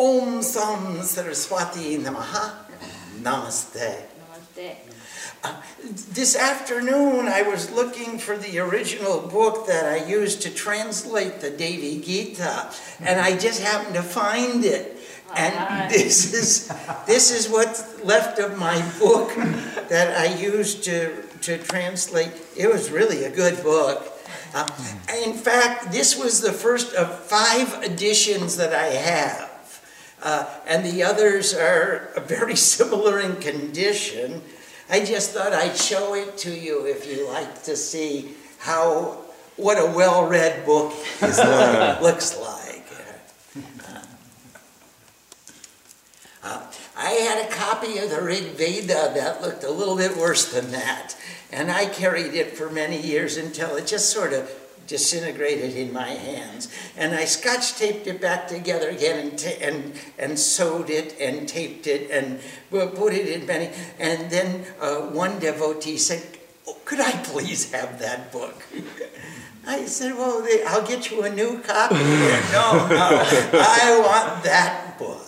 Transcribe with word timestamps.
Om 0.00 0.42
Sam 0.42 1.02
Saraswati 1.02 1.98
Namaha. 1.98 2.54
Namaste. 3.20 4.06
Namaste. 4.56 4.76
Uh, 5.44 5.52
this 6.12 6.34
afternoon, 6.34 7.28
I 7.28 7.42
was 7.42 7.70
looking 7.70 8.18
for 8.18 8.38
the 8.38 8.60
original 8.60 9.20
book 9.20 9.66
that 9.66 9.84
I 9.84 10.06
used 10.08 10.40
to 10.42 10.50
translate 10.50 11.40
the 11.40 11.50
Devi 11.50 12.00
Gita, 12.00 12.70
and 13.00 13.20
I 13.20 13.36
just 13.36 13.62
happened 13.62 13.94
to 13.94 14.02
find 14.02 14.64
it. 14.64 14.96
And 15.36 15.90
this 15.90 16.32
is 16.32 16.72
this 17.06 17.30
is 17.30 17.50
what's 17.50 18.02
left 18.02 18.38
of 18.38 18.58
my 18.58 18.80
book 18.98 19.34
that 19.90 20.16
I 20.16 20.34
used 20.34 20.82
to 20.84 21.12
to 21.42 21.58
translate. 21.58 22.32
It 22.56 22.72
was 22.72 22.90
really 22.90 23.24
a 23.24 23.30
good 23.30 23.62
book. 23.62 24.10
Uh, 24.54 24.66
in 25.26 25.34
fact, 25.34 25.92
this 25.92 26.18
was 26.18 26.40
the 26.40 26.52
first 26.54 26.94
of 26.94 27.18
five 27.18 27.84
editions 27.84 28.56
that 28.56 28.72
I 28.72 28.86
have. 28.96 29.49
Uh, 30.22 30.46
and 30.66 30.84
the 30.84 31.02
others 31.02 31.54
are 31.54 32.10
very 32.26 32.56
similar 32.74 33.20
in 33.20 33.36
condition. 33.36 34.42
I 34.88 35.04
just 35.04 35.32
thought 35.32 35.52
I'd 35.52 35.76
show 35.76 36.14
it 36.14 36.36
to 36.38 36.50
you 36.50 36.86
if 36.86 37.06
you 37.06 37.28
like 37.28 37.62
to 37.64 37.76
see 37.76 38.34
how 38.58 39.18
what 39.56 39.78
a 39.78 39.86
well-read 39.86 40.64
book 40.66 40.92
is 41.22 41.38
like, 41.38 42.00
looks 42.00 42.38
like. 42.38 42.70
Uh, 46.42 46.66
I 46.96 47.10
had 47.10 47.46
a 47.46 47.50
copy 47.50 47.98
of 47.98 48.10
the 48.10 48.22
Rig 48.22 48.44
Veda 48.56 49.12
that 49.14 49.42
looked 49.42 49.62
a 49.62 49.70
little 49.70 49.96
bit 49.96 50.16
worse 50.16 50.50
than 50.50 50.70
that, 50.70 51.14
and 51.52 51.70
I 51.70 51.86
carried 51.86 52.34
it 52.34 52.56
for 52.56 52.70
many 52.70 52.98
years 53.00 53.36
until 53.36 53.76
it 53.76 53.86
just 53.86 54.10
sort 54.10 54.32
of 54.32 54.50
disintegrated 54.90 55.76
in 55.76 55.92
my 55.92 56.08
hands. 56.08 56.68
And 56.96 57.14
I 57.14 57.24
scotch 57.24 57.78
taped 57.78 58.08
it 58.08 58.20
back 58.20 58.48
together 58.48 58.90
again 58.90 59.30
and, 59.30 59.44
and, 59.62 59.92
and 60.18 60.38
sewed 60.38 60.90
it 60.90 61.16
and 61.20 61.48
taped 61.48 61.86
it 61.86 62.10
and 62.10 62.40
put 62.70 63.14
it 63.14 63.28
in 63.28 63.46
many. 63.46 63.70
And 63.98 64.28
then 64.30 64.66
uh, 64.80 64.96
one 65.14 65.38
devotee 65.38 65.96
said, 65.96 66.22
oh, 66.66 66.76
Could 66.84 67.00
I 67.00 67.12
please 67.22 67.70
have 67.72 68.00
that 68.00 68.32
book? 68.32 68.62
I 69.66 69.86
said, 69.86 70.14
Well, 70.14 70.42
they, 70.42 70.64
I'll 70.64 70.86
get 70.86 71.10
you 71.10 71.22
a 71.22 71.30
new 71.30 71.60
copy. 71.60 71.94
no, 72.52 72.88
no, 72.90 73.24
I 73.54 74.02
want 74.02 74.42
that 74.44 74.98
book. 74.98 75.26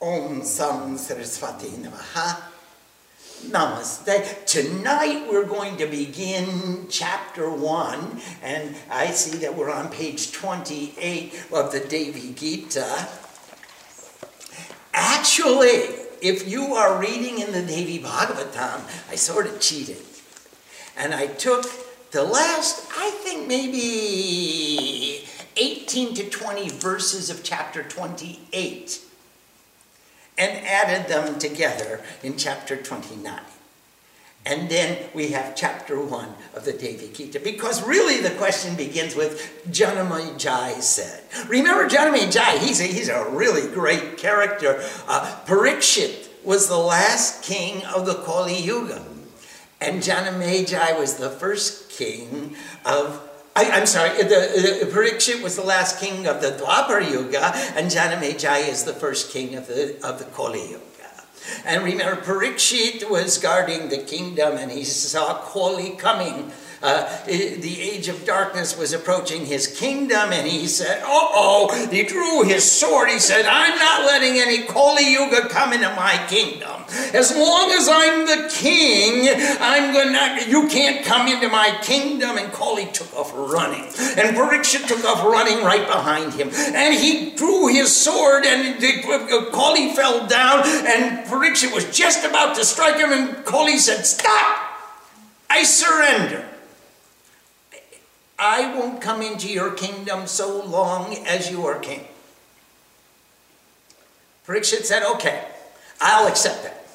Om 0.00 0.42
Sam 0.42 0.98
Saraswati 0.98 1.68
Namaha. 1.68 2.47
Namaste. 3.46 4.44
Tonight 4.46 5.28
we're 5.30 5.46
going 5.46 5.76
to 5.76 5.86
begin 5.86 6.86
chapter 6.88 7.48
one, 7.50 8.20
and 8.42 8.74
I 8.90 9.12
see 9.12 9.38
that 9.38 9.54
we're 9.56 9.70
on 9.70 9.90
page 9.90 10.32
28 10.32 11.46
of 11.52 11.72
the 11.72 11.80
Devi 11.80 12.34
Gita. 12.34 13.08
Actually, 14.92 15.68
if 16.20 16.48
you 16.48 16.74
are 16.74 17.00
reading 17.00 17.38
in 17.38 17.52
the 17.52 17.62
Devi 17.62 18.00
Bhagavatam, 18.00 18.82
I 19.10 19.14
sort 19.14 19.46
of 19.46 19.60
cheated. 19.60 20.02
And 20.96 21.14
I 21.14 21.28
took 21.28 21.64
the 22.10 22.24
last, 22.24 22.90
I 22.96 23.10
think 23.10 23.46
maybe 23.46 25.24
18 25.56 26.14
to 26.14 26.28
20 26.28 26.68
verses 26.70 27.30
of 27.30 27.44
chapter 27.44 27.84
28 27.84 29.07
and 30.38 30.64
added 30.64 31.08
them 31.08 31.38
together 31.38 32.00
in 32.22 32.36
chapter 32.36 32.76
29. 32.76 33.40
And 34.46 34.70
then 34.70 34.98
we 35.14 35.32
have 35.32 35.54
chapter 35.54 36.00
1 36.00 36.34
of 36.54 36.64
the 36.64 36.72
Devi 36.72 37.10
Gita. 37.12 37.40
Because 37.40 37.86
really 37.86 38.22
the 38.22 38.30
question 38.36 38.76
begins 38.76 39.14
with 39.14 39.62
Janamejai 39.68 40.80
said. 40.80 41.24
Remember 41.48 41.86
Janamejai, 41.86 42.58
he's 42.58 42.80
a, 42.80 42.84
he's 42.84 43.10
a 43.10 43.28
really 43.28 43.70
great 43.74 44.16
character. 44.16 44.82
Uh, 45.06 45.38
Parikshit 45.44 46.28
was 46.44 46.68
the 46.68 46.78
last 46.78 47.42
king 47.42 47.84
of 47.84 48.06
the 48.06 48.14
Kali 48.14 48.56
Yuga. 48.56 49.04
And 49.80 50.02
Janamejai 50.02 50.98
was 50.98 51.16
the 51.16 51.30
first 51.30 51.90
king 51.90 52.56
of 52.86 53.27
I, 53.58 53.78
am 53.78 53.86
sorry, 53.86 54.16
the, 54.22 54.86
the, 54.86 55.40
was 55.42 55.56
the 55.56 55.64
last 55.64 55.98
king 55.98 56.28
of 56.28 56.40
the 56.40 56.52
Dwapar 56.52 57.10
Yuga, 57.10 57.52
and 57.76 57.90
Janamejaya 57.90 58.68
is 58.68 58.84
the 58.84 58.92
first 58.92 59.32
king 59.32 59.56
of 59.56 59.66
the, 59.66 59.96
of 60.04 60.20
the 60.20 60.26
Kali 60.26 60.70
Yuga. 60.70 60.84
And 61.64 61.82
remember, 61.82 62.20
Parikshit 62.22 63.10
was 63.10 63.36
guarding 63.38 63.88
the 63.88 63.98
kingdom, 63.98 64.56
and 64.56 64.70
he 64.70 64.84
saw 64.84 65.40
Kali 65.40 65.90
coming. 65.96 66.52
Uh, 66.80 67.24
the 67.26 67.80
age 67.80 68.06
of 68.08 68.24
darkness 68.24 68.78
was 68.78 68.92
approaching 68.92 69.46
his 69.46 69.66
kingdom, 69.66 70.32
and 70.32 70.46
he 70.46 70.66
said, 70.66 71.02
Uh 71.02 71.06
oh, 71.08 71.88
he 71.90 72.04
drew 72.04 72.42
his 72.44 72.70
sword. 72.70 73.08
He 73.08 73.18
said, 73.18 73.46
I'm 73.46 73.76
not 73.78 74.06
letting 74.06 74.38
any 74.38 74.62
Kali 74.62 75.10
Yuga 75.12 75.48
come 75.48 75.72
into 75.72 75.88
my 75.96 76.24
kingdom. 76.28 76.84
As 77.12 77.34
long 77.36 77.72
as 77.72 77.88
I'm 77.88 78.26
the 78.26 78.48
king, 78.54 79.28
I'm 79.60 79.92
gonna, 79.92 80.48
you 80.48 80.68
can't 80.68 81.04
come 81.04 81.26
into 81.26 81.48
my 81.48 81.76
kingdom. 81.82 82.38
And 82.38 82.52
Kali 82.52 82.86
took 82.92 83.12
off 83.14 83.32
running. 83.34 83.84
And 84.16 84.36
Parikshit 84.36 84.86
took 84.86 85.04
off 85.04 85.24
running 85.24 85.64
right 85.64 85.86
behind 85.86 86.32
him. 86.34 86.50
And 86.54 86.94
he 86.94 87.34
drew 87.34 87.66
his 87.66 87.94
sword, 87.94 88.44
and 88.46 88.80
Kali 89.52 89.94
fell 89.94 90.26
down, 90.28 90.62
and 90.64 91.26
Parikshit 91.26 91.74
was 91.74 91.84
just 91.96 92.24
about 92.24 92.54
to 92.56 92.64
strike 92.64 92.98
him, 92.98 93.12
and 93.12 93.44
Kali 93.44 93.78
said, 93.78 94.06
Stop! 94.06 94.66
I 95.50 95.64
surrender. 95.64 96.44
I 98.38 98.72
won't 98.74 99.00
come 99.00 99.20
into 99.20 99.48
your 99.48 99.72
kingdom 99.72 100.26
so 100.26 100.64
long 100.64 101.16
as 101.26 101.50
you 101.50 101.66
are 101.66 101.78
king. 101.78 102.06
Parikshit 104.46 104.84
said, 104.84 105.02
okay, 105.02 105.44
I'll 106.00 106.28
accept 106.28 106.62
that. 106.62 106.86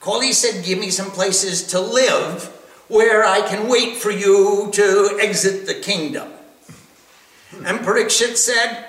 Kali 0.00 0.32
said, 0.32 0.64
give 0.64 0.78
me 0.78 0.90
some 0.90 1.10
places 1.10 1.66
to 1.68 1.80
live 1.80 2.44
where 2.88 3.24
I 3.24 3.40
can 3.40 3.68
wait 3.68 3.96
for 3.96 4.10
you 4.10 4.70
to 4.72 5.18
exit 5.20 5.66
the 5.66 5.74
kingdom. 5.74 6.30
And 7.64 7.80
Parikshit 7.80 8.36
said, 8.36 8.86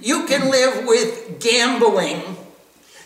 you 0.00 0.26
can 0.26 0.50
live 0.50 0.86
with 0.86 1.40
gambling, 1.40 2.22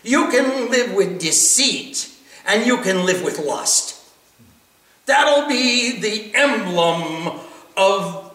you 0.03 0.31
can 0.31 0.71
live 0.71 0.95
with 0.95 1.21
deceit, 1.21 2.11
and 2.47 2.65
you 2.65 2.79
can 2.79 3.05
live 3.05 3.23
with 3.23 3.39
lust. 3.39 4.01
That'll 5.07 5.49
be 5.49 6.01
the 6.01 6.35
emblem 6.35 7.41
of 7.77 8.33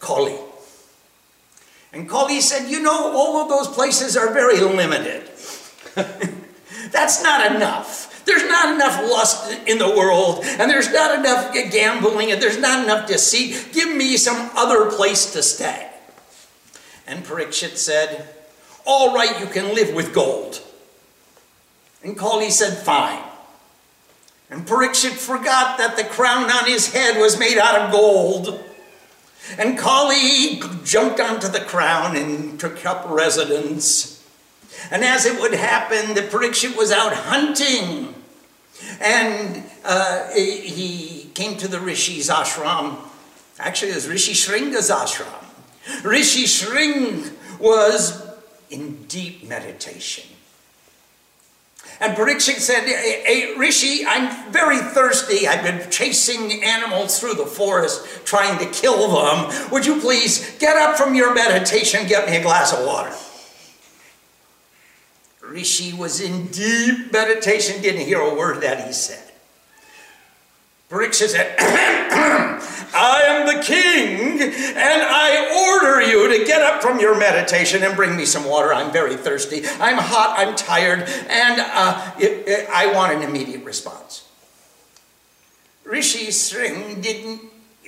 Kali. 0.00 0.36
And 1.92 2.08
Kali 2.08 2.40
said, 2.40 2.70
You 2.70 2.82
know, 2.82 3.12
all 3.16 3.42
of 3.42 3.48
those 3.48 3.68
places 3.68 4.16
are 4.16 4.32
very 4.32 4.60
limited. 4.60 5.30
That's 6.92 7.22
not 7.22 7.54
enough. 7.54 8.24
There's 8.26 8.44
not 8.44 8.74
enough 8.74 9.00
lust 9.02 9.52
in 9.66 9.78
the 9.78 9.88
world, 9.88 10.40
and 10.44 10.68
there's 10.68 10.92
not 10.92 11.18
enough 11.18 11.54
gambling, 11.70 12.32
and 12.32 12.42
there's 12.42 12.58
not 12.58 12.84
enough 12.84 13.06
deceit. 13.06 13.68
Give 13.72 13.96
me 13.96 14.16
some 14.16 14.50
other 14.56 14.90
place 14.90 15.32
to 15.32 15.42
stay. 15.42 15.88
And 17.06 17.24
Parikshit 17.24 17.76
said, 17.76 18.28
All 18.84 19.14
right, 19.14 19.38
you 19.40 19.46
can 19.46 19.74
live 19.74 19.94
with 19.94 20.12
gold. 20.12 20.60
And 22.02 22.16
Kali 22.16 22.50
said, 22.50 22.76
Fine. 22.76 23.22
And 24.50 24.66
Parikshit 24.66 25.12
forgot 25.12 25.78
that 25.78 25.96
the 25.96 26.04
crown 26.04 26.50
on 26.50 26.66
his 26.66 26.92
head 26.92 27.20
was 27.20 27.38
made 27.38 27.58
out 27.58 27.80
of 27.80 27.92
gold. 27.92 28.62
And 29.58 29.78
Kali 29.78 30.60
jumped 30.84 31.20
onto 31.20 31.48
the 31.48 31.60
crown 31.60 32.16
and 32.16 32.58
took 32.58 32.84
up 32.84 33.08
residence. 33.08 34.24
And 34.90 35.04
as 35.04 35.24
it 35.24 35.40
would 35.40 35.54
happen, 35.54 36.14
the 36.14 36.22
Parikshit 36.22 36.76
was 36.76 36.92
out 36.92 37.12
hunting. 37.12 38.14
And 39.00 39.64
uh, 39.84 40.28
he 40.32 41.30
came 41.34 41.56
to 41.58 41.68
the 41.68 41.80
Rishi's 41.80 42.28
ashram. 42.28 42.96
Actually, 43.58 43.92
it 43.92 43.94
was 43.94 44.08
Rishi 44.08 44.32
Shringa's 44.32 44.90
ashram. 44.90 45.44
Rishi 46.04 46.46
Shring 46.46 47.24
was 47.58 48.26
in 48.68 49.04
deep 49.04 49.48
meditation. 49.48 50.35
And 52.00 52.16
Parikshit 52.16 52.58
said, 52.58 52.84
hey, 52.84 53.54
Rishi, 53.56 54.04
I'm 54.06 54.52
very 54.52 54.78
thirsty. 54.78 55.48
I've 55.48 55.62
been 55.62 55.90
chasing 55.90 56.62
animals 56.62 57.18
through 57.18 57.34
the 57.34 57.46
forest 57.46 58.26
trying 58.26 58.58
to 58.58 58.66
kill 58.66 59.08
them. 59.08 59.70
Would 59.70 59.86
you 59.86 60.00
please 60.00 60.58
get 60.58 60.76
up 60.76 60.98
from 60.98 61.14
your 61.14 61.34
meditation 61.34 62.06
get 62.06 62.28
me 62.28 62.36
a 62.36 62.42
glass 62.42 62.74
of 62.74 62.84
water? 62.84 63.14
Rishi 65.40 65.94
was 65.94 66.20
in 66.20 66.48
deep 66.48 67.12
meditation, 67.12 67.80
didn't 67.80 68.04
hear 68.04 68.20
a 68.20 68.34
word 68.34 68.62
that 68.62 68.86
he 68.86 68.92
said. 68.92 69.22
Parikshit 70.90 71.28
said, 71.28 71.56
I 72.94 73.22
am 73.22 73.46
the 73.46 73.62
king, 73.62 74.40
and 74.40 75.02
I 75.02 75.80
order 75.80 76.02
you 76.02 76.38
to 76.38 76.44
get 76.44 76.62
up 76.62 76.82
from 76.82 77.00
your 77.00 77.18
meditation 77.18 77.82
and 77.82 77.96
bring 77.96 78.16
me 78.16 78.24
some 78.24 78.44
water. 78.44 78.72
I'm 78.72 78.92
very 78.92 79.16
thirsty. 79.16 79.62
I'm 79.80 79.98
hot. 79.98 80.36
I'm 80.38 80.54
tired, 80.54 81.02
and 81.28 81.60
uh, 81.60 82.12
it, 82.18 82.46
it, 82.46 82.68
I 82.70 82.92
want 82.92 83.12
an 83.12 83.22
immediate 83.22 83.64
response. 83.64 84.28
Rishi 85.84 86.30
Sring 86.30 87.00
didn't 87.00 87.40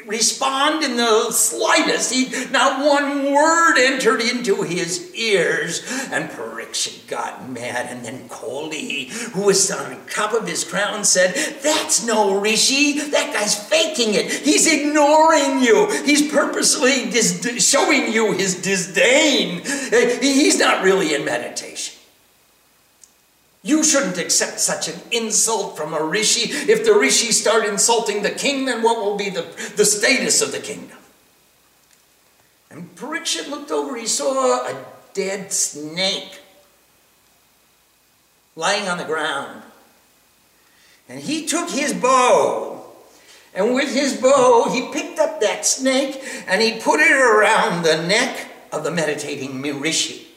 respond 0.08 0.82
in 0.82 0.96
the 0.96 1.30
slightest. 1.30 2.12
He, 2.12 2.28
not 2.50 2.84
one 2.84 3.32
word 3.32 3.78
entered 3.78 4.20
into 4.20 4.62
his 4.62 5.14
ears. 5.14 5.82
And 6.10 6.30
Parikshit 6.30 7.06
got 7.06 7.48
mad. 7.48 7.86
And 7.90 8.04
then 8.04 8.28
Kali, 8.28 9.04
who 9.32 9.42
was 9.42 9.70
on 9.70 9.98
top 10.10 10.32
of 10.32 10.46
his 10.46 10.64
crown, 10.64 11.04
said, 11.04 11.34
That's 11.62 12.06
no 12.06 12.40
Rishi. 12.40 12.98
That 12.98 13.32
guy's 13.32 13.54
faking 13.68 14.14
it. 14.14 14.30
He's 14.32 14.66
ignoring 14.66 15.62
you. 15.62 15.90
He's 16.04 16.30
purposely 16.30 17.10
dis- 17.10 17.68
showing 17.68 18.12
you 18.12 18.32
his 18.32 18.60
disdain. 18.60 19.62
He's 20.20 20.58
not 20.58 20.82
really 20.82 21.14
in 21.14 21.24
meditation. 21.24 21.97
You 23.68 23.84
shouldn't 23.84 24.16
accept 24.16 24.60
such 24.60 24.88
an 24.88 24.98
insult 25.10 25.76
from 25.76 25.92
a 25.92 26.02
rishi. 26.02 26.50
If 26.72 26.86
the 26.86 26.94
rishi 26.94 27.32
start 27.32 27.66
insulting 27.66 28.22
the 28.22 28.30
king, 28.30 28.64
then 28.64 28.82
what 28.82 28.96
will 28.96 29.18
be 29.18 29.28
the, 29.28 29.42
the 29.76 29.84
status 29.84 30.40
of 30.40 30.52
the 30.52 30.58
kingdom? 30.58 30.96
And 32.70 32.96
Parikshit 32.96 33.50
looked 33.50 33.70
over, 33.70 33.94
he 33.94 34.06
saw 34.06 34.66
a 34.66 34.86
dead 35.12 35.52
snake 35.52 36.40
lying 38.56 38.88
on 38.88 38.96
the 38.96 39.04
ground. 39.04 39.64
And 41.06 41.20
he 41.20 41.44
took 41.44 41.68
his 41.68 41.92
bow, 41.92 42.86
and 43.52 43.74
with 43.74 43.92
his 43.92 44.16
bow, 44.16 44.70
he 44.72 44.90
picked 44.98 45.18
up 45.18 45.42
that 45.42 45.66
snake 45.66 46.22
and 46.46 46.62
he 46.62 46.80
put 46.80 47.00
it 47.00 47.12
around 47.12 47.82
the 47.82 48.02
neck 48.06 48.48
of 48.72 48.82
the 48.82 48.90
meditating 48.90 49.60
rishi. 49.60 50.28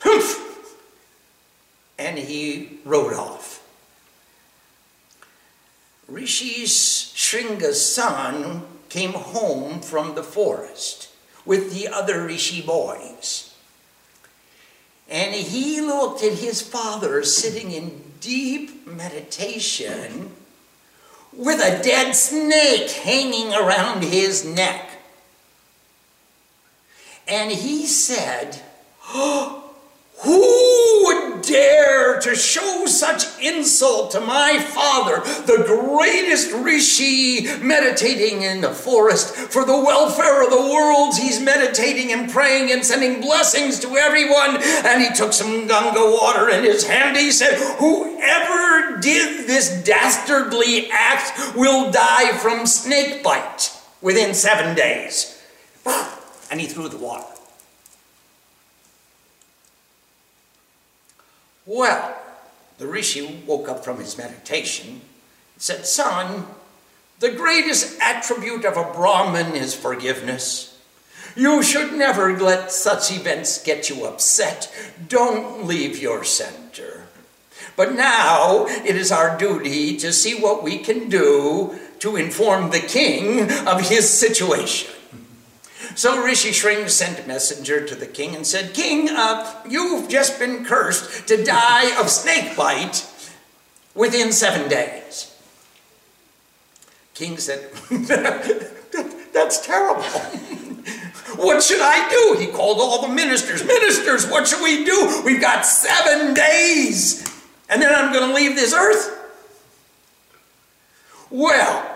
Humph! 0.00 0.41
And 2.02 2.18
he 2.18 2.78
rode 2.84 3.14
off. 3.14 3.62
Rishi's 6.08 6.72
Shringa's 7.14 7.82
son 7.82 8.62
came 8.88 9.12
home 9.12 9.80
from 9.80 10.14
the 10.14 10.22
forest 10.22 11.08
with 11.46 11.72
the 11.72 11.88
other 11.88 12.24
Rishi 12.26 12.60
boys. 12.60 13.54
And 15.08 15.34
he 15.34 15.80
looked 15.80 16.22
at 16.22 16.38
his 16.38 16.60
father 16.60 17.22
sitting 17.22 17.70
in 17.70 18.02
deep 18.20 18.86
meditation 18.86 20.32
with 21.32 21.60
a 21.60 21.82
dead 21.82 22.14
snake 22.14 22.90
hanging 22.90 23.54
around 23.54 24.02
his 24.02 24.44
neck. 24.44 24.90
And 27.26 27.50
he 27.50 27.86
said, 27.86 28.60
oh, 29.08 29.70
who 30.24 30.61
dare 31.42 32.20
to 32.20 32.34
show 32.34 32.86
such 32.86 33.24
insult 33.40 34.10
to 34.12 34.20
my 34.20 34.58
father, 34.58 35.20
the 35.44 35.64
greatest 35.66 36.52
rishi 36.52 37.46
meditating 37.62 38.42
in 38.42 38.60
the 38.60 38.70
forest 38.70 39.34
for 39.34 39.64
the 39.64 39.76
welfare 39.76 40.44
of 40.44 40.50
the 40.50 40.72
worlds? 40.72 41.18
He's 41.18 41.40
meditating 41.40 42.12
and 42.12 42.30
praying 42.30 42.72
and 42.72 42.84
sending 42.84 43.20
blessings 43.20 43.78
to 43.80 43.96
everyone. 43.96 44.62
And 44.84 45.02
he 45.02 45.12
took 45.14 45.32
some 45.32 45.66
Ganga 45.66 46.00
water 46.00 46.48
in 46.50 46.64
his 46.64 46.86
hand. 46.86 47.16
He 47.16 47.32
said, 47.32 47.54
Whoever 47.78 48.98
did 49.00 49.46
this 49.46 49.82
dastardly 49.82 50.88
act 50.90 51.56
will 51.56 51.90
die 51.90 52.36
from 52.38 52.66
snake 52.66 53.22
bite 53.22 53.70
within 54.00 54.34
seven 54.34 54.74
days. 54.74 55.40
And 56.50 56.60
he 56.60 56.66
threw 56.66 56.88
the 56.88 56.98
water. 56.98 57.31
Well, 61.64 62.16
the 62.78 62.86
rishi 62.86 63.42
woke 63.46 63.68
up 63.68 63.84
from 63.84 63.98
his 63.98 64.18
meditation 64.18 64.88
and 64.88 65.00
said, 65.58 65.86
Son, 65.86 66.46
the 67.20 67.30
greatest 67.30 68.00
attribute 68.00 68.64
of 68.64 68.76
a 68.76 68.92
Brahmin 68.92 69.54
is 69.54 69.74
forgiveness. 69.74 70.80
You 71.36 71.62
should 71.62 71.92
never 71.92 72.36
let 72.38 72.72
such 72.72 73.12
events 73.12 73.62
get 73.62 73.88
you 73.88 74.04
upset. 74.04 74.74
Don't 75.08 75.64
leave 75.64 76.02
your 76.02 76.24
center. 76.24 77.04
But 77.76 77.94
now 77.94 78.66
it 78.66 78.96
is 78.96 79.12
our 79.12 79.38
duty 79.38 79.96
to 79.98 80.12
see 80.12 80.34
what 80.34 80.62
we 80.62 80.78
can 80.78 81.08
do 81.08 81.78
to 82.00 82.16
inform 82.16 82.70
the 82.70 82.80
king 82.80 83.50
of 83.66 83.88
his 83.88 84.10
situation. 84.10 84.92
So 85.94 86.22
Rishi 86.22 86.52
Shring 86.52 86.88
sent 86.88 87.18
a 87.18 87.26
messenger 87.26 87.86
to 87.86 87.94
the 87.94 88.06
king 88.06 88.34
and 88.34 88.46
said, 88.46 88.74
King, 88.74 89.08
uh, 89.10 89.62
you've 89.68 90.08
just 90.08 90.38
been 90.38 90.64
cursed 90.64 91.28
to 91.28 91.42
die 91.44 91.98
of 92.00 92.08
snake 92.08 92.56
bite 92.56 93.06
within 93.94 94.32
seven 94.32 94.68
days. 94.68 95.28
King 97.14 97.36
said, 97.36 97.70
That's 99.32 99.64
terrible. 99.66 100.02
what 101.36 101.62
should 101.62 101.80
I 101.80 102.08
do? 102.08 102.40
He 102.40 102.46
called 102.48 102.78
all 102.78 103.02
the 103.02 103.14
ministers. 103.14 103.64
Ministers, 103.64 104.26
what 104.28 104.46
should 104.46 104.62
we 104.62 104.84
do? 104.84 105.22
We've 105.24 105.40
got 105.40 105.66
seven 105.66 106.34
days, 106.34 107.22
and 107.68 107.80
then 107.80 107.94
I'm 107.94 108.12
going 108.12 108.28
to 108.28 108.34
leave 108.34 108.54
this 108.54 108.72
earth. 108.74 109.18
Well, 111.30 111.91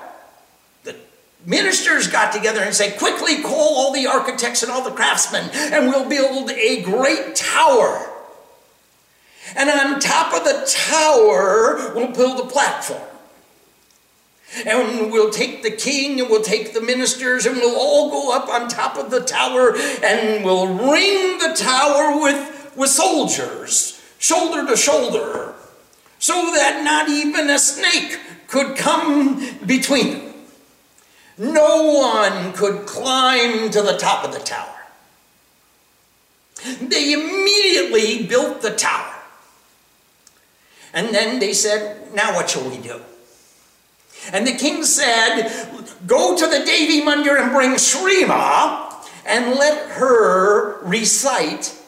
ministers 1.47 2.09
got 2.09 2.33
together 2.33 2.61
and 2.61 2.75
said, 2.75 2.99
quickly 2.99 3.41
call 3.41 3.77
all 3.77 3.93
the 3.93 4.07
architects 4.07 4.63
and 4.63 4.71
all 4.71 4.83
the 4.83 4.91
craftsmen, 4.91 5.49
and 5.55 5.89
we'll 5.89 6.09
build 6.09 6.51
a 6.51 6.83
great 6.83 7.37
tower. 7.37 8.13
And 9.55 9.71
on 9.71 10.01
top 10.01 10.35
of 10.35 10.45
the 10.45 10.69
tower, 10.69 11.95
we'll 11.95 12.13
build 12.13 12.41
a 12.41 12.51
platform. 12.51 13.01
And 14.65 15.13
we'll 15.13 15.31
take 15.31 15.63
the 15.63 15.71
king 15.71 16.21
and 16.21 16.31
we'll 16.31 16.43
take 16.43 16.73
the 16.73 16.81
ministers 16.81 17.47
and 17.47 17.57
we'll 17.57 17.77
all 17.77 18.11
go 18.11 18.35
up 18.35 18.49
on 18.49 18.69
top 18.69 18.97
of 18.97 19.11
the 19.11 19.21
tower 19.21 19.77
and 20.03 20.45
we'll 20.45 20.69
ring 20.69 21.39
the 21.39 21.55
tower 21.57 22.21
with, 22.21 22.73
with 22.77 22.91
soldiers, 22.91 24.03
shoulder 24.19 24.67
to 24.67 24.77
shoulder, 24.77 25.55
so 26.19 26.33
that 26.55 26.83
not 26.83 27.09
even 27.09 27.51
a 27.51 27.59
snake 27.59 28.19
could 28.47 28.77
come 28.77 29.59
between 29.67 30.13
them. 30.13 30.36
No 31.39 31.83
one 31.83 32.53
could 32.53 32.87
climb 32.87 33.71
to 33.71 33.83
the 33.83 33.97
top 33.99 34.25
of 34.25 34.33
the 34.33 34.41
tower. 34.41 34.73
They 36.81 37.13
immediately 37.13 38.27
built 38.27 38.63
the 38.63 38.75
tower. 38.75 39.15
And 40.95 41.15
then 41.15 41.39
they 41.39 41.53
said, 41.53 42.15
Now 42.15 42.35
what 42.35 42.49
shall 42.51 42.69
we 42.69 42.79
do? 42.79 43.01
And 44.33 44.47
the 44.47 44.55
king 44.55 44.83
said, 44.83 45.51
Go 46.07 46.37
to 46.37 46.47
the 46.47 46.65
Devi 46.65 47.03
Mandir 47.03 47.41
and 47.41 47.53
bring 47.53 47.73
Shrima 47.73 48.95
and 49.27 49.57
let 49.57 49.91
her 49.91 50.81
recite 50.83 51.79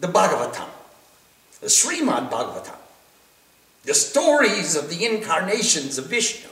the 0.00 0.06
Bhagavatam, 0.06 0.68
the 1.60 1.66
Srimad 1.66 2.30
Bhagavatam, 2.30 2.76
the 3.84 3.94
stories 3.94 4.76
of 4.76 4.88
the 4.88 5.04
incarnations 5.04 5.98
of 5.98 6.06
Vishnu. 6.06 6.48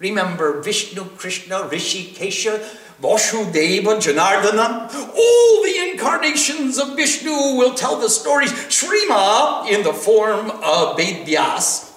Remember 0.00 0.62
Vishnu, 0.62 1.04
Krishna, 1.16 1.68
Rishi, 1.68 2.14
Kesha, 2.14 2.58
Vasudeva, 3.00 3.96
Janardana. 4.00 4.92
All 5.14 5.62
the 5.62 5.90
incarnations 5.90 6.78
of 6.78 6.96
Vishnu 6.96 7.30
will 7.30 7.74
tell 7.74 8.00
the 8.00 8.08
stories. 8.08 8.50
Shrima, 8.52 9.68
in 9.68 9.84
the 9.84 9.92
form 9.92 10.50
of 10.50 10.96
Vedyas, 10.98 11.89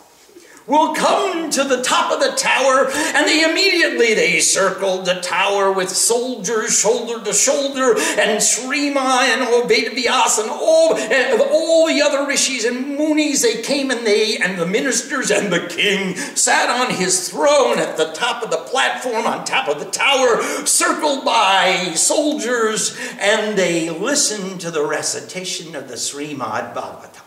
will 0.68 0.94
come 0.96 1.50
to 1.50 1.64
the 1.64 1.82
top 1.82 2.12
of 2.12 2.20
the 2.20 2.36
tower 2.38 2.90
and 3.16 3.28
they 3.28 3.44
immediately 3.44 4.14
they 4.14 4.40
circled 4.40 5.06
the 5.06 5.20
tower 5.22 5.72
with 5.72 5.90
soldiers 5.90 6.80
shoulder 6.80 7.24
to 7.24 7.34
shoulder 7.34 7.92
and 8.20 8.40
Shrima 8.40 9.24
and 9.24 9.42
Obedivyas 9.48 10.40
and 10.40 10.50
all, 10.50 10.96
and 10.96 11.42
all 11.42 11.88
the 11.88 12.02
other 12.02 12.26
rishis 12.26 12.66
and 12.66 12.96
munis 12.96 13.42
they 13.42 13.62
came 13.62 13.92
and 13.92 14.06
they 14.06 14.38
and 14.38 14.58
the 14.58 14.66
ministers 14.66 15.32
and 15.32 15.52
the 15.52 15.68
king 15.68 16.16
sat 16.36 16.70
on 16.70 16.96
his 16.96 17.30
throne 17.30 17.80
at 17.80 17.98
the 17.98 18.12
top 18.14 18.44
of 18.44 18.50
the 18.50 18.58
platform 18.58 19.26
on 19.26 19.46
top 19.46 19.68
of 19.68 19.80
the 19.80 19.92
tower 19.92 20.42
circled 20.66 21.26
by 21.26 21.92
soldiers 21.96 22.98
and 23.20 23.58
they 23.58 23.90
listened 23.90 24.62
to 24.62 24.72
the 24.72 24.86
recitation 24.86 25.76
of 25.76 25.88
the 25.88 25.96
Srimad 25.96 26.74
Bhagavatam. 26.74 27.23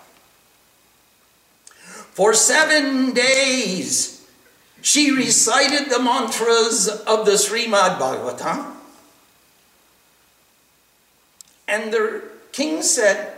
For 2.16 2.32
seven 2.32 3.12
days, 3.12 4.26
she 4.80 5.11
recited 5.11 5.90
the 5.90 5.99
mantras 5.99 6.88
of 6.88 7.26
the 7.26 7.32
Srimad 7.32 7.99
Bhagavatam. 7.99 8.73
And 11.68 11.92
the 11.92 12.23
king 12.52 12.80
said, 12.80 13.37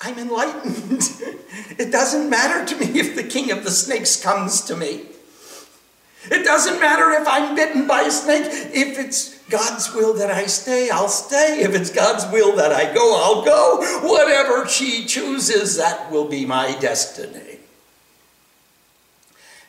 I'm 0.00 0.18
enlightened. 0.18 1.02
it 1.78 1.92
doesn't 1.92 2.28
matter 2.28 2.66
to 2.66 2.84
me 2.84 2.98
if 2.98 3.14
the 3.14 3.22
king 3.22 3.52
of 3.52 3.62
the 3.62 3.70
snakes 3.70 4.20
comes 4.20 4.60
to 4.62 4.74
me. 4.74 5.02
It 6.30 6.44
doesn't 6.44 6.80
matter 6.80 7.10
if 7.10 7.28
I'm 7.28 7.54
bitten 7.54 7.86
by 7.86 8.02
a 8.02 8.10
snake. 8.10 8.46
If 8.46 8.98
it's 8.98 9.38
God's 9.48 9.92
will 9.92 10.14
that 10.14 10.30
I 10.30 10.46
stay, 10.46 10.88
I'll 10.90 11.08
stay. 11.08 11.60
If 11.60 11.74
it's 11.74 11.90
God's 11.90 12.26
will 12.32 12.56
that 12.56 12.72
I 12.72 12.92
go, 12.94 13.16
I'll 13.16 13.44
go. 13.44 14.08
Whatever 14.08 14.66
she 14.66 15.04
chooses, 15.04 15.76
that 15.76 16.10
will 16.10 16.26
be 16.26 16.46
my 16.46 16.76
destiny. 16.78 17.58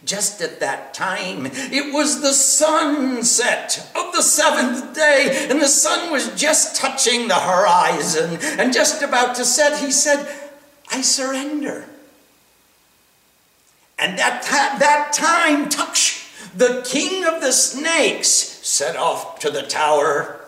Just 0.05 0.39
at 0.41 0.59
that 0.59 0.93
time, 0.93 1.47
it 1.47 1.93
was 1.93 2.21
the 2.21 2.33
sunset 2.33 3.91
of 3.95 4.13
the 4.13 4.21
seventh 4.21 4.93
day, 4.93 5.47
and 5.49 5.59
the 5.59 5.67
sun 5.67 6.11
was 6.11 6.29
just 6.39 6.75
touching 6.75 7.27
the 7.27 7.35
horizon 7.39 8.37
and 8.59 8.71
just 8.71 9.01
about 9.01 9.35
to 9.35 9.45
set. 9.45 9.79
He 9.79 9.91
said, 9.91 10.27
I 10.91 11.01
surrender. 11.01 11.85
And 13.97 14.19
at 14.19 14.43
that, 14.43 14.77
that 14.79 15.13
time, 15.13 15.69
Taksh, 15.69 16.24
the 16.53 16.83
king 16.85 17.25
of 17.25 17.41
the 17.41 17.51
snakes, 17.51 18.27
set 18.27 18.95
off 18.95 19.39
to 19.39 19.49
the 19.49 19.63
tower. 19.63 20.41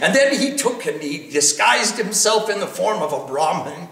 And 0.00 0.14
then 0.14 0.38
he 0.38 0.56
took 0.56 0.86
and 0.86 1.02
he 1.02 1.30
disguised 1.30 1.98
himself 1.98 2.48
in 2.48 2.60
the 2.60 2.66
form 2.66 3.02
of 3.02 3.12
a 3.12 3.26
Brahmin. 3.26 3.88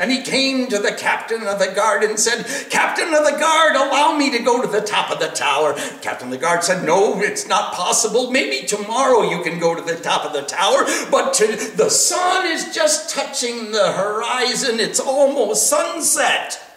And 0.00 0.12
he 0.12 0.22
came 0.22 0.68
to 0.68 0.78
the 0.78 0.92
captain 0.92 1.42
of 1.42 1.58
the 1.58 1.72
guard 1.74 2.04
and 2.04 2.20
said, 2.20 2.46
Captain 2.70 3.12
of 3.12 3.24
the 3.24 3.36
guard, 3.36 3.74
allow 3.74 4.16
me 4.16 4.30
to 4.30 4.38
go 4.38 4.62
to 4.62 4.68
the 4.68 4.80
top 4.80 5.10
of 5.10 5.18
the 5.18 5.26
tower. 5.26 5.74
Captain 6.00 6.28
of 6.28 6.30
the 6.32 6.38
guard 6.38 6.62
said, 6.62 6.84
No, 6.84 7.20
it's 7.20 7.48
not 7.48 7.74
possible. 7.74 8.30
Maybe 8.30 8.64
tomorrow 8.64 9.28
you 9.28 9.42
can 9.42 9.58
go 9.58 9.74
to 9.74 9.82
the 9.82 10.00
top 10.00 10.24
of 10.24 10.32
the 10.32 10.42
tower, 10.42 10.84
but 11.10 11.34
to, 11.34 11.46
the 11.76 11.90
sun 11.90 12.46
is 12.46 12.72
just 12.72 13.10
touching 13.10 13.72
the 13.72 13.90
horizon. 13.92 14.78
It's 14.78 15.00
almost 15.00 15.68
sunset. 15.68 16.67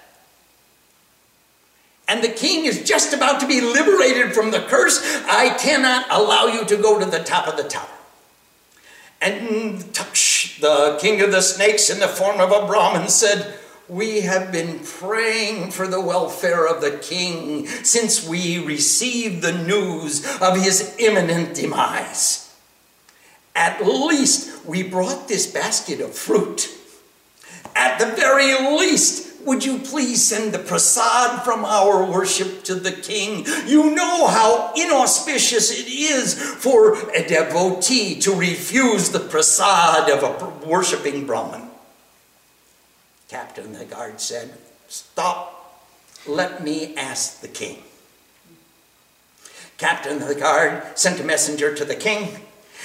And 2.11 2.21
the 2.21 2.27
king 2.27 2.65
is 2.65 2.83
just 2.83 3.13
about 3.13 3.39
to 3.39 3.47
be 3.47 3.61
liberated 3.61 4.33
from 4.33 4.51
the 4.51 4.59
curse. 4.59 4.99
I 5.29 5.55
cannot 5.57 6.07
allow 6.09 6.47
you 6.47 6.65
to 6.65 6.75
go 6.75 6.99
to 6.99 7.05
the 7.05 7.23
top 7.23 7.47
of 7.47 7.55
the 7.55 7.63
tower. 7.63 7.87
And 9.21 9.79
the 9.79 10.97
king 10.99 11.21
of 11.21 11.31
the 11.31 11.39
snakes, 11.39 11.89
in 11.89 12.01
the 12.01 12.09
form 12.09 12.41
of 12.41 12.51
a 12.51 12.67
Brahmin, 12.67 13.07
said, 13.07 13.57
We 13.87 14.21
have 14.21 14.51
been 14.51 14.79
praying 14.79 15.71
for 15.71 15.87
the 15.87 16.01
welfare 16.01 16.67
of 16.67 16.81
the 16.81 16.97
king 16.97 17.65
since 17.67 18.27
we 18.27 18.59
received 18.59 19.41
the 19.41 19.63
news 19.63 20.25
of 20.41 20.61
his 20.61 20.93
imminent 20.99 21.55
demise. 21.55 22.53
At 23.55 23.85
least 23.85 24.65
we 24.65 24.83
brought 24.83 25.29
this 25.29 25.47
basket 25.47 26.01
of 26.01 26.13
fruit. 26.13 26.67
At 27.73 27.99
the 27.99 28.07
very 28.07 28.53
least, 28.77 29.30
would 29.45 29.65
you 29.65 29.79
please 29.79 30.23
send 30.23 30.53
the 30.53 30.59
prasad 30.59 31.43
from 31.43 31.65
our 31.65 32.05
worship 32.05 32.63
to 32.65 32.75
the 32.75 32.91
king? 32.91 33.45
You 33.65 33.95
know 33.95 34.27
how 34.27 34.73
inauspicious 34.75 35.71
it 35.71 35.87
is 35.87 36.33
for 36.33 37.09
a 37.11 37.27
devotee 37.27 38.19
to 38.21 38.33
refuse 38.33 39.09
the 39.09 39.19
prasad 39.19 40.09
of 40.09 40.23
a 40.23 40.67
worshipping 40.67 41.25
Brahmin. 41.25 41.69
Captain 43.27 43.73
the 43.73 43.85
guard 43.85 44.19
said, 44.19 44.51
Stop, 44.87 45.87
let 46.27 46.63
me 46.63 46.95
ask 46.95 47.41
the 47.41 47.47
king. 47.47 47.81
Captain 49.77 50.19
the 50.19 50.35
guard 50.35 50.97
sent 50.97 51.19
a 51.19 51.23
messenger 51.23 51.73
to 51.73 51.85
the 51.85 51.95
king. 51.95 52.29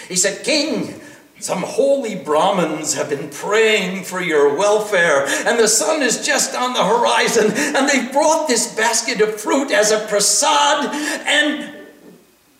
He 0.08 0.16
said, 0.16 0.44
King, 0.44 1.00
some 1.38 1.62
holy 1.62 2.14
Brahmins 2.14 2.94
have 2.94 3.10
been 3.10 3.28
praying 3.28 4.04
for 4.04 4.20
your 4.20 4.56
welfare, 4.56 5.26
and 5.46 5.58
the 5.58 5.68
sun 5.68 6.02
is 6.02 6.24
just 6.24 6.54
on 6.54 6.72
the 6.72 6.84
horizon, 6.84 7.52
and 7.54 7.88
they've 7.88 8.12
brought 8.12 8.48
this 8.48 8.74
basket 8.74 9.20
of 9.20 9.40
fruit 9.40 9.70
as 9.70 9.90
a 9.90 10.06
prasad, 10.06 10.94
and 11.26 11.74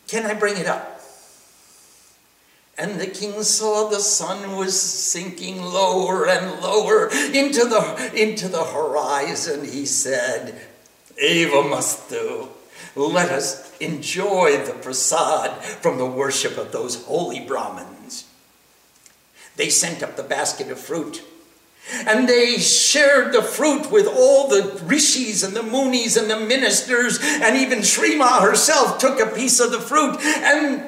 can 0.08 0.26
I 0.26 0.34
bring 0.34 0.56
it 0.58 0.66
up? 0.66 1.00
And 2.78 3.00
the 3.00 3.06
king 3.06 3.42
saw 3.42 3.88
the 3.88 4.00
sun 4.00 4.56
was 4.56 4.78
sinking 4.78 5.62
lower 5.62 6.28
and 6.28 6.60
lower 6.60 7.08
into 7.08 7.64
the, 7.64 8.12
into 8.14 8.48
the 8.48 8.64
horizon. 8.64 9.64
He 9.64 9.86
said, 9.86 10.54
Eva 11.20 11.62
must 11.62 12.10
do. 12.10 12.48
Let 12.94 13.30
us 13.30 13.76
enjoy 13.78 14.62
the 14.64 14.74
prasad 14.74 15.62
from 15.62 15.96
the 15.96 16.06
worship 16.06 16.58
of 16.58 16.72
those 16.72 17.04
holy 17.04 17.40
Brahmins. 17.40 18.26
They 19.56 19.70
sent 19.70 20.02
up 20.02 20.16
the 20.16 20.22
basket 20.22 20.70
of 20.70 20.78
fruit. 20.78 21.22
And 22.06 22.28
they 22.28 22.58
shared 22.58 23.32
the 23.32 23.42
fruit 23.42 23.90
with 23.90 24.06
all 24.08 24.48
the 24.48 24.80
rishis 24.84 25.42
and 25.44 25.54
the 25.54 25.62
munis 25.62 26.16
and 26.16 26.28
the 26.28 26.38
ministers, 26.38 27.18
and 27.22 27.56
even 27.56 27.82
Sri 27.82 28.16
Ma 28.16 28.40
herself 28.40 28.98
took 28.98 29.20
a 29.20 29.26
piece 29.26 29.60
of 29.60 29.70
the 29.70 29.80
fruit, 29.80 30.18
and 30.20 30.82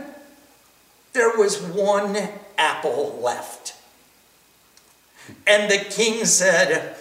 there 1.13 1.37
was 1.37 1.63
one 1.63 2.19
apple 2.57 3.21
left. 3.23 3.77
And 5.47 5.71
the 5.71 5.79
king 5.79 6.25
said, 6.25 6.97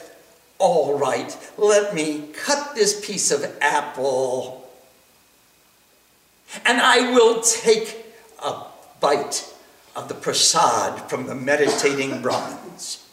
All 0.59 0.97
right, 0.97 1.35
let 1.57 1.95
me 1.95 2.27
cut 2.33 2.75
this 2.75 3.03
piece 3.03 3.31
of 3.31 3.51
apple, 3.59 4.69
and 6.65 6.79
I 6.79 7.13
will 7.13 7.41
take 7.41 8.05
a 8.43 8.63
bite 8.99 9.51
of 9.97 10.07
the 10.07 10.13
prasad 10.13 11.09
from 11.09 11.25
the 11.25 11.35
meditating 11.35 12.21
Brahmins. 12.21 13.03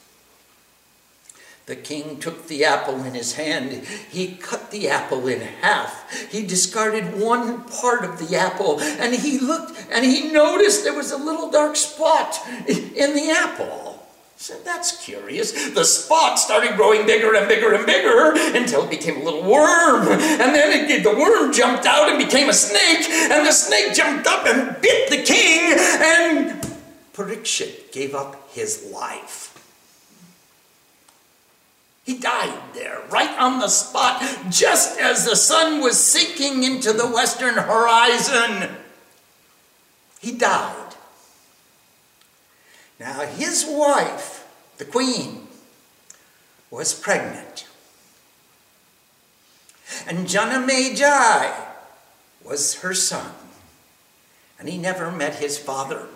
The 1.66 1.76
king 1.76 2.18
took 2.18 2.46
the 2.46 2.66
apple 2.66 3.02
in 3.04 3.14
his 3.14 3.36
hand. 3.36 3.72
He 4.10 4.34
cut 4.34 4.70
the 4.70 4.90
apple 4.90 5.26
in 5.26 5.40
half. 5.40 6.30
He 6.30 6.46
discarded 6.46 7.18
one 7.18 7.64
part 7.64 8.04
of 8.04 8.18
the 8.18 8.36
apple 8.36 8.80
and 8.80 9.14
he 9.14 9.38
looked 9.38 9.86
and 9.90 10.04
he 10.04 10.30
noticed 10.30 10.84
there 10.84 10.94
was 10.94 11.10
a 11.10 11.16
little 11.16 11.50
dark 11.50 11.76
spot 11.76 12.38
in 12.68 13.14
the 13.14 13.34
apple. 13.34 14.06
He 14.36 14.42
said, 14.42 14.62
That's 14.62 15.02
curious. 15.02 15.70
The 15.70 15.84
spot 15.84 16.38
started 16.38 16.76
growing 16.76 17.06
bigger 17.06 17.34
and 17.34 17.48
bigger 17.48 17.72
and 17.72 17.86
bigger 17.86 18.34
until 18.54 18.84
it 18.84 18.90
became 18.90 19.22
a 19.22 19.24
little 19.24 19.44
worm. 19.50 20.08
And 20.08 20.54
then 20.54 20.90
it, 20.90 21.02
the 21.02 21.16
worm 21.16 21.50
jumped 21.50 21.86
out 21.86 22.10
and 22.10 22.18
became 22.18 22.50
a 22.50 22.52
snake. 22.52 23.08
And 23.08 23.46
the 23.46 23.52
snake 23.52 23.94
jumped 23.94 24.26
up 24.26 24.44
and 24.46 24.78
bit 24.82 25.08
the 25.08 25.22
king. 25.22 25.78
And 25.78 26.73
Parikshit 27.14 27.92
gave 27.92 28.14
up 28.14 28.50
his 28.50 28.90
life. 28.92 29.50
He 32.04 32.18
died 32.18 32.74
there, 32.74 33.00
right 33.08 33.38
on 33.38 33.60
the 33.60 33.68
spot, 33.68 34.22
just 34.50 34.98
as 35.00 35.24
the 35.24 35.36
sun 35.36 35.80
was 35.80 35.98
sinking 35.98 36.62
into 36.62 36.92
the 36.92 37.06
western 37.06 37.54
horizon. 37.54 38.76
He 40.20 40.32
died. 40.32 40.94
Now, 43.00 43.20
his 43.20 43.64
wife, 43.66 44.46
the 44.76 44.84
queen, 44.84 45.48
was 46.70 46.92
pregnant. 46.92 47.66
And 50.06 50.26
Janamejai 50.26 51.54
was 52.42 52.80
her 52.80 52.94
son. 52.94 53.32
And 54.58 54.68
he 54.68 54.76
never 54.76 55.10
met 55.10 55.36
his 55.36 55.58
father. 55.58 56.06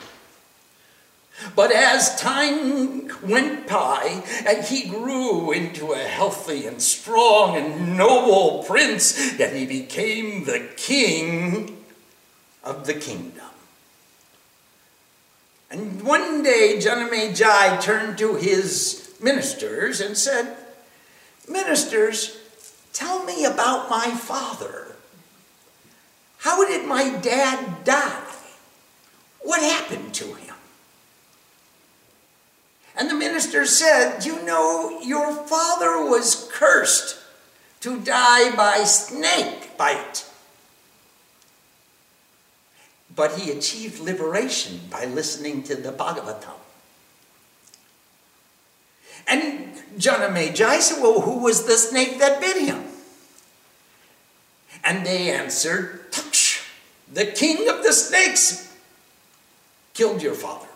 But 1.55 1.73
as 1.73 2.19
time 2.21 3.11
went 3.23 3.69
by, 3.69 4.23
and 4.47 4.65
he 4.65 4.89
grew 4.89 5.53
into 5.53 5.93
a 5.93 5.99
healthy 5.99 6.67
and 6.67 6.83
strong 6.83 7.57
and 7.57 7.97
noble 7.97 8.65
prince, 8.65 9.39
and 9.39 9.57
he 9.57 9.67
became 9.67 10.45
the 10.45 10.69
king 10.77 11.85
of 12.65 12.87
the 12.87 12.95
kingdom. 12.95 13.45
And 15.71 16.03
one 16.03 16.43
day, 16.43 16.79
Janamejai 16.81 17.81
turned 17.83 18.19
to 18.19 18.37
his 18.37 19.15
ministers 19.21 20.01
and 20.01 20.17
said, 20.17 20.57
Ministers, 21.49 22.39
tell 22.93 23.25
me 23.25 23.45
about 23.45 23.91
my 23.91 24.11
father. 24.11 24.97
How 26.39 26.67
did 26.67 26.87
my 26.87 27.11
dad 27.11 27.85
die? 27.85 28.25
What 29.41 29.61
happened 29.61 30.15
to 30.15 30.35
him? 30.35 30.48
And 32.99 33.09
the 33.09 33.15
minister 33.15 33.65
said, 33.65 34.27
You 34.27 34.43
know, 34.43 35.01
your 35.01 35.33
father 35.33 36.05
was 36.05 36.51
cursed 36.53 37.17
to 37.81 38.01
die 38.01 38.55
by 38.57 38.83
snake 38.83 39.79
bite. 39.79 40.27
But 43.15 43.39
he 43.39 43.53
achieved 43.53 44.01
liberation 44.01 44.81
by 44.91 45.05
listening 45.05 45.63
to 45.65 45.77
the 45.77 45.93
Bhagavatam. 45.93 46.59
And 49.29 49.75
Janamejai 49.97 50.81
said, 50.81 51.01
Well, 51.01 51.21
who 51.21 51.39
was 51.39 51.67
the 51.67 51.77
snake 51.77 52.19
that 52.19 52.41
bit 52.41 52.61
him? 52.61 52.85
And 54.83 55.07
they 55.07 55.31
answered, 55.31 56.11
Taksh, 56.11 56.67
the 57.13 57.27
king 57.27 57.69
of 57.69 57.85
the 57.85 57.93
snakes 57.93 58.77
killed 59.95 60.21
your 60.21 60.35
father. 60.35 60.68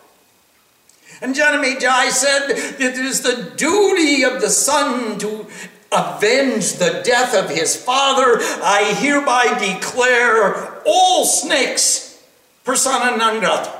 And 1.21 1.35
Janamejai 1.35 2.09
said, 2.09 2.49
It 2.49 2.97
is 2.97 3.21
the 3.21 3.53
duty 3.55 4.23
of 4.23 4.41
the 4.41 4.49
son 4.49 5.17
to 5.19 5.47
avenge 5.91 6.73
the 6.73 7.01
death 7.05 7.35
of 7.35 7.49
his 7.49 7.75
father. 7.75 8.39
I 8.63 8.93
hereby 8.97 9.57
declare 9.59 10.81
all 10.85 11.25
snakes 11.25 12.21
persona 12.63 13.15
non 13.17 13.39
grata. 13.39 13.71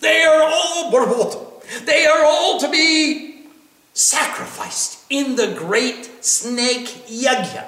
They 0.00 0.22
are 0.22 0.42
all 0.42 0.92
barboto. 0.92 1.84
They 1.84 2.06
are 2.06 2.24
all 2.24 2.58
to 2.60 2.70
be 2.70 3.44
sacrificed 3.92 5.04
in 5.10 5.36
the 5.36 5.54
great 5.58 6.24
snake 6.24 6.86
yajna. 7.08 7.66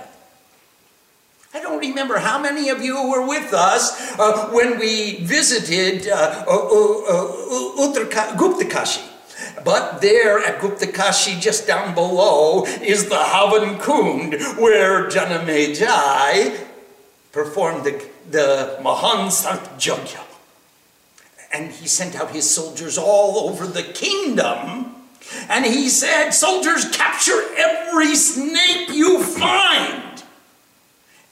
I 1.55 1.61
don't 1.61 1.79
remember 1.79 2.19
how 2.19 2.41
many 2.41 2.71
of 2.71 2.83
you 2.83 3.11
were 3.11 3.27
with 3.27 3.53
us 3.53 4.19
uh, 4.19 4.49
when 4.49 4.79
we 4.79 5.17
visited 5.17 6.09
uh, 6.09 6.45
uh, 6.49 6.55
uh 6.55 7.33
Guptakashi. 8.37 9.07
But 9.63 10.01
there 10.01 10.39
at 10.39 10.61
Guptakashi, 10.61 11.39
just 11.41 11.67
down 11.67 11.95
below, 11.95 12.65
is 12.65 13.09
the 13.11 13.17
Havan 13.17 13.79
Kund, 13.81 14.35
where 14.59 15.09
Janamejai 15.09 16.59
performed 17.33 17.85
the, 17.85 18.09
the 18.31 18.79
Mahan 18.83 19.29
Jagya. 19.29 20.25
And 21.53 21.71
he 21.71 21.87
sent 21.87 22.17
out 22.17 22.31
his 22.31 22.49
soldiers 22.49 22.97
all 22.97 23.51
over 23.51 23.67
the 23.67 23.83
kingdom. 23.83 24.97
And 25.49 25.67
he 25.67 25.91
said, 25.91 26.31
Soldiers, 26.31 26.89
capture 26.91 27.41
every 27.57 28.15
snake 28.15 28.89
you 28.89 29.23
find. 29.23 30.12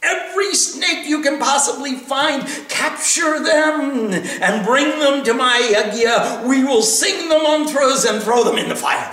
Every 0.03 0.55
snake 0.55 1.07
you 1.07 1.23
can 1.23 1.39
possibly 1.39 1.97
find, 1.97 2.47
capture 2.69 3.43
them 3.43 4.13
and 4.13 4.65
bring 4.65 4.99
them 4.99 5.23
to 5.25 5.35
my 5.35 5.61
yagya. 5.75 6.47
We 6.47 6.65
will 6.65 6.83
sing 6.83 7.29
the 7.29 7.39
mantras 7.39 8.05
and 8.05 8.23
throw 8.23 8.45
them 8.45 8.57
in 8.57 8.69
the 8.69 8.77
fire. 8.77 9.13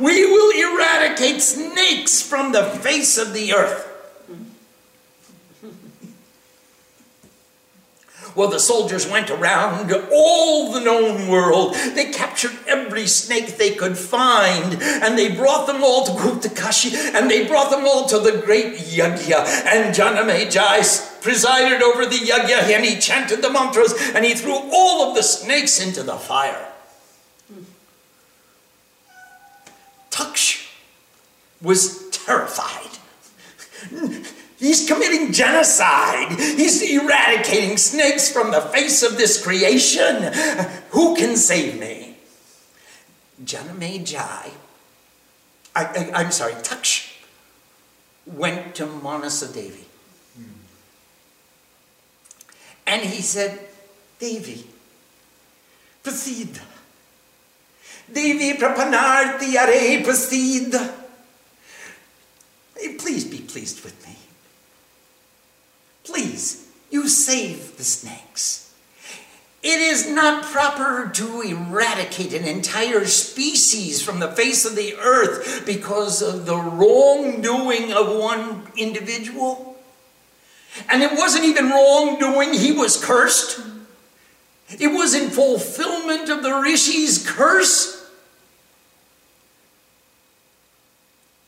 We 0.00 0.26
will 0.26 0.76
eradicate 0.76 1.40
snakes 1.40 2.22
from 2.22 2.52
the 2.52 2.64
face 2.64 3.18
of 3.18 3.32
the 3.32 3.54
earth. 3.54 3.87
Well, 8.34 8.48
the 8.48 8.60
soldiers 8.60 9.08
went 9.08 9.30
around 9.30 9.92
all 10.12 10.72
the 10.72 10.80
known 10.80 11.28
world. 11.28 11.74
They 11.74 12.10
captured 12.12 12.52
every 12.66 13.06
snake 13.06 13.56
they 13.56 13.74
could 13.74 13.98
find, 13.98 14.80
and 14.82 15.18
they 15.18 15.34
brought 15.34 15.66
them 15.66 15.82
all 15.82 16.04
to 16.04 16.12
Guptakashi, 16.12 16.94
and 17.14 17.30
they 17.30 17.46
brought 17.46 17.70
them 17.70 17.84
all 17.84 18.06
to 18.08 18.18
the 18.18 18.42
great 18.44 18.76
yagya. 18.76 19.44
And 19.66 19.94
Janamejai 19.94 21.20
presided 21.20 21.82
over 21.82 22.06
the 22.06 22.16
yagya, 22.16 22.62
and 22.74 22.84
he 22.84 22.98
chanted 23.00 23.42
the 23.42 23.50
mantras, 23.50 23.94
and 24.14 24.24
he 24.24 24.34
threw 24.34 24.54
all 24.72 25.08
of 25.08 25.16
the 25.16 25.22
snakes 25.22 25.80
into 25.80 26.02
the 26.02 26.16
fire. 26.16 26.72
Taksh 30.10 30.68
was 31.60 32.08
terrified. 32.10 32.98
He's 34.58 34.88
committing 34.88 35.32
genocide. 35.32 36.32
He's 36.38 36.82
eradicating 36.82 37.76
snakes 37.76 38.30
from 38.30 38.50
the 38.50 38.60
face 38.60 39.04
of 39.04 39.16
this 39.16 39.42
creation. 39.42 40.32
Who 40.90 41.14
can 41.14 41.36
save 41.36 41.78
me? 41.78 42.16
Janamejai, 43.44 44.50
I, 45.76 46.10
I, 46.12 46.22
am 46.22 46.32
sorry, 46.32 46.54
Taksh, 46.54 47.22
went 48.26 48.74
to 48.74 48.86
Manasa 48.86 49.52
Devi. 49.52 49.86
Hmm. 50.36 50.42
And 52.88 53.02
he 53.02 53.22
said, 53.22 53.60
Devi, 54.18 54.66
proceed. 56.02 56.60
Devi 58.12 58.54
prapanarti 58.54 59.56
are 59.56 60.02
proceed. 60.02 60.74
Please 62.98 63.24
be 63.24 63.38
pleased 63.38 63.84
with 63.84 64.06
me. 64.06 64.17
Please, 66.08 66.66
you 66.90 67.06
save 67.06 67.76
the 67.76 67.84
snakes. 67.84 68.72
It 69.62 69.78
is 69.78 70.08
not 70.08 70.42
proper 70.42 71.10
to 71.12 71.42
eradicate 71.42 72.32
an 72.32 72.46
entire 72.46 73.04
species 73.04 74.00
from 74.00 74.18
the 74.18 74.32
face 74.32 74.64
of 74.64 74.74
the 74.74 74.94
earth 74.94 75.66
because 75.66 76.22
of 76.22 76.46
the 76.46 76.56
wrongdoing 76.56 77.92
of 77.92 78.16
one 78.16 78.68
individual. 78.74 79.76
And 80.88 81.02
it 81.02 81.12
wasn't 81.12 81.44
even 81.44 81.68
wrongdoing, 81.68 82.54
he 82.54 82.72
was 82.72 83.02
cursed. 83.02 83.60
It 84.78 84.88
was 84.88 85.14
in 85.14 85.28
fulfillment 85.28 86.30
of 86.30 86.42
the 86.42 86.54
Rishi's 86.54 87.22
curse. 87.28 88.10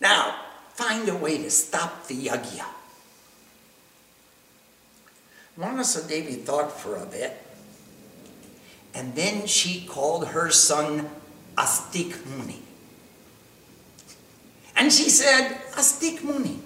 Now, 0.03 0.37
find 0.75 1.09
a 1.09 1.16
way 1.16 1.38
to 1.38 1.51
stop 1.51 2.09
the 2.09 2.27
yagya. 2.27 2.66
Manasa 5.61 6.09
Devi 6.09 6.37
thought 6.37 6.73
for 6.73 6.96
a 6.96 7.05
bit, 7.05 7.37
and 8.94 9.14
then 9.14 9.46
she 9.46 9.87
called 9.87 10.29
her 10.29 10.51
son 10.51 11.11
Astik 11.57 12.25
Muni. 12.27 12.62
And 14.75 14.90
she 14.90 15.11
said, 15.11 15.61
Astik 15.73 16.25
Muni, 16.25 16.61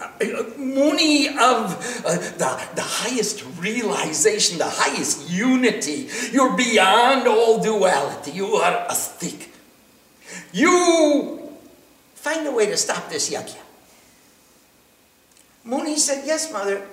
uh, 0.00 0.08
uh, 0.18 0.42
Muni 0.56 1.28
of 1.28 1.76
uh, 2.06 2.16
the, 2.16 2.68
the 2.74 2.82
highest 2.82 3.44
realization, 3.58 4.56
the 4.56 4.64
highest 4.64 5.28
unity. 5.28 6.08
You're 6.32 6.56
beyond 6.56 7.28
all 7.28 7.62
duality. 7.62 8.30
You 8.30 8.54
are 8.56 8.86
Astik. 8.88 9.48
You 10.54 11.50
find 12.14 12.46
a 12.46 12.50
way 12.50 12.64
to 12.66 12.78
stop 12.78 13.10
this 13.10 13.30
yagya. 13.30 13.60
Muni 15.64 15.98
said, 15.98 16.24
Yes, 16.26 16.50
mother. 16.50 16.86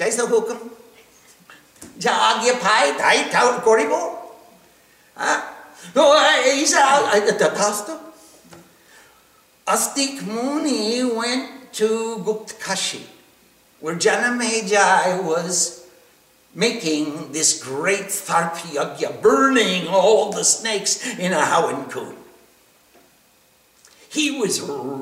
Jaysa 0.00 0.24
hukum. 0.32 0.58
যা 2.04 2.14
আগে 2.30 2.52
ভাই 2.64 2.86
তাই 3.00 3.18
করিব 3.68 3.92
হ্যাঁ 5.20 5.40
তো 5.94 6.02
এইসা 6.52 6.82
তথাস্তু 7.40 7.94
Astik 9.74 10.14
Muni 10.26 11.04
went 11.04 11.46
to 11.78 11.88
Guptkashi, 12.26 13.02
where 13.82 13.94
Janamejai 13.94 15.22
was 15.22 15.86
making 16.64 17.30
this 17.30 17.50
great 17.62 18.08
Tharpyagya, 18.26 19.22
burning 19.22 19.86
all 19.86 20.32
the 20.32 20.42
snakes 20.42 20.92
in 21.24 21.32
a 21.32 21.44
Havan 21.52 21.88
Kund. 21.92 22.16
He 24.16 24.26
was 24.40 24.54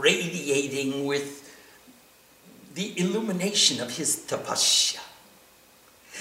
radiating 0.08 1.06
with 1.10 1.28
the 2.78 2.96
illumination 2.96 3.80
of 3.80 3.96
his 3.96 4.24
tapasya. 4.28 5.00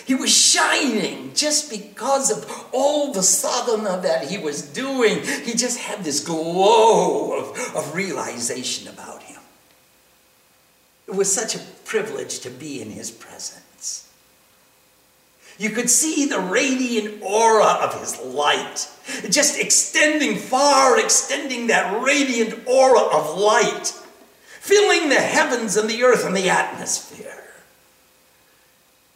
He 0.07 0.15
was 0.15 0.35
shining 0.35 1.31
just 1.35 1.69
because 1.69 2.31
of 2.31 2.67
all 2.73 3.13
the 3.13 3.21
sadhana 3.21 4.01
that 4.01 4.23
he 4.23 4.39
was 4.39 4.63
doing. 4.63 5.21
He 5.43 5.53
just 5.53 5.77
had 5.77 6.03
this 6.03 6.19
glow 6.19 7.37
of, 7.37 7.75
of 7.75 7.93
realization 7.93 8.87
about 8.87 9.21
him. 9.21 9.39
It 11.07 11.13
was 11.13 11.31
such 11.31 11.53
a 11.53 11.59
privilege 11.85 12.39
to 12.39 12.49
be 12.49 12.81
in 12.81 12.89
his 12.89 13.11
presence. 13.11 14.09
You 15.59 15.69
could 15.69 15.91
see 15.91 16.25
the 16.25 16.39
radiant 16.39 17.21
aura 17.21 17.85
of 17.85 17.99
his 17.99 18.19
light, 18.19 18.89
just 19.29 19.59
extending 19.59 20.37
far, 20.37 20.99
extending 20.99 21.67
that 21.67 22.01
radiant 22.01 22.67
aura 22.67 23.01
of 23.01 23.37
light 23.37 23.93
filling 24.67 25.07
the 25.07 25.15
heavens 25.15 25.77
and 25.77 25.89
the 25.89 26.03
earth 26.03 26.25
and 26.25 26.35
the 26.35 26.49
atmosphere. 26.49 27.33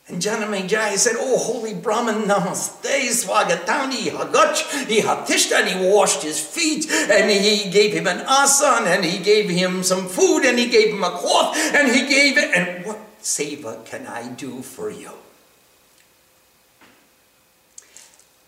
And 0.07 0.21
Janamejaya 0.21 0.97
said, 0.97 1.15
Oh, 1.17 1.37
holy 1.37 1.73
Brahman, 1.73 2.23
namaste, 2.23 2.83
swagatani, 2.83 4.09
hagach, 4.11 4.87
he 4.87 5.01
hatishta, 5.01 5.59
and 5.59 5.69
he 5.69 5.89
washed 5.89 6.23
his 6.23 6.39
feet, 6.39 6.89
and 6.89 7.29
he 7.29 7.69
gave 7.69 7.93
him 7.93 8.07
an 8.07 8.21
asan, 8.27 8.87
and 8.87 9.05
he 9.05 9.23
gave 9.23 9.49
him 9.49 9.83
some 9.83 10.07
food, 10.07 10.43
and 10.43 10.57
he 10.57 10.67
gave 10.67 10.93
him 10.93 11.03
a 11.03 11.11
cloth, 11.11 11.55
and 11.55 11.93
he 11.93 12.07
gave 12.07 12.37
it, 12.37 12.51
and 12.55 12.85
what 12.85 12.99
seva 13.21 13.85
can 13.85 14.07
I 14.07 14.27
do 14.29 14.61
for 14.61 14.89
you? 14.89 15.11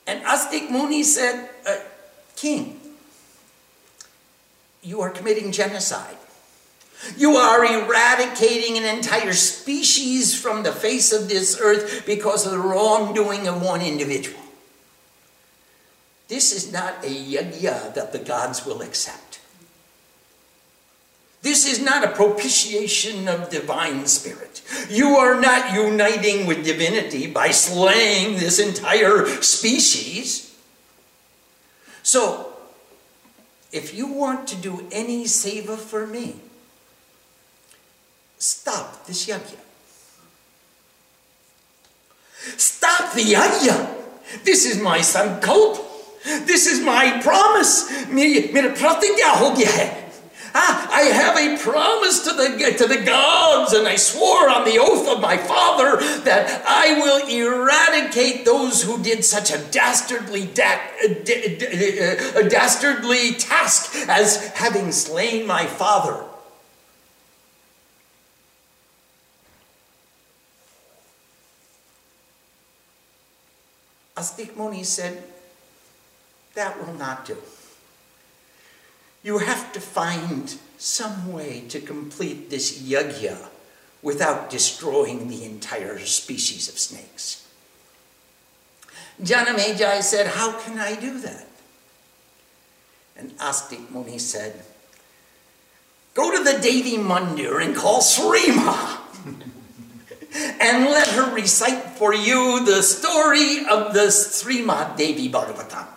And 0.05 0.21
Astik 0.23 0.69
Muni 0.69 1.03
said, 1.03 1.49
uh, 1.65 1.77
King, 2.35 2.79
you 4.81 4.99
are 4.99 5.09
committing 5.09 5.53
genocide. 5.53 6.17
You 7.17 7.35
are 7.35 7.65
eradicating 7.65 8.77
an 8.77 8.85
entire 8.85 9.33
species 9.33 10.39
from 10.39 10.63
the 10.63 10.71
face 10.71 11.11
of 11.11 11.29
this 11.29 11.59
earth 11.59 12.05
because 12.05 12.45
of 12.45 12.53
the 12.53 12.59
wrongdoing 12.59 13.47
of 13.47 13.61
one 13.61 13.81
individual. 13.81 14.39
This 16.27 16.53
is 16.53 16.71
not 16.71 17.03
a 17.03 17.09
yajna 17.09 17.93
that 17.93 18.11
the 18.11 18.19
gods 18.19 18.65
will 18.65 18.81
accept. 18.81 19.39
This 21.43 21.67
is 21.67 21.81
not 21.81 22.05
a 22.05 22.11
propitiation 22.11 23.27
of 23.27 23.49
divine 23.49 24.07
spirit. 24.07 24.61
You 24.89 25.17
are 25.17 25.39
not 25.39 25.73
uniting 25.73 26.47
with 26.47 26.63
divinity 26.63 27.27
by 27.27 27.51
slaying 27.51 28.37
this 28.39 28.59
entire 28.59 29.27
species. 29.41 30.55
So, 32.01 32.53
if 33.73 33.93
you 33.93 34.07
want 34.07 34.47
to 34.49 34.55
do 34.55 34.87
any 34.89 35.25
seva 35.25 35.77
for 35.77 36.07
me, 36.07 36.35
Stop 38.42 39.06
this 39.06 39.26
yajna. 39.26 39.58
Stop 42.56 43.14
the 43.14 43.22
yajna. 43.22 43.94
This 44.44 44.64
is 44.66 44.80
my 44.80 44.98
sankalp. 44.98 45.84
This 46.46 46.66
is 46.66 46.80
my 46.80 47.20
promise. 47.22 47.88
मेरी 48.08 48.50
मेरा 48.54 48.68
प्रतिज्ञा 48.78 49.30
हो 49.40 49.50
गया 49.56 49.70
है 49.70 50.08
Ah, 50.54 50.88
I 50.90 51.02
have 51.02 51.36
a 51.36 51.58
promise 51.58 52.20
to 52.24 52.32
the, 52.32 52.74
to 52.78 52.86
the 52.86 52.96
gods, 53.04 53.74
and 53.74 53.86
I 53.86 53.96
swore 53.96 54.48
on 54.48 54.64
the 54.64 54.78
oath 54.78 55.06
of 55.06 55.20
my 55.20 55.36
father 55.36 55.96
that 56.24 56.62
I 56.66 56.98
will 56.98 57.28
eradicate 57.28 58.46
those 58.46 58.82
who 58.82 59.00
did 59.02 59.24
such 59.26 59.50
a 59.52 59.58
dastardly, 59.58 60.46
da- 60.46 60.80
a 62.34 62.48
dastardly 62.48 63.34
task 63.34 63.94
as 64.08 64.48
having 64.54 64.90
slain 64.90 65.46
my 65.46 65.66
father. 65.66 66.24
Astik 74.23 74.55
Muni 74.55 74.85
said, 74.85 75.21
That 76.55 76.79
will 76.79 76.93
not 76.93 77.25
do. 77.25 77.35
You 79.21 79.39
have 79.39 79.73
to 79.73 79.81
find 79.81 80.55
some 80.77 81.33
way 81.33 81.65
to 81.67 81.81
complete 81.81 82.49
this 82.49 82.81
yagya 82.81 83.49
without 84.01 84.49
destroying 84.49 85.27
the 85.27 85.43
entire 85.43 85.99
species 85.99 86.69
of 86.69 86.79
snakes. 86.79 87.45
Janamejai 89.21 90.01
said, 90.01 90.27
How 90.27 90.57
can 90.57 90.79
I 90.79 90.95
do 90.95 91.19
that? 91.19 91.47
And 93.17 93.37
Astik 93.39 93.91
Muni 93.91 94.19
said, 94.19 94.63
Go 96.13 96.31
to 96.31 96.41
the 96.41 96.61
Devi 96.61 96.95
Mandir 96.95 97.61
and 97.61 97.75
call 97.75 97.99
Srima 97.99 98.99
and 100.35 100.85
let 100.85 101.07
her 101.09 101.33
recite 101.33 101.83
for 101.97 102.13
you 102.13 102.65
the 102.65 102.81
story 102.81 103.65
of 103.69 103.93
the 103.93 104.07
Srimad 104.07 104.97
Devi 104.97 105.29
Bhagavatam. 105.29 105.87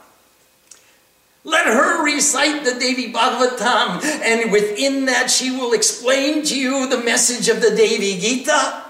Let 1.46 1.66
her 1.66 2.04
recite 2.04 2.64
the 2.64 2.72
Devi 2.72 3.12
Bhagavatam, 3.12 4.02
and 4.02 4.50
within 4.50 5.04
that, 5.06 5.30
she 5.30 5.52
will 5.52 5.74
explain 5.74 6.42
to 6.42 6.58
you 6.58 6.88
the 6.88 6.98
message 6.98 7.48
of 7.48 7.62
the 7.62 7.70
Devi 7.70 8.18
Gita. 8.18 8.82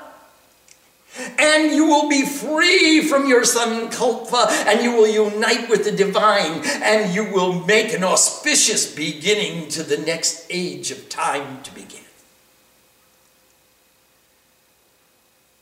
And 1.39 1.75
you 1.75 1.85
will 1.87 2.09
be 2.09 2.25
free 2.25 3.03
from 3.03 3.29
your 3.29 3.43
sankalpa, 3.43 4.49
and 4.67 4.83
you 4.83 4.93
will 4.93 5.07
unite 5.07 5.69
with 5.69 5.85
the 5.85 5.93
divine, 5.93 6.63
and 6.83 7.15
you 7.15 7.31
will 7.31 7.65
make 7.67 7.93
an 7.93 8.03
auspicious 8.03 8.91
beginning 8.91 9.69
to 9.69 9.83
the 9.83 9.99
next 9.99 10.47
age 10.49 10.91
of 10.91 11.11
time 11.11 11.63
to 11.63 11.75
begin. 11.75 12.06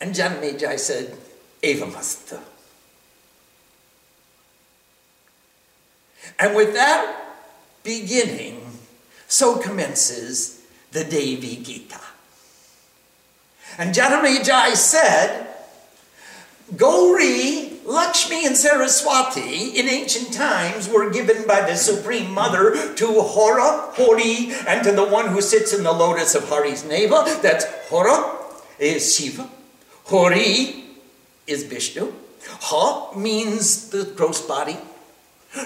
And 0.04 0.14
Janmejai 0.14 0.78
said, 0.78 1.16
Evamasta. 1.62 2.38
And 6.38 6.54
with 6.54 6.74
that 6.74 7.38
beginning, 7.82 8.60
so 9.28 9.56
commences 9.56 10.60
the 10.92 11.04
Devi 11.04 11.56
Gita. 11.56 12.02
And 13.78 13.94
Janamejai 13.94 14.76
said, 14.76 15.46
Gauri, 16.76 17.80
Lakshmi, 17.86 18.44
and 18.44 18.58
Saraswati 18.58 19.70
in 19.70 19.88
ancient 19.88 20.34
times 20.34 20.86
were 20.86 21.08
given 21.08 21.46
by 21.46 21.62
the 21.62 21.76
Supreme 21.76 22.30
Mother 22.30 22.94
to 22.96 23.06
Hora, 23.06 23.90
Hori, 23.94 24.52
and 24.68 24.84
to 24.84 24.92
the 24.92 25.06
one 25.06 25.28
who 25.28 25.40
sits 25.40 25.72
in 25.72 25.82
the 25.82 25.92
lotus 25.92 26.34
of 26.34 26.46
Hari's 26.50 26.84
navel. 26.84 27.24
That's 27.40 27.64
Hora 27.88 28.36
is 28.78 29.16
Shiva, 29.16 29.48
Hori 30.04 30.84
is 31.46 31.64
Vishnu, 31.64 32.12
Ha 32.46 33.12
means 33.16 33.90
the 33.90 34.04
gross 34.04 34.40
body, 34.42 34.76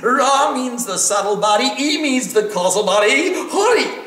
Ra 0.02 0.54
means 0.54 0.86
the 0.86 0.98
subtle 0.98 1.36
body, 1.36 1.70
E 1.78 2.00
means 2.00 2.34
the 2.34 2.48
causal 2.48 2.84
body, 2.84 3.32
Hori. 3.34 4.04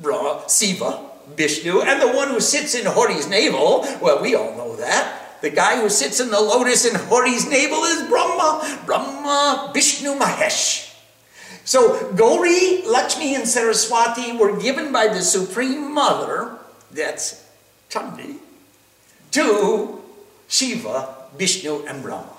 Ra, 0.00 0.46
Siva, 0.46 1.00
Vishnu, 1.36 1.80
and 1.82 2.00
the 2.00 2.08
one 2.08 2.28
who 2.28 2.40
sits 2.40 2.74
in 2.74 2.86
Hori's 2.86 3.28
navel, 3.28 3.86
well, 4.00 4.20
we 4.20 4.34
all 4.34 4.54
know 4.56 4.76
that. 4.76 5.40
The 5.40 5.50
guy 5.50 5.80
who 5.80 5.88
sits 5.88 6.20
in 6.20 6.30
the 6.30 6.40
lotus 6.40 6.84
in 6.84 6.94
Hori's 6.94 7.48
navel 7.48 7.84
is 7.84 8.08
Brahma, 8.08 8.80
Brahma, 8.86 9.70
Vishnu, 9.74 10.14
Mahesh. 10.14 10.94
So 11.64 12.12
Gauri, 12.12 12.82
Lakshmi, 12.86 13.34
and 13.34 13.48
Saraswati 13.48 14.36
were 14.36 14.60
given 14.60 14.92
by 14.92 15.08
the 15.08 15.22
Supreme 15.22 15.92
Mother, 15.92 16.58
that's 16.90 17.44
Chandi, 17.90 18.38
to 19.34 20.00
Shiva, 20.48 21.14
Vishnu, 21.36 21.84
and 21.86 22.02
Brahma. 22.02 22.30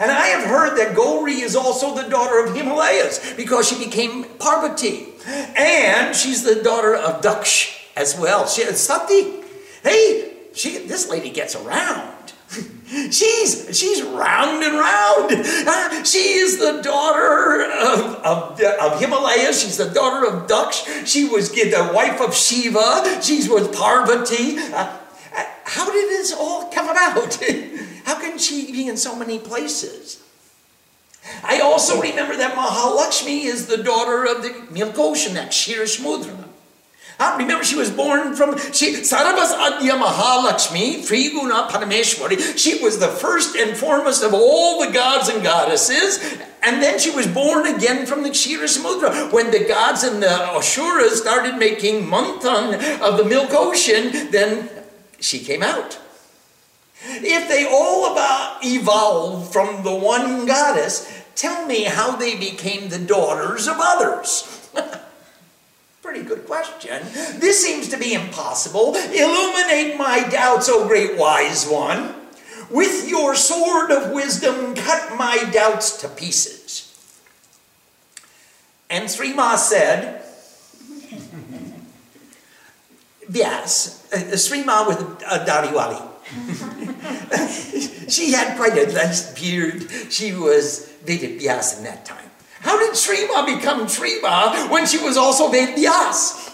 And 0.00 0.10
I 0.10 0.28
have 0.28 0.48
heard 0.48 0.78
that 0.78 0.96
Gauri 0.96 1.40
is 1.40 1.54
also 1.54 1.94
the 1.94 2.08
daughter 2.08 2.42
of 2.42 2.56
Himalayas 2.56 3.34
because 3.34 3.68
she 3.68 3.84
became 3.84 4.24
Parvati. 4.38 5.08
And 5.26 6.16
she's 6.16 6.42
the 6.42 6.62
daughter 6.62 6.94
of 6.94 7.20
Daksh 7.20 7.78
as 7.94 8.18
well. 8.18 8.46
She, 8.46 8.62
Sati. 8.62 9.42
Hey, 9.82 10.32
she, 10.54 10.78
this 10.78 11.10
lady 11.10 11.28
gets 11.28 11.54
around. 11.54 12.12
she's 13.10 13.76
she's 13.76 14.02
round 14.02 14.62
and 14.62 14.74
round. 14.74 15.32
Uh, 15.32 16.04
she 16.04 16.18
is 16.18 16.58
the 16.58 16.80
daughter 16.82 17.64
of, 17.64 18.00
of, 18.24 18.60
of 18.60 19.00
Himalaya. 19.00 19.52
She's 19.52 19.76
the 19.76 19.90
daughter 19.90 20.26
of 20.26 20.46
Daksh. 20.46 21.06
She 21.06 21.26
was 21.26 21.50
the 21.50 21.90
wife 21.94 22.20
of 22.20 22.34
Shiva. 22.34 23.20
She 23.22 23.48
was 23.48 23.68
Parvati. 23.68 24.56
How 25.64 25.90
did 25.90 26.08
this 26.08 26.32
all 26.32 26.70
come 26.70 26.88
about? 26.88 27.42
How 28.04 28.20
can 28.20 28.38
she 28.38 28.70
be 28.70 28.88
in 28.88 28.96
so 28.96 29.16
many 29.16 29.38
places? 29.38 30.22
I 31.42 31.60
also 31.60 32.00
remember 32.00 32.36
that 32.36 32.54
Mahalakshmi 32.54 33.44
is 33.44 33.66
the 33.66 33.78
daughter 33.78 34.24
of 34.24 34.42
the 34.42 34.66
Milk 34.70 34.98
Ocean, 34.98 35.34
that 35.34 35.50
Kshiramudra. 35.50 36.44
I 37.18 37.36
remember 37.38 37.62
she 37.62 37.76
was 37.76 37.90
born 37.90 38.34
from 38.34 38.58
she 38.72 38.94
Sarabas 38.96 39.54
Adya 39.54 40.00
Mahalakshmi, 40.00 41.06
Triguna 41.06 41.68
Parameshwari. 41.68 42.58
She 42.58 42.82
was 42.82 42.98
the 42.98 43.08
first 43.08 43.56
and 43.56 43.76
foremost 43.76 44.24
of 44.24 44.34
all 44.34 44.84
the 44.84 44.92
gods 44.92 45.28
and 45.28 45.42
goddesses. 45.42 46.18
And 46.62 46.82
then 46.82 46.98
she 46.98 47.10
was 47.10 47.26
born 47.26 47.66
again 47.66 48.06
from 48.06 48.22
the 48.22 48.30
Kshiramudra. 48.30 49.32
When 49.32 49.50
the 49.50 49.64
gods 49.64 50.02
and 50.02 50.22
the 50.22 50.56
Asuras 50.56 51.20
started 51.20 51.56
making 51.56 52.06
manthan 52.06 53.00
of 53.00 53.16
the 53.16 53.24
Milk 53.24 53.50
Ocean, 53.52 54.30
then 54.30 54.68
she 55.24 55.40
came 55.40 55.62
out. 55.62 55.98
If 57.06 57.48
they 57.48 57.66
all 57.66 58.12
about 58.12 58.64
evolved 58.64 59.52
from 59.52 59.82
the 59.82 59.94
one 59.94 60.46
goddess, 60.46 61.10
tell 61.34 61.66
me 61.66 61.84
how 61.84 62.16
they 62.16 62.36
became 62.36 62.88
the 62.88 62.98
daughters 62.98 63.66
of 63.66 63.76
others. 63.78 64.70
Pretty 66.02 66.22
good 66.22 66.46
question. 66.46 67.02
This 67.38 67.64
seems 67.64 67.88
to 67.88 67.98
be 67.98 68.14
impossible. 68.14 68.94
Illuminate 68.94 69.96
my 69.96 70.26
doubts, 70.30 70.68
O 70.68 70.86
great 70.86 71.18
wise 71.18 71.66
one. 71.66 72.14
With 72.70 73.08
your 73.08 73.34
sword 73.34 73.90
of 73.90 74.12
wisdom, 74.12 74.74
cut 74.74 75.16
my 75.16 75.48
doubts 75.52 76.00
to 76.02 76.08
pieces. 76.08 76.90
And 78.88 79.08
Srima 79.08 79.56
said, 79.56 80.23
Yes, 83.34 84.08
uh, 84.12 84.16
Srima 84.36 84.86
with 84.86 85.00
a 85.00 85.44
Dariwali. 85.44 86.00
she 88.08 88.32
had 88.32 88.56
quite 88.56 88.78
a 88.78 88.92
nice 88.92 89.32
beard. 89.38 89.90
She 90.10 90.32
was 90.32 90.88
Vedic 91.04 91.40
Vyas 91.40 91.78
in 91.78 91.84
that 91.84 92.04
time. 92.04 92.30
How 92.60 92.78
did 92.78 92.92
Srima 92.92 93.44
become 93.44 93.86
Srima 93.86 94.70
when 94.70 94.86
she 94.86 94.98
was 94.98 95.16
also 95.16 95.50
Vedic 95.50 95.76
Vyas? 95.76 96.52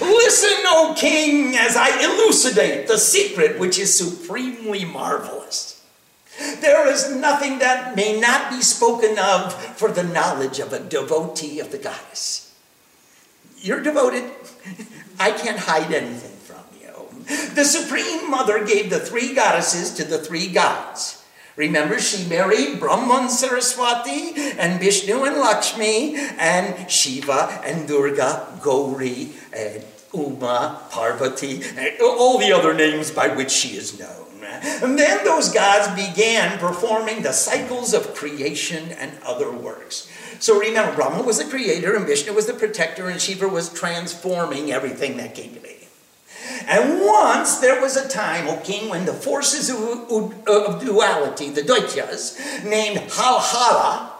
Listen, 0.00 0.58
O 0.66 0.94
king, 0.96 1.56
as 1.56 1.76
I 1.76 1.88
elucidate 2.02 2.86
the 2.88 2.98
secret 2.98 3.58
which 3.58 3.78
is 3.78 3.96
supremely 3.96 4.84
marvelous. 4.84 5.86
There 6.60 6.88
is 6.88 7.14
nothing 7.14 7.58
that 7.58 7.96
may 7.96 8.18
not 8.18 8.50
be 8.50 8.62
spoken 8.62 9.18
of 9.18 9.54
for 9.76 9.90
the 9.90 10.02
knowledge 10.02 10.58
of 10.58 10.72
a 10.72 10.80
devotee 10.80 11.60
of 11.60 11.70
the 11.70 11.78
goddess. 11.78 12.54
You're 13.58 13.82
devoted. 13.82 14.24
I 15.20 15.32
can't 15.32 15.58
hide 15.58 15.92
anything. 15.92 16.36
From 16.38 16.64
you. 16.80 17.24
The 17.54 17.64
Supreme 17.64 18.30
Mother 18.30 18.64
gave 18.64 18.88
the 18.88 18.98
three 18.98 19.34
goddesses 19.34 19.92
to 19.94 20.04
the 20.04 20.18
three 20.18 20.48
gods. 20.48 21.22
Remember, 21.56 21.98
she 22.00 22.26
married 22.26 22.80
Brahman 22.80 23.28
Saraswati 23.28 24.32
and 24.58 24.80
Vishnu 24.80 25.24
and 25.24 25.36
Lakshmi 25.36 26.16
and 26.16 26.90
Shiva 26.90 27.60
and 27.62 27.86
Durga, 27.86 28.58
Gauri 28.62 29.32
and 29.54 29.84
Uma, 30.14 30.80
Parvati, 30.90 31.62
and 31.76 32.00
all 32.00 32.38
the 32.38 32.52
other 32.52 32.72
names 32.72 33.10
by 33.10 33.28
which 33.28 33.50
she 33.50 33.76
is 33.76 34.00
known. 34.00 34.16
And 34.42 34.98
then 34.98 35.24
those 35.24 35.50
gods 35.50 35.88
began 35.94 36.58
performing 36.58 37.22
the 37.22 37.32
cycles 37.32 37.94
of 37.94 38.14
creation 38.14 38.92
and 38.92 39.12
other 39.24 39.50
works. 39.50 40.10
So 40.40 40.58
remember, 40.58 40.96
Brahma 40.96 41.22
was 41.22 41.38
the 41.38 41.44
creator, 41.44 41.94
and 41.94 42.06
Vishnu 42.06 42.32
was 42.32 42.46
the 42.46 42.54
protector, 42.54 43.08
and 43.08 43.20
Shiva 43.20 43.46
was 43.46 43.72
transforming 43.72 44.72
everything 44.72 45.18
that 45.18 45.34
came 45.34 45.54
to 45.54 45.60
be. 45.60 45.76
And 46.66 47.04
once 47.04 47.58
there 47.58 47.80
was 47.80 47.96
a 47.96 48.08
time, 48.08 48.48
O 48.48 48.56
king, 48.58 48.88
when 48.88 49.04
the 49.04 49.12
forces 49.12 49.68
of, 49.70 50.84
duality, 50.84 51.50
the 51.50 51.62
Daityas, 51.62 52.64
named 52.64 53.00
Halhala, 53.10 54.10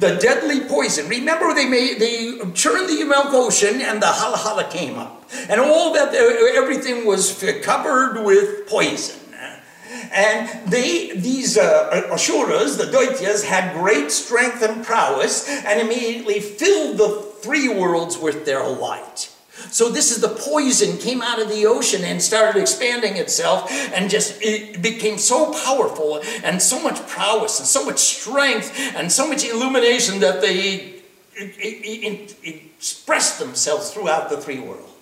the 0.00 0.16
deadly 0.16 0.60
poison. 0.60 1.08
Remember, 1.08 1.52
they 1.52 1.68
made 1.68 1.98
they 1.98 2.38
churned 2.54 2.88
the 2.88 3.04
milk 3.04 3.28
ocean, 3.32 3.82
and 3.82 4.00
the 4.00 4.06
hala 4.06 4.38
hala 4.38 4.64
came 4.64 4.98
up, 4.98 5.28
and 5.50 5.60
all 5.60 5.92
that 5.92 6.14
uh, 6.14 6.58
everything 6.58 7.04
was 7.04 7.44
covered 7.62 8.24
with 8.24 8.66
poison. 8.66 9.20
And 10.12 10.70
they, 10.70 11.12
these 11.16 11.56
uh, 11.58 11.90
the 11.90 12.90
Daityas, 12.92 13.44
had 13.44 13.74
great 13.74 14.10
strength 14.10 14.62
and 14.62 14.84
prowess, 14.84 15.48
and 15.48 15.80
immediately 15.80 16.40
filled 16.40 16.98
the 16.98 17.22
three 17.40 17.68
worlds 17.68 18.18
with 18.18 18.44
their 18.44 18.66
light. 18.66 19.30
So 19.70 19.88
this 19.90 20.10
is 20.10 20.20
the 20.20 20.28
poison 20.28 20.98
came 20.98 21.22
out 21.22 21.40
of 21.40 21.48
the 21.48 21.66
ocean 21.66 22.04
and 22.04 22.20
started 22.20 22.60
expanding 22.60 23.16
itself 23.16 23.70
and 23.70 24.10
just 24.10 24.40
it 24.42 24.82
became 24.82 25.16
so 25.18 25.52
powerful 25.64 26.20
and 26.44 26.60
so 26.60 26.80
much 26.82 27.04
prowess 27.06 27.58
and 27.58 27.66
so 27.66 27.84
much 27.84 27.98
strength 27.98 28.72
and 28.94 29.10
so 29.10 29.26
much 29.26 29.44
illumination 29.44 30.20
that 30.20 30.40
they 30.42 31.00
expressed 32.42 33.38
themselves 33.38 33.90
throughout 33.90 34.28
the 34.28 34.36
three 34.36 34.60
worlds. 34.60 34.95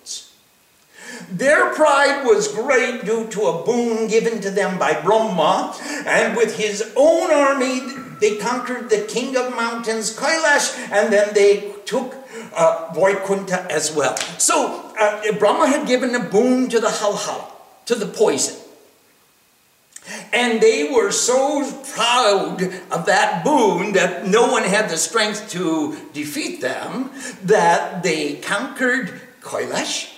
Their 1.29 1.73
pride 1.73 2.25
was 2.25 2.47
great 2.47 3.05
due 3.05 3.27
to 3.27 3.41
a 3.47 3.63
boon 3.65 4.07
given 4.07 4.41
to 4.41 4.49
them 4.49 4.77
by 4.77 4.99
Brahma, 5.01 5.75
and 6.05 6.35
with 6.35 6.57
his 6.57 6.93
own 6.95 7.31
army 7.31 7.81
they 8.19 8.37
conquered 8.37 8.89
the 8.89 9.01
king 9.01 9.35
of 9.35 9.55
mountains, 9.55 10.15
Kailash, 10.15 10.77
and 10.91 11.11
then 11.11 11.33
they 11.33 11.73
took 11.85 12.15
uh, 12.55 12.93
Vaikunta 12.93 13.69
as 13.69 13.93
well. 13.93 14.15
So 14.37 14.93
uh, 14.99 15.31
Brahma 15.37 15.67
had 15.67 15.87
given 15.87 16.15
a 16.15 16.19
boon 16.19 16.69
to 16.69 16.79
the 16.79 16.87
Halhala, 16.87 17.51
to 17.85 17.95
the 17.95 18.05
poison. 18.05 18.55
And 20.31 20.61
they 20.61 20.91
were 20.91 21.11
so 21.11 21.69
proud 21.93 22.61
of 22.91 23.05
that 23.07 23.43
boon 23.43 23.93
that 23.93 24.27
no 24.27 24.51
one 24.51 24.63
had 24.63 24.89
the 24.89 24.97
strength 24.97 25.49
to 25.51 25.97
defeat 26.13 26.61
them 26.61 27.11
that 27.43 28.03
they 28.03 28.35
conquered 28.35 29.19
Kailash, 29.41 30.14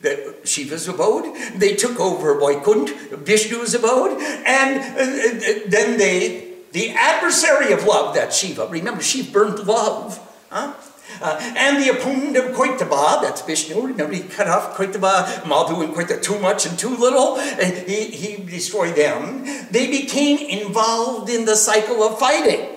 the 0.00 0.36
Shiva's 0.44 0.88
abode. 0.88 1.34
They 1.56 1.74
took 1.74 1.98
over 1.98 2.38
Vaikunt, 2.38 2.90
Vishnu's 2.90 3.74
abode, 3.74 4.20
and 4.20 4.80
uh, 4.80 5.68
then 5.68 5.98
they, 5.98 6.54
the 6.72 6.90
adversary 6.90 7.72
of 7.72 7.84
love, 7.84 8.14
that 8.14 8.32
Shiva, 8.32 8.68
remember, 8.68 9.02
she 9.02 9.22
burnt 9.22 9.66
love. 9.66 10.24
Huh? 10.50 10.74
Uh, 11.20 11.36
and 11.56 11.82
the 11.82 11.90
of 11.90 12.54
Koitaba, 12.54 13.22
that's 13.22 13.42
Vishnu, 13.42 13.80
remember 13.80 14.14
he 14.14 14.22
cut 14.22 14.46
off 14.46 14.76
Koitaba, 14.76 15.46
Madhu 15.48 15.82
and 15.82 15.94
Koita 15.94 16.22
too 16.22 16.38
much 16.38 16.64
and 16.66 16.78
too 16.78 16.94
little, 16.96 17.38
and 17.38 17.88
he, 17.88 18.04
he 18.04 18.44
destroyed 18.44 18.94
them. 18.94 19.44
They 19.70 19.90
became 19.90 20.38
involved 20.38 21.28
in 21.28 21.44
the 21.44 21.56
cycle 21.56 22.04
of 22.04 22.20
fighting. 22.20 22.68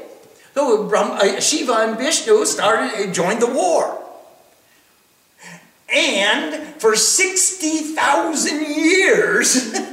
So 0.55 0.89
uh, 0.91 1.39
Shiva 1.39 1.73
and 1.73 1.97
Vishnu 1.97 2.45
started, 2.45 3.09
uh, 3.09 3.13
joined 3.13 3.41
the 3.41 3.53
war. 3.53 4.00
And 5.93 6.75
for 6.81 6.95
60,000 6.95 8.61
years, 8.61 9.73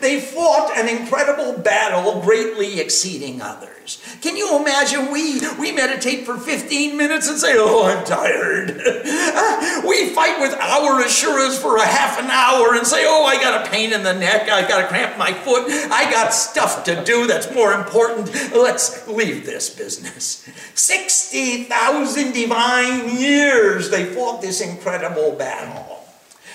They 0.00 0.20
fought 0.20 0.76
an 0.76 0.88
incredible 0.88 1.58
battle, 1.58 2.20
greatly 2.20 2.80
exceeding 2.80 3.40
others. 3.40 4.02
Can 4.20 4.36
you 4.36 4.58
imagine? 4.58 5.12
We, 5.12 5.40
we 5.58 5.72
meditate 5.72 6.26
for 6.26 6.36
15 6.36 6.96
minutes 6.96 7.28
and 7.28 7.38
say, 7.38 7.54
Oh, 7.56 7.86
I'm 7.86 8.04
tired. 8.04 8.68
we 9.86 10.08
fight 10.10 10.40
with 10.40 10.54
our 10.54 11.00
Asuras 11.02 11.60
for 11.60 11.76
a 11.76 11.86
half 11.86 12.18
an 12.18 12.26
hour 12.26 12.74
and 12.74 12.86
say, 12.86 13.04
Oh, 13.06 13.24
I 13.24 13.36
got 13.40 13.66
a 13.66 13.70
pain 13.70 13.92
in 13.92 14.02
the 14.02 14.14
neck. 14.14 14.48
I 14.48 14.66
got 14.66 14.84
a 14.84 14.88
cramp 14.88 15.12
in 15.12 15.18
my 15.18 15.32
foot. 15.32 15.66
I 15.68 16.10
got 16.10 16.34
stuff 16.34 16.84
to 16.84 17.04
do 17.04 17.26
that's 17.26 17.52
more 17.54 17.72
important. 17.72 18.32
Let's 18.52 19.06
leave 19.06 19.46
this 19.46 19.70
business. 19.70 20.48
60,000 20.74 22.32
divine 22.32 23.16
years 23.16 23.90
they 23.90 24.04
fought 24.04 24.42
this 24.42 24.60
incredible 24.60 25.32
battle, 25.32 26.04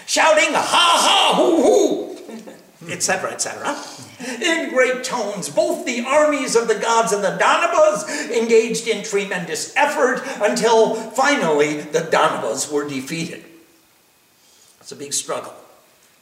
shouting, 0.06 0.54
Ha 0.54 0.62
ha, 0.62 1.34
hoo 1.38 1.62
hoo 1.62 2.12
etc., 2.90 3.32
etc. 3.32 3.78
In 4.42 4.70
great 4.70 5.04
tones, 5.04 5.50
both 5.50 5.86
the 5.86 6.04
armies 6.06 6.56
of 6.56 6.68
the 6.68 6.76
gods 6.76 7.12
and 7.12 7.24
the 7.24 7.38
Danavas 7.38 8.32
engaged 8.32 8.88
in 8.88 9.04
tremendous 9.04 9.76
effort 9.76 10.22
until 10.42 10.96
finally 10.96 11.82
the 11.82 12.00
Danavas 12.00 12.72
were 12.72 12.88
defeated. 12.88 13.44
It's 14.80 14.92
a 14.92 14.96
big 14.96 15.14
struggle. 15.14 15.54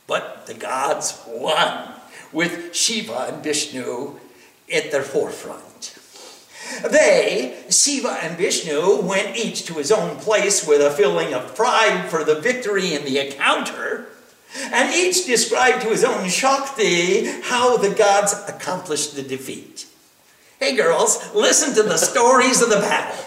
But 0.07 0.47
the 0.47 0.53
gods 0.53 1.21
won 1.27 1.93
with 2.33 2.75
Shiva 2.75 3.27
and 3.31 3.43
Vishnu 3.43 4.19
at 4.73 4.91
their 4.91 5.03
forefront. 5.03 5.95
They, 6.89 7.63
Shiva 7.69 8.19
and 8.21 8.37
Vishnu, 8.37 9.01
went 9.01 9.37
each 9.37 9.65
to 9.65 9.75
his 9.75 9.91
own 9.91 10.17
place 10.17 10.67
with 10.67 10.81
a 10.81 10.91
feeling 10.91 11.33
of 11.33 11.55
pride 11.55 12.09
for 12.09 12.23
the 12.23 12.39
victory 12.39 12.93
in 12.93 13.05
the 13.05 13.19
encounter. 13.19 14.07
And 14.57 14.93
each 14.93 15.25
described 15.25 15.81
to 15.83 15.89
his 15.89 16.03
own 16.03 16.27
Shakti 16.27 17.25
how 17.43 17.77
the 17.77 17.91
gods 17.91 18.33
accomplished 18.47 19.15
the 19.15 19.21
defeat. 19.21 19.85
Hey 20.59 20.75
girls, 20.75 21.33
listen 21.33 21.73
to 21.75 21.83
the 21.83 21.97
stories 21.97 22.61
of 22.61 22.69
the 22.69 22.77
battle. 22.77 23.25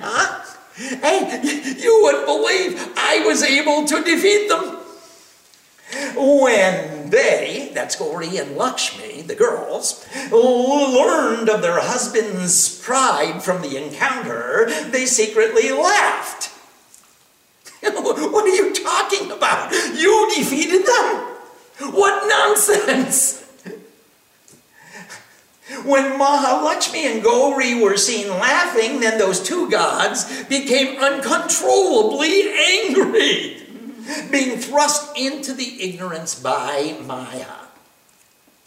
huh? 0.00 0.44
Hey, 0.76 1.74
you 1.78 2.00
wouldn't 2.02 2.26
believe 2.26 2.92
I 2.96 3.24
was 3.26 3.42
able 3.42 3.86
to 3.86 4.04
defeat 4.04 4.48
them. 4.48 4.76
When 6.14 7.10
they, 7.10 7.70
that's 7.72 7.96
Gauri 7.96 8.36
and 8.36 8.56
Lakshmi, 8.56 9.22
the 9.22 9.34
girls, 9.34 10.06
learned 10.30 11.48
of 11.48 11.62
their 11.62 11.80
husband's 11.80 12.78
pride 12.80 13.42
from 13.42 13.62
the 13.62 13.82
encounter, 13.82 14.68
they 14.90 15.06
secretly 15.06 15.70
laughed 15.70 16.50
what 17.82 18.44
are 18.44 18.48
you 18.48 18.72
talking 18.72 19.30
about? 19.30 19.72
You 19.72 20.30
defeated 20.34 20.86
them? 20.86 21.94
What 21.94 22.28
nonsense! 22.28 23.44
When 25.84 26.18
Mahalakshmi 26.18 27.04
and 27.04 27.22
Gauri 27.22 27.74
were 27.74 27.98
seen 27.98 28.28
laughing, 28.28 29.00
then 29.00 29.18
those 29.18 29.42
two 29.42 29.70
gods 29.70 30.44
became 30.44 30.98
uncontrollably 30.98 32.50
angry, 32.50 33.62
being 34.30 34.58
thrust 34.58 35.16
into 35.16 35.52
the 35.52 35.82
ignorance 35.82 36.34
by 36.34 36.96
Maya. 37.04 37.67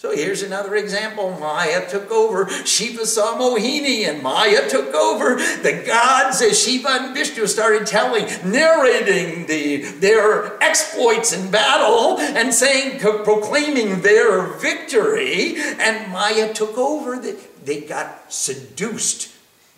So 0.01 0.15
here's 0.15 0.41
another 0.41 0.75
example. 0.77 1.37
Maya 1.39 1.87
took 1.87 2.09
over. 2.09 2.49
Shiva 2.65 3.05
saw 3.05 3.37
Mohini 3.37 4.09
and 4.09 4.23
Maya 4.23 4.67
took 4.67 4.95
over. 4.95 5.35
The 5.35 5.83
gods, 5.85 6.41
as 6.41 6.59
Shiva 6.59 6.89
and 6.89 7.13
Vishnu 7.13 7.45
started 7.45 7.85
telling, 7.85 8.25
narrating 8.43 9.45
the, 9.45 9.83
their 9.99 10.57
exploits 10.63 11.33
in 11.33 11.51
battle 11.51 12.19
and 12.19 12.51
saying, 12.51 12.99
proclaiming 12.99 14.01
their 14.01 14.41
victory. 14.41 15.57
And 15.57 16.11
Maya 16.11 16.51
took 16.51 16.79
over. 16.79 17.19
They 17.63 17.81
got 17.81 18.33
seduced 18.33 19.31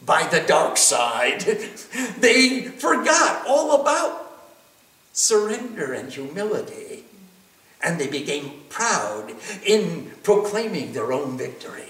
by 0.06 0.26
the 0.28 0.40
dark 0.40 0.78
side. 0.78 1.44
They 2.18 2.62
forgot 2.62 3.46
all 3.46 3.82
about 3.82 4.40
surrender 5.12 5.92
and 5.92 6.10
humility 6.14 7.03
and 7.84 8.00
they 8.00 8.08
became 8.08 8.52
proud 8.70 9.34
in 9.66 10.12
proclaiming 10.24 10.94
their 10.94 11.12
own 11.12 11.38
victory. 11.38 11.90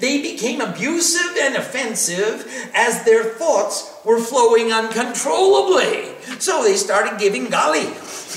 They 0.00 0.20
became 0.22 0.60
abusive 0.60 1.36
and 1.40 1.54
offensive 1.54 2.70
as 2.74 3.04
their 3.04 3.24
thoughts 3.24 3.94
were 4.04 4.18
flowing 4.18 4.72
uncontrollably. 4.72 6.14
So 6.40 6.64
they 6.64 6.74
started 6.74 7.18
giving 7.18 7.46
gali. 7.46 7.86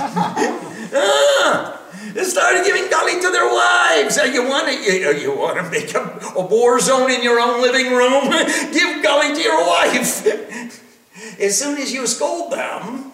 ah, 0.94 1.80
they 2.12 2.24
started 2.24 2.64
giving 2.64 2.84
gali 2.84 3.20
to 3.20 3.30
their 3.30 3.46
wives. 3.46 4.16
You 4.16 4.46
want 4.48 4.68
to 4.68 4.74
you, 4.74 5.12
you 5.12 5.36
want 5.36 5.56
to 5.64 5.70
make 5.70 5.94
a, 5.94 6.20
a 6.36 6.46
war 6.46 6.78
zone 6.78 7.10
in 7.10 7.22
your 7.22 7.40
own 7.40 7.62
living 7.62 7.92
room? 7.92 8.24
Give 8.72 9.02
gali 9.02 9.34
to 9.34 9.40
your 9.40 9.66
wife. 9.66 10.26
as 11.40 11.58
soon 11.58 11.78
as 11.78 11.92
you 11.92 12.06
scold 12.06 12.52
them, 12.52 13.12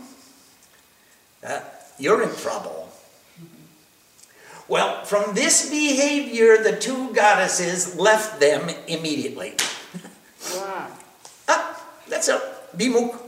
uh, 1.46 1.60
you're 1.98 2.22
in 2.22 2.34
trouble. 2.36 2.88
Well, 4.68 5.04
from 5.04 5.34
this 5.34 5.70
behavior, 5.70 6.62
the 6.62 6.76
two 6.76 7.14
goddesses 7.14 7.96
left 7.96 8.40
them 8.40 8.68
immediately. 8.88 9.54
Wow. 10.54 10.88
ah, 11.48 11.84
that's 12.08 12.28
a 12.28 12.40
Bimuk. 12.76 13.18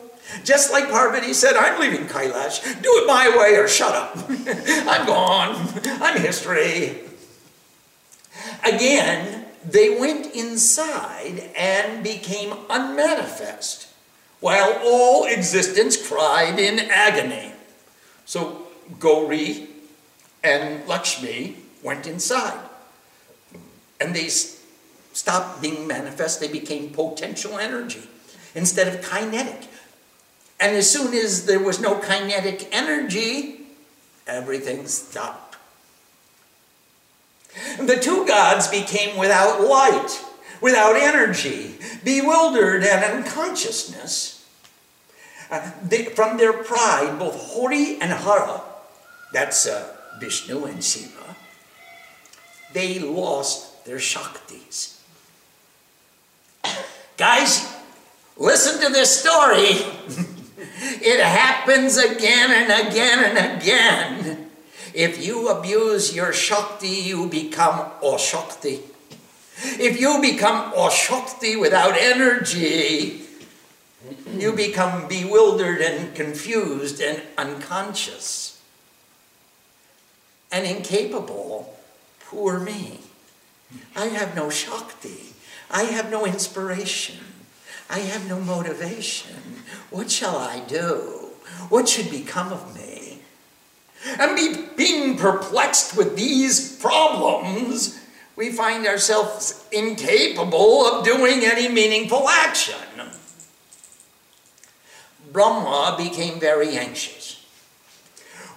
Just 0.45 0.73
like 0.73 0.91
Parvati 0.91 1.33
said, 1.33 1.57
I'm 1.57 1.81
leaving 1.81 2.07
Kailash. 2.07 2.63
Do 2.83 2.89
it 2.89 3.07
my 3.07 3.35
way 3.37 3.57
or 3.57 3.67
shut 3.67 3.95
up. 3.95 4.17
I'm 4.29 5.07
gone. 5.07 5.69
I'm 6.03 6.21
history. 6.21 6.99
Again, 8.65 9.47
they 9.69 9.99
went 9.99 10.35
inside 10.35 11.51
and 11.57 12.03
became 12.03 12.55
unmanifest, 12.69 13.89
while 14.41 14.81
all 14.85 15.25
existence 15.25 15.97
cried 16.09 16.59
in 16.59 16.79
agony. 16.79 17.53
So 18.29 18.67
Gauri 19.01 19.69
and 20.45 20.87
Lakshmi 20.87 21.57
went 21.83 22.07
inside. 22.07 22.61
And 23.99 24.15
they 24.15 24.29
stopped 24.29 25.63
being 25.63 25.87
manifest, 25.87 26.39
they 26.39 26.49
became 26.49 26.91
potential 26.91 27.59
energy 27.59 28.03
instead 28.55 28.87
of 28.87 29.01
kinetic. 29.01 29.71
And 30.61 30.77
as 30.77 30.91
soon 30.91 31.15
as 31.15 31.47
there 31.47 31.59
was 31.59 31.81
no 31.81 31.95
kinetic 31.95 32.69
energy, 32.71 33.63
everything 34.27 34.87
stopped. 34.89 35.57
The 37.79 37.97
two 37.97 38.27
gods 38.27 38.69
became 38.69 39.17
without 39.17 39.63
light, 39.63 40.23
without 40.61 40.97
energy, 40.97 41.77
bewildered 42.05 42.85
and 42.85 43.25
unconsciousness. 43.25 44.38
They, 45.83 46.05
from 46.05 46.37
their 46.37 46.53
pride, 46.53 47.19
both 47.19 47.35
Hori 47.35 47.99
and 48.01 48.13
Hara, 48.13 48.61
that's 49.33 49.67
uh, 49.67 49.95
Vishnu 50.21 50.65
and 50.65 50.83
Shiva, 50.85 51.37
they 52.73 52.99
lost 52.99 53.85
their 53.85 53.97
Shaktis. 53.97 55.01
Guys, 57.17 57.75
listen 58.37 58.81
to 58.83 58.93
this 58.93 59.21
story. 59.21 59.65
it 61.01 61.21
happens 61.21 61.97
again 61.97 62.51
and 62.51 62.89
again 62.89 63.25
and 63.25 63.61
again. 63.61 64.51
If 64.95 65.25
you 65.25 65.49
abuse 65.49 66.15
your 66.15 66.33
Shakti, 66.33 66.89
you 66.89 67.27
become 67.29 67.91
Ashakti. 68.03 68.81
If 69.61 70.01
you 70.01 70.21
become 70.21 70.73
Ashakti 70.73 71.61
without 71.61 71.97
energy, 71.97 73.28
you 74.33 74.53
become 74.53 75.09
bewildered 75.09 75.81
and 75.81 76.15
confused 76.15 77.01
and 77.01 77.23
unconscious 77.37 78.61
and 80.51 80.67
incapable. 80.67 81.79
Poor 82.21 82.59
me. 82.59 83.01
I 83.95 84.07
have 84.07 84.35
no 84.35 84.51
Shakti. 84.51 85.35
I 85.71 85.85
have 85.85 86.11
no 86.11 86.25
inspiration. 86.25 87.19
I 87.91 88.01
have 88.01 88.29
no 88.29 88.41
motivation. 88.41 89.63
What 89.91 90.11
shall 90.11 90.37
I 90.37 90.61
do? 90.61 91.31
What 91.69 91.89
should 91.89 92.11
become 92.11 92.53
of 92.53 92.75
me? 92.75 93.21
And 94.19 94.37
be, 94.37 94.69
being 94.77 95.17
perplexed 95.17 95.97
with 95.97 96.17
these 96.17 96.77
problems, 96.77 98.01
we 98.37 98.53
find 98.53 98.87
ourselves 98.87 99.65
incapable 99.73 100.87
of 100.87 101.05
doing 101.05 101.45
any 101.45 101.69
meaningful 101.69 102.29
action. 102.29 102.77
Brahma 105.33 105.97
became 105.97 106.41
very 106.41 106.77
anxious. 106.77 107.45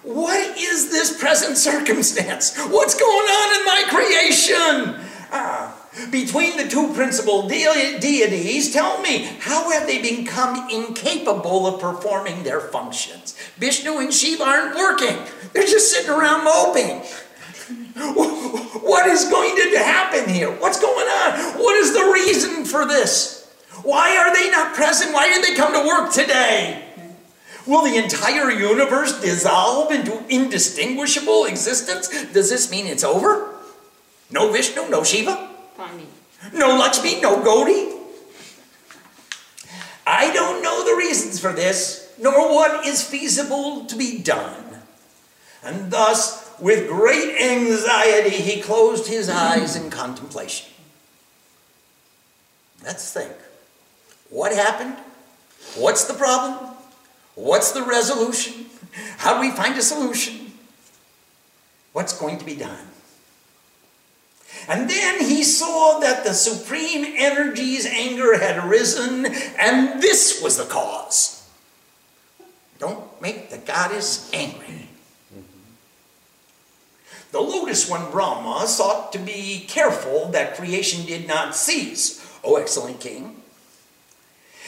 What 0.02 0.58
is 0.58 0.90
this 0.90 1.18
present 1.20 1.56
circumstance? 1.56 2.58
What's 2.58 2.98
going 2.98 3.08
on 3.10 3.60
in 3.60 3.66
my 3.66 3.84
creation? 3.88 5.08
Ah, 5.30 5.78
between 6.10 6.56
the 6.56 6.66
two 6.66 6.92
principal 6.94 7.46
de- 7.48 7.98
deities, 8.00 8.72
tell 8.72 9.00
me, 9.00 9.24
how 9.40 9.70
have 9.70 9.86
they 9.86 10.00
become 10.00 10.68
incapable 10.70 11.66
of 11.66 11.80
performing 11.80 12.42
their 12.42 12.60
functions? 12.60 13.36
Vishnu 13.58 13.98
and 13.98 14.12
Shiva 14.12 14.42
aren't 14.42 14.74
working, 14.76 15.16
they're 15.52 15.66
just 15.66 15.92
sitting 15.92 16.10
around 16.10 16.44
moping. 16.44 17.02
What 18.82 19.06
is 19.06 19.28
going 19.28 19.54
to 19.54 19.78
happen 19.78 20.28
here? 20.28 20.50
What's 20.50 20.80
going 20.80 21.06
on? 21.06 21.60
What 21.60 21.76
is 21.76 21.92
the 21.92 22.10
reason 22.12 22.64
for 22.64 22.86
this? 22.86 23.41
Why 23.82 24.16
are 24.16 24.34
they 24.34 24.50
not 24.50 24.74
present? 24.74 25.12
Why 25.12 25.28
did 25.28 25.44
they 25.44 25.54
come 25.54 25.72
to 25.72 25.86
work 25.86 26.12
today? 26.12 26.88
Will 27.66 27.82
the 27.84 27.96
entire 27.96 28.50
universe 28.50 29.20
dissolve 29.20 29.92
into 29.92 30.24
indistinguishable 30.28 31.44
existence? 31.44 32.08
Does 32.32 32.50
this 32.50 32.70
mean 32.70 32.86
it's 32.86 33.04
over? 33.04 33.54
No 34.30 34.50
Vishnu, 34.50 34.88
no 34.88 35.04
Shiva? 35.04 35.50
No 36.52 36.76
Lakshmi, 36.76 37.20
no 37.20 37.42
Gauri? 37.42 37.88
I 40.06 40.32
don't 40.32 40.62
know 40.62 40.84
the 40.84 40.96
reasons 40.96 41.38
for 41.38 41.52
this, 41.52 42.12
nor 42.20 42.52
what 42.52 42.84
is 42.86 43.04
feasible 43.04 43.84
to 43.86 43.96
be 43.96 44.18
done. 44.18 44.80
And 45.62 45.92
thus, 45.92 46.50
with 46.58 46.88
great 46.88 47.40
anxiety, 47.40 48.30
he 48.30 48.60
closed 48.60 49.06
his 49.06 49.28
eyes 49.28 49.76
in 49.76 49.90
contemplation. 49.90 50.72
Let's 52.84 53.12
think. 53.12 53.32
What 54.32 54.52
happened? 54.52 54.96
What's 55.76 56.04
the 56.04 56.14
problem? 56.14 56.74
What's 57.34 57.72
the 57.72 57.82
resolution? 57.82 58.64
How 59.18 59.34
do 59.34 59.40
we 59.40 59.50
find 59.50 59.76
a 59.76 59.82
solution? 59.82 60.52
What's 61.92 62.18
going 62.18 62.38
to 62.38 62.44
be 62.44 62.56
done? 62.56 62.86
And 64.68 64.88
then 64.88 65.20
he 65.20 65.42
saw 65.44 65.98
that 66.00 66.24
the 66.24 66.32
supreme 66.32 67.14
energy's 67.16 67.84
anger 67.84 68.38
had 68.38 68.64
arisen, 68.64 69.26
and 69.58 70.00
this 70.00 70.40
was 70.42 70.56
the 70.56 70.64
cause. 70.64 71.46
Don't 72.78 73.20
make 73.20 73.50
the 73.50 73.58
goddess 73.58 74.30
angry. 74.32 74.88
The 77.32 77.40
lotus 77.40 77.88
one 77.88 78.10
Brahma 78.10 78.66
sought 78.66 79.12
to 79.12 79.18
be 79.18 79.66
careful 79.68 80.28
that 80.28 80.56
creation 80.56 81.04
did 81.04 81.28
not 81.28 81.54
cease, 81.54 82.26
O 82.42 82.56
excellent 82.56 83.00
king. 83.00 83.41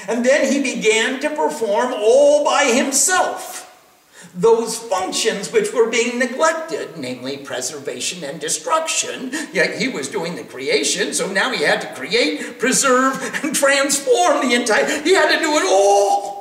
And 0.09 0.25
then 0.25 0.53
he 0.53 0.63
began 0.63 1.21
to 1.21 1.31
perform 1.31 1.93
all 1.93 2.45
by 2.45 2.65
himself 2.65 3.65
those 4.35 4.77
functions 4.77 5.53
which 5.53 5.73
were 5.73 5.89
being 5.89 6.19
neglected, 6.19 6.97
namely 6.97 7.37
preservation 7.39 8.25
and 8.25 8.41
destruction. 8.41 9.31
Yet 9.53 9.81
he 9.81 9.89
was 9.89 10.09
doing 10.09 10.35
the 10.35 10.45
creation, 10.45 11.15
so 11.15 11.31
now 11.31 11.53
he 11.53 11.63
had 11.63 11.81
to 11.83 11.95
create, 11.95 12.59
preserve, 12.59 13.15
and 13.45 13.55
transform 13.55 14.49
the 14.49 14.55
entire. 14.55 14.87
He 15.03 15.15
had 15.15 15.31
to 15.33 15.39
do 15.39 15.57
it 15.57 15.65
all. 15.65 16.35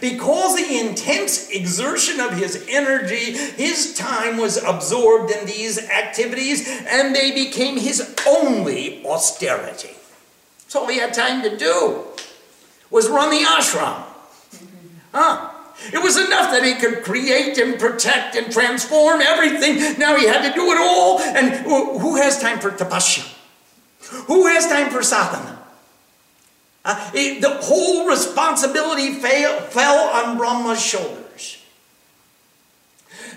Because 0.00 0.56
the 0.56 0.78
intense 0.78 1.50
exertion 1.50 2.18
of 2.18 2.32
his 2.32 2.64
energy, 2.70 3.32
his 3.36 3.94
time 3.94 4.38
was 4.38 4.56
absorbed 4.62 5.30
in 5.30 5.44
these 5.44 5.78
activities, 5.90 6.66
and 6.88 7.14
they 7.14 7.32
became 7.32 7.78
his 7.78 8.14
only 8.26 9.04
austerity. 9.04 9.90
That's 10.74 10.82
all 10.82 10.90
he 10.90 10.98
had 10.98 11.14
time 11.14 11.40
to 11.42 11.56
do 11.56 12.02
was 12.90 13.08
run 13.08 13.30
the 13.30 13.46
ashram. 13.46 14.02
Huh? 15.14 15.50
It 15.92 16.02
was 16.02 16.16
enough 16.16 16.50
that 16.50 16.64
he 16.64 16.74
could 16.74 17.04
create 17.04 17.56
and 17.58 17.78
protect 17.78 18.34
and 18.34 18.50
transform 18.50 19.20
everything. 19.20 19.96
Now 19.96 20.16
he 20.16 20.26
had 20.26 20.42
to 20.42 20.52
do 20.52 20.72
it 20.72 20.78
all. 20.80 21.20
And 21.20 21.54
who 21.54 22.16
has 22.16 22.40
time 22.40 22.58
for 22.58 22.72
tapasya? 22.72 23.32
Who 24.26 24.48
has 24.48 24.66
time 24.66 24.90
for 24.90 25.04
sadhana? 25.04 25.62
Uh, 26.84 27.10
it, 27.14 27.40
the 27.40 27.58
whole 27.62 28.08
responsibility 28.08 29.14
fail, 29.14 29.60
fell 29.60 30.08
on 30.08 30.36
Brahma's 30.36 30.84
shoulders 30.84 31.23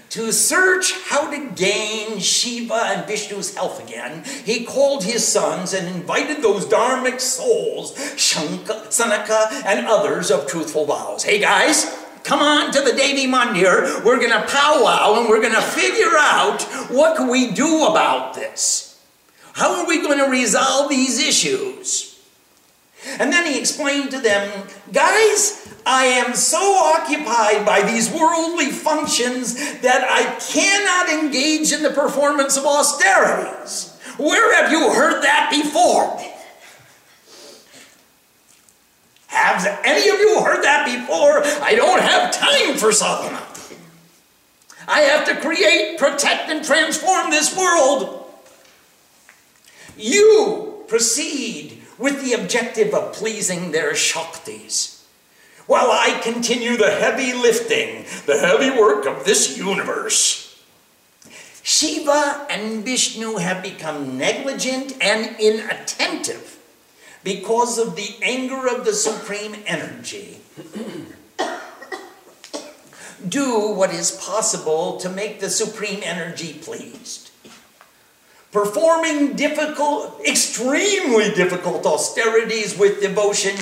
to 0.10 0.32
search 0.32 0.94
how 1.06 1.30
to 1.30 1.50
gain 1.52 2.20
Shiva 2.20 2.74
and 2.74 3.08
Vishnu's 3.08 3.56
health 3.56 3.84
again, 3.84 4.24
he 4.46 4.64
called 4.64 5.04
his 5.04 5.28
sons 5.28 5.74
and 5.74 5.88
invited 5.88 6.42
those 6.42 6.66
dharmic 6.66 7.20
souls, 7.20 7.94
Shanka, 8.16 8.88
Sanaka, 8.88 9.64
and 9.66 9.86
others 9.86 10.32
of 10.32 10.48
truthful 10.48 10.86
vows. 10.86 11.24
Hey 11.24 11.40
guys, 11.40 11.86
come 12.24 12.40
on 12.40 12.72
to 12.72 12.82
the 12.82 12.94
Devi 12.94 13.28
Mandir. 13.28 14.04
We're 14.04 14.20
going 14.20 14.32
to 14.32 14.48
powwow 14.48 15.20
and 15.20 15.30
we're 15.30 15.42
going 15.42 15.56
to 15.56 15.62
figure 15.62 16.16
out 16.18 16.62
what 16.90 17.18
can 17.18 17.28
we 17.28 17.52
do 17.52 17.88
about 17.88 18.34
this. 18.34 19.02
How 19.54 19.82
are 19.82 19.88
we 19.88 20.02
going 20.02 20.20
to 20.20 20.30
resolve 20.30 20.90
these 20.90 21.20
issues? 21.20 22.07
And 23.06 23.32
then 23.32 23.46
he 23.46 23.60
explained 23.60 24.12
to 24.12 24.20
them, 24.20 24.68
guys, 24.92 25.76
I 25.86 26.06
am 26.06 26.34
so 26.34 26.58
occupied 26.58 27.66
by 27.66 27.82
these 27.82 28.12
worldly 28.12 28.72
functions 28.72 29.56
that 29.82 30.04
I 30.10 30.38
cannot 30.52 31.24
engage 31.24 31.72
in 31.72 31.84
the 31.84 31.92
performance 31.92 32.58
of 32.58 32.66
austerities. 32.66 33.98
Where 34.18 34.56
have 34.56 34.72
you 34.72 34.92
heard 34.92 35.24
that 35.24 35.50
before? 35.52 36.22
Have 39.28 39.66
any 39.86 40.10
of 40.10 40.20
you 40.20 40.42
heard 40.42 40.64
that 40.64 40.86
before? 40.86 41.44
I 41.64 41.76
don't 41.76 42.02
have 42.02 42.34
time 42.34 42.78
for 42.78 42.92
sadhana. 42.92 43.44
I 44.88 45.02
have 45.02 45.28
to 45.28 45.36
create, 45.36 46.00
protect, 46.00 46.50
and 46.50 46.66
transform 46.66 47.30
this 47.30 47.56
world. 47.56 48.26
You 49.98 50.84
proceed 50.88 51.77
with 51.98 52.24
the 52.24 52.34
objective 52.34 52.94
of 52.94 53.14
pleasing 53.14 53.72
their 53.72 53.94
Shaktis 53.94 54.98
while 55.68 55.92
I 55.92 56.20
continue 56.24 56.78
the 56.78 56.90
heavy 56.92 57.34
lifting, 57.34 58.06
the 58.26 58.40
heavy 58.40 58.72
work 58.72 59.06
of 59.06 59.26
this 59.26 59.58
universe. 59.58 60.46
Shiva 61.62 62.48
and 62.50 62.86
Vishnu 62.86 63.36
have 63.36 63.62
become 63.62 64.18
negligent 64.18 64.96
and 65.02 65.36
inattentive 65.38 66.58
because 67.24 67.78
of 67.78 67.98
the 67.98 68.16
anger 68.22 68.68
of 68.70 68.86
the 68.86 68.94
supreme 68.94 69.58
energy. 69.66 70.38
Do 73.28 73.74
what 73.74 73.94
is 73.94 74.12
possible 74.12 74.98
to 75.00 75.10
make 75.10 75.42
the 75.42 75.50
supreme 75.50 76.00
energy 76.04 76.54
pleased. 76.54 77.27
Performing 78.52 79.36
difficult, 79.36 80.22
extremely 80.26 81.30
difficult 81.32 81.86
austerities 81.86 82.78
with 82.78 83.02
devotion, 83.02 83.54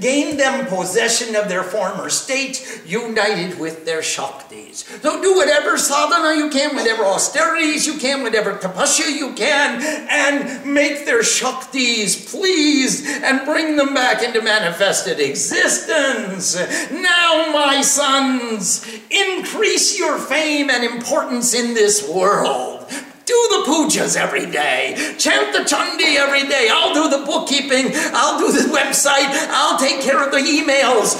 gain 0.00 0.36
them 0.36 0.64
possession 0.66 1.34
of 1.34 1.48
their 1.48 1.64
former 1.64 2.08
state, 2.08 2.82
united 2.86 3.58
with 3.58 3.84
their 3.84 4.00
Shaktis. 4.00 4.84
So 5.02 5.20
do 5.20 5.34
whatever 5.34 5.76
sadhana 5.76 6.36
you 6.36 6.50
can, 6.50 6.76
whatever 6.76 7.04
austerities 7.04 7.86
you 7.86 7.98
can, 7.98 8.22
whatever 8.22 8.54
tapasya 8.54 9.10
you 9.10 9.34
can, 9.34 9.82
and 10.08 10.72
make 10.72 11.04
their 11.04 11.22
Shaktis 11.22 12.30
pleased 12.30 13.06
and 13.06 13.44
bring 13.44 13.74
them 13.76 13.92
back 13.92 14.22
into 14.22 14.40
manifested 14.40 15.18
existence. 15.18 16.56
Now, 16.92 17.50
my 17.52 17.82
sons, 17.82 18.86
increase 19.10 19.98
your 19.98 20.18
fame 20.18 20.70
and 20.70 20.84
importance 20.84 21.54
in 21.54 21.74
this 21.74 22.08
world. 22.08 22.86
Do 23.28 23.46
the 23.50 23.64
pujas 23.70 24.16
every 24.16 24.46
day. 24.46 24.94
Chant 25.18 25.52
the 25.52 25.58
chandi 25.58 26.16
every 26.16 26.48
day. 26.48 26.70
I'll 26.72 26.94
do 26.94 27.10
the 27.10 27.26
bookkeeping. 27.26 27.92
I'll 28.14 28.38
do 28.38 28.50
the 28.50 28.72
website. 28.72 29.28
I'll 29.50 29.78
take 29.78 30.00
care 30.00 30.24
of 30.24 30.30
the 30.30 30.38
emails. 30.38 31.12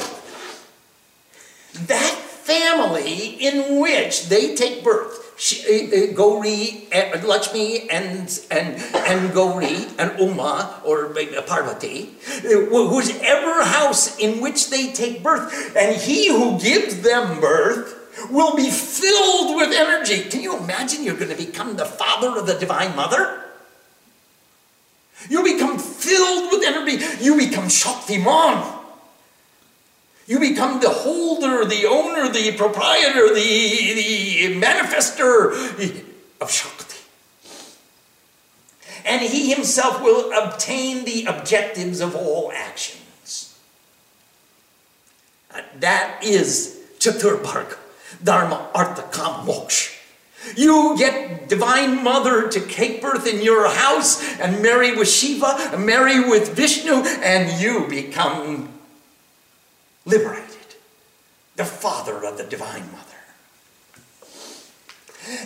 That 1.86 2.14
family 2.48 3.36
in 3.44 3.78
which 3.78 4.30
they 4.30 4.54
take 4.54 4.82
birth, 4.82 5.12
uh, 5.68 6.14
Gauri, 6.14 6.88
uh, 6.94 7.20
Lakshmi, 7.26 7.90
and, 7.90 8.40
and, 8.50 8.82
and 8.94 9.34
Gauri, 9.34 9.84
and 9.98 10.18
Uma, 10.18 10.80
or 10.86 11.12
uh, 11.12 11.42
Parvati, 11.42 12.14
whose 12.40 13.10
ever 13.20 13.64
house 13.64 14.16
in 14.16 14.40
which 14.40 14.70
they 14.70 14.92
take 14.92 15.22
birth, 15.22 15.76
and 15.76 15.94
he 15.94 16.28
who 16.28 16.58
gives 16.58 17.02
them 17.02 17.38
birth 17.38 17.97
will 18.30 18.56
be 18.56 18.70
filled 18.70 19.56
with 19.56 19.72
energy. 19.72 20.22
Can 20.28 20.40
you 20.40 20.56
imagine 20.56 21.04
you're 21.04 21.16
going 21.16 21.30
to 21.30 21.36
become 21.36 21.76
the 21.76 21.84
father 21.84 22.38
of 22.38 22.46
the 22.46 22.54
Divine 22.54 22.94
Mother? 22.96 23.44
You 25.28 25.42
become 25.42 25.78
filled 25.78 26.52
with 26.52 26.62
energy. 26.64 27.04
You 27.22 27.36
become 27.36 27.64
Shaktiman. 27.64 28.76
You 30.26 30.38
become 30.38 30.80
the 30.80 30.90
holder, 30.90 31.64
the 31.64 31.86
owner, 31.86 32.28
the 32.28 32.54
proprietor, 32.56 33.34
the, 33.34 33.94
the 33.94 34.60
manifester 34.60 36.04
of 36.40 36.50
Shakti. 36.50 36.98
And 39.06 39.22
he 39.22 39.52
himself 39.52 40.02
will 40.02 40.32
obtain 40.32 41.06
the 41.06 41.24
objectives 41.24 42.00
of 42.00 42.14
all 42.14 42.52
actions. 42.54 43.58
Uh, 45.50 45.62
that 45.80 46.22
is 46.22 46.78
Chaturbarga. 46.98 47.78
Dharma, 48.22 48.68
Artha, 48.74 49.02
Kama, 49.02 49.50
Moksha. 49.50 49.94
You 50.56 50.96
get 50.96 51.48
Divine 51.48 52.02
Mother 52.02 52.48
to 52.48 52.60
take 52.60 53.02
birth 53.02 53.26
in 53.26 53.42
your 53.42 53.68
house 53.68 54.38
and 54.38 54.62
marry 54.62 54.96
with 54.96 55.08
Shiva, 55.08 55.76
marry 55.78 56.20
with 56.20 56.54
Vishnu, 56.54 56.94
and 57.22 57.60
you 57.60 57.86
become 57.88 58.68
liberated. 60.04 60.44
The 61.56 61.64
father 61.64 62.24
of 62.24 62.38
the 62.38 62.44
Divine 62.44 62.90
Mother. 62.92 63.04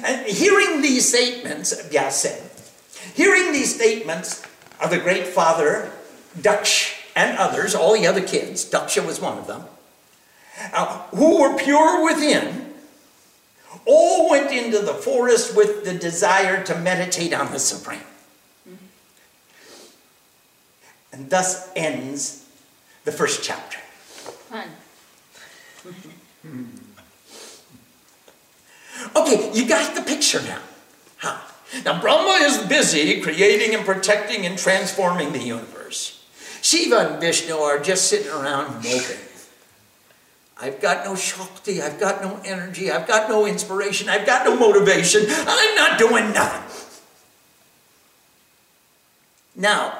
And 0.05 0.27
hearing 0.27 0.83
these 0.83 1.09
statements, 1.09 1.73
Vyasa, 1.89 2.39
hearing 3.14 3.53
these 3.53 3.75
statements 3.75 4.43
of 4.81 4.91
the 4.91 4.99
great 4.99 5.27
father, 5.27 5.91
Daksh, 6.39 6.99
and 7.16 7.37
others, 7.39 7.75
all 7.75 7.95
the 7.95 8.07
other 8.07 8.23
kids, 8.23 8.68
Daksha 8.68 9.05
was 9.05 9.20
one 9.20 9.39
of 9.39 9.47
them, 9.47 9.64
uh, 10.73 11.03
who 11.14 11.41
were 11.41 11.57
pure 11.57 12.05
within, 12.05 12.61
all 13.87 14.31
went 14.31 14.53
into 14.53 14.81
the 14.81 14.95
forest 14.95 15.57
with 15.57 15.85
the 15.85 15.95
desire 15.95 16.62
to 16.64 16.79
meditate 16.79 17.33
on 17.33 17.53
the 17.53 17.59
Supreme. 17.59 18.01
And 21.12 21.29
thus 21.29 21.70
ends 21.77 22.49
the 23.05 23.12
first 23.12 23.45
chapter. 23.45 23.79
Fun. 24.49 24.68
okay, 29.16 29.51
you 29.53 29.68
got 29.68 29.95
the 29.95 30.03
picture 30.03 30.41
now. 30.43 30.61
Huh? 31.18 31.39
Now, 31.85 32.01
Brahma 32.01 32.45
is 32.45 32.59
busy 32.66 33.20
creating 33.20 33.75
and 33.75 33.85
protecting 33.85 34.47
and 34.47 34.59
transforming 34.59 35.33
the 35.33 35.43
universe. 35.43 36.25
Shiva 36.62 37.12
and 37.12 37.20
Vishnu 37.20 37.55
are 37.55 37.79
just 37.79 38.09
sitting 38.09 38.31
around 38.31 38.77
moping. 38.77 39.18
I've 40.62 40.80
got 40.80 41.04
no 41.04 41.16
Shakti, 41.16 41.82
I've 41.82 41.98
got 41.98 42.22
no 42.22 42.40
energy, 42.44 42.88
I've 42.88 43.08
got 43.08 43.28
no 43.28 43.46
inspiration, 43.46 44.08
I've 44.08 44.24
got 44.24 44.46
no 44.46 44.56
motivation, 44.56 45.24
I'm 45.28 45.74
not 45.74 45.98
doing 45.98 46.32
nothing. 46.32 47.00
Now, 49.56 49.98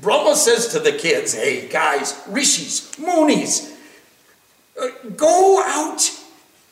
Brahma 0.00 0.36
says 0.36 0.68
to 0.68 0.78
the 0.78 0.92
kids, 0.92 1.34
hey 1.34 1.68
guys, 1.68 2.22
rishis, 2.28 2.96
munis, 2.96 3.76
uh, 4.80 4.86
go 5.16 5.60
out 5.64 6.08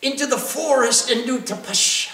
into 0.03 0.27
the 0.27 0.39
forest 0.39 1.11
and 1.11 1.27
do 1.27 1.41
tapasya 1.41 2.13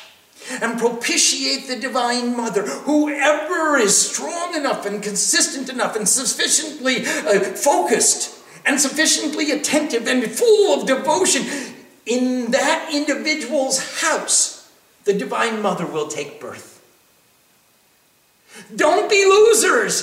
and 0.62 0.78
propitiate 0.78 1.68
the 1.68 1.76
Divine 1.76 2.34
Mother. 2.34 2.66
Whoever 2.66 3.76
is 3.76 4.10
strong 4.10 4.54
enough 4.54 4.86
and 4.86 5.02
consistent 5.02 5.68
enough 5.68 5.94
and 5.94 6.08
sufficiently 6.08 7.04
uh, 7.04 7.40
focused 7.54 8.31
and 8.64 8.80
sufficiently 8.80 9.50
attentive 9.50 10.06
and 10.06 10.24
full 10.30 10.80
of 10.80 10.86
devotion, 10.86 11.44
in 12.06 12.50
that 12.50 12.90
individual's 12.92 14.00
house, 14.00 14.70
the 15.04 15.14
Divine 15.14 15.62
Mother 15.62 15.86
will 15.86 16.08
take 16.08 16.40
birth. 16.40 16.72
Don't 18.74 19.08
be 19.08 19.24
losers. 19.24 20.02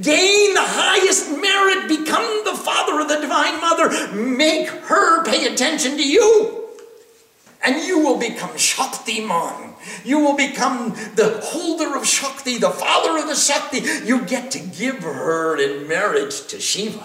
Gain 0.00 0.54
the 0.54 0.62
highest 0.62 1.30
merit. 1.30 1.88
Become 1.88 2.44
the 2.44 2.54
father 2.54 3.00
of 3.00 3.08
the 3.08 3.20
Divine 3.20 3.60
Mother. 3.60 4.14
Make 4.14 4.68
her 4.68 5.24
pay 5.24 5.52
attention 5.52 5.96
to 5.96 6.06
you. 6.06 6.68
And 7.64 7.82
you 7.84 7.98
will 7.98 8.18
become 8.18 8.50
Shaktiman. 8.50 9.74
You 10.04 10.20
will 10.20 10.36
become 10.36 10.90
the 11.16 11.40
holder 11.42 11.96
of 11.96 12.06
Shakti, 12.06 12.58
the 12.58 12.70
father 12.70 13.18
of 13.18 13.26
the 13.26 13.34
Shakti. 13.34 13.80
You 14.06 14.24
get 14.24 14.50
to 14.52 14.58
give 14.58 15.00
her 15.00 15.58
in 15.58 15.88
marriage 15.88 16.46
to 16.48 16.60
Shiva. 16.60 17.04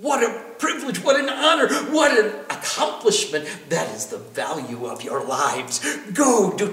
What 0.00 0.22
a 0.22 0.40
privilege, 0.58 1.02
what 1.04 1.20
an 1.20 1.28
honor, 1.28 1.68
what 1.92 2.18
an 2.18 2.32
accomplishment. 2.48 3.46
That 3.68 3.94
is 3.94 4.06
the 4.06 4.18
value 4.18 4.86
of 4.86 5.02
your 5.02 5.22
lives. 5.24 5.80
Go 6.12 6.56
do. 6.56 6.72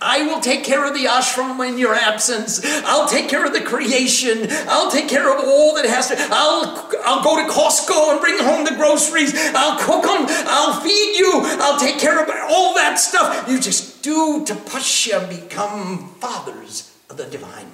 I 0.00 0.22
will 0.26 0.40
take 0.40 0.64
care 0.64 0.84
of 0.86 0.94
the 0.94 1.04
ashram 1.04 1.66
in 1.66 1.78
your 1.78 1.94
absence. 1.94 2.60
I'll 2.84 3.08
take 3.08 3.28
care 3.28 3.44
of 3.44 3.52
the 3.52 3.60
creation. 3.60 4.48
I'll 4.68 4.90
take 4.90 5.08
care 5.08 5.32
of 5.32 5.44
all 5.44 5.74
that 5.76 5.84
has 5.86 6.08
to. 6.08 6.16
I'll, 6.18 6.90
I'll 7.04 7.22
go 7.22 7.36
to 7.36 7.50
Costco 7.50 8.12
and 8.12 8.20
bring 8.20 8.38
home 8.38 8.64
the 8.64 8.74
groceries. 8.74 9.32
I'll 9.54 9.78
cook 9.78 10.02
them. 10.02 10.26
I'll 10.28 10.80
feed 10.80 11.16
you. 11.16 11.30
I'll 11.60 11.78
take 11.78 11.98
care 11.98 12.22
of 12.22 12.28
all 12.50 12.74
that 12.74 12.98
stuff. 12.98 13.48
You 13.48 13.60
just 13.60 14.02
do 14.02 14.44
tapasya, 14.44 15.28
become 15.28 16.14
fathers 16.20 16.94
of 17.10 17.16
the 17.16 17.24
Divine 17.24 17.70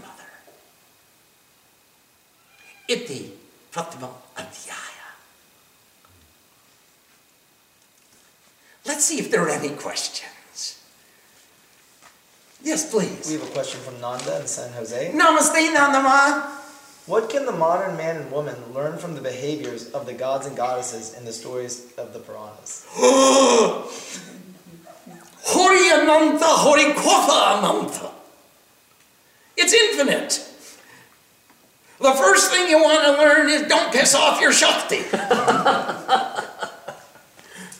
Iti 2.89 3.33
Prathama 3.73 4.11
Adhyaya. 4.37 4.95
Let's 8.87 9.05
see 9.05 9.19
if 9.19 9.31
there 9.31 9.43
are 9.43 9.51
any 9.51 9.71
questions. 9.71 10.79
Yes, 12.63 12.91
please. 12.91 13.27
We 13.27 13.35
have 13.35 13.43
a 13.49 13.53
question 13.53 13.81
from 13.81 14.01
Nanda 14.01 14.41
in 14.41 14.47
San 14.47 14.73
Jose. 14.73 15.13
Namaste, 15.13 15.75
Nandama. 15.75 16.61
What 17.07 17.29
can 17.29 17.45
the 17.45 17.53
modern 17.53 17.97
man 17.99 18.17
and 18.17 18.33
woman 18.33 18.57
learn 18.73 18.97
from 18.99 19.15
the 19.15 19.21
behaviors 19.21 19.91
of 19.91 20.07
the 20.07 20.15
gods 20.15 20.47
and 20.47 20.57
goddesses 20.57 21.13
in 21.15 21.27
the 21.27 21.33
stories 21.33 21.93
of 21.99 22.15
the 22.15 22.19
Puranas? 22.19 22.87
Hori 25.45 25.91
Ananta, 25.91 26.47
Hori 26.47 26.85
Kotha 26.95 27.59
Ananta. 27.59 28.11
It's 29.59 29.75
infinite. 29.75 30.54
The 32.01 32.13
first 32.13 32.51
thing 32.51 32.69
you 32.69 32.83
want 32.83 33.05
to 33.05 33.13
learn 33.13 33.49
is 33.49 33.63
don't 33.69 33.93
piss 33.93 34.15
off 34.15 34.41
your 34.41 34.53
Shakti. 34.53 35.03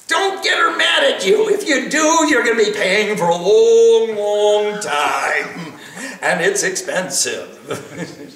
don't 0.07 0.45
get 0.45 0.57
her 0.57 0.77
mad 0.77 1.05
at 1.05 1.27
you. 1.27 1.49
If 1.51 1.67
you 1.69 1.89
do, 1.91 2.27
you're 2.29 2.45
going 2.45 2.59
to 2.59 2.65
be 2.65 2.73
paying 2.73 3.17
for 3.17 3.25
a 3.25 3.37
long, 3.37 4.17
long 4.17 4.81
time. 4.81 5.75
And 6.23 6.41
it's 6.41 6.63
expensive. 6.63 7.51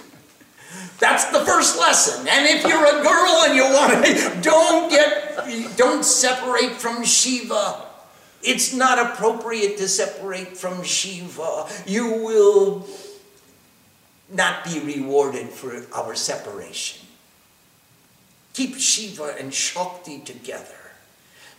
That's 0.99 1.27
the 1.27 1.41
first 1.45 1.79
lesson. 1.79 2.27
And 2.27 2.47
if 2.49 2.65
you're 2.65 2.85
a 2.85 3.03
girl 3.03 3.45
and 3.47 3.55
you 3.55 3.63
want 3.63 4.05
to, 4.05 4.41
don't 4.43 4.91
get, 4.91 5.77
don't 5.77 6.05
separate 6.05 6.73
from 6.73 7.05
Shiva. 7.05 7.85
It's 8.43 8.75
not 8.75 8.99
appropriate 8.99 9.79
to 9.79 9.89
separate 9.89 10.57
from 10.57 10.83
Shiva. 10.83 11.69
You 11.87 12.25
will 12.25 12.87
not 14.31 14.65
be 14.65 14.79
rewarded 14.81 15.49
for 15.49 15.85
our 15.95 16.15
separation. 16.15 17.07
Keep 18.53 18.77
Shiva 18.77 19.37
and 19.39 19.55
Shakti 19.55 20.21
together. 20.21 20.75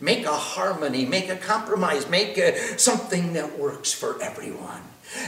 Make 0.00 0.24
a 0.24 0.32
harmony, 0.32 1.04
make 1.04 1.28
a 1.28 1.36
compromise, 1.36 2.08
make 2.08 2.38
a, 2.38 2.78
something 2.78 3.34
that 3.34 3.58
works 3.58 3.92
for 3.92 4.20
everyone. 4.22 4.82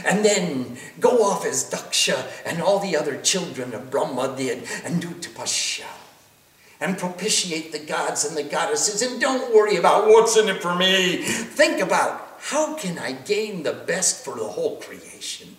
And 0.05 0.23
then 0.23 0.77
go 0.99 1.23
off 1.23 1.45
as 1.45 1.69
Daksha 1.69 2.25
and 2.45 2.61
all 2.61 2.79
the 2.79 2.95
other 2.95 3.19
children 3.21 3.73
of 3.73 3.91
Brahma 3.91 4.35
did 4.35 4.63
and 4.83 5.01
do 5.01 5.09
tapasya. 5.09 5.85
And 6.79 6.97
propitiate 6.97 7.71
the 7.71 7.79
gods 7.79 8.25
and 8.25 8.35
the 8.35 8.43
goddesses. 8.43 9.01
And 9.01 9.21
don't 9.21 9.53
worry 9.53 9.77
about 9.77 10.07
what's 10.07 10.37
in 10.37 10.49
it 10.49 10.61
for 10.61 10.75
me. 10.75 11.17
Think 11.17 11.79
about 11.79 12.37
how 12.39 12.75
can 12.75 12.97
I 12.97 13.13
gain 13.13 13.63
the 13.63 13.73
best 13.73 14.25
for 14.25 14.35
the 14.35 14.43
whole 14.43 14.77
creation? 14.77 15.55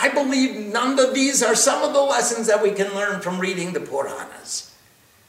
I 0.00 0.08
believe 0.08 0.72
none 0.72 0.98
of 0.98 1.14
these 1.14 1.42
are 1.42 1.54
some 1.54 1.82
of 1.82 1.92
the 1.92 2.00
lessons 2.00 2.46
that 2.46 2.62
we 2.62 2.72
can 2.72 2.94
learn 2.94 3.20
from 3.20 3.38
reading 3.38 3.74
the 3.74 3.80
Puranas. 3.80 4.74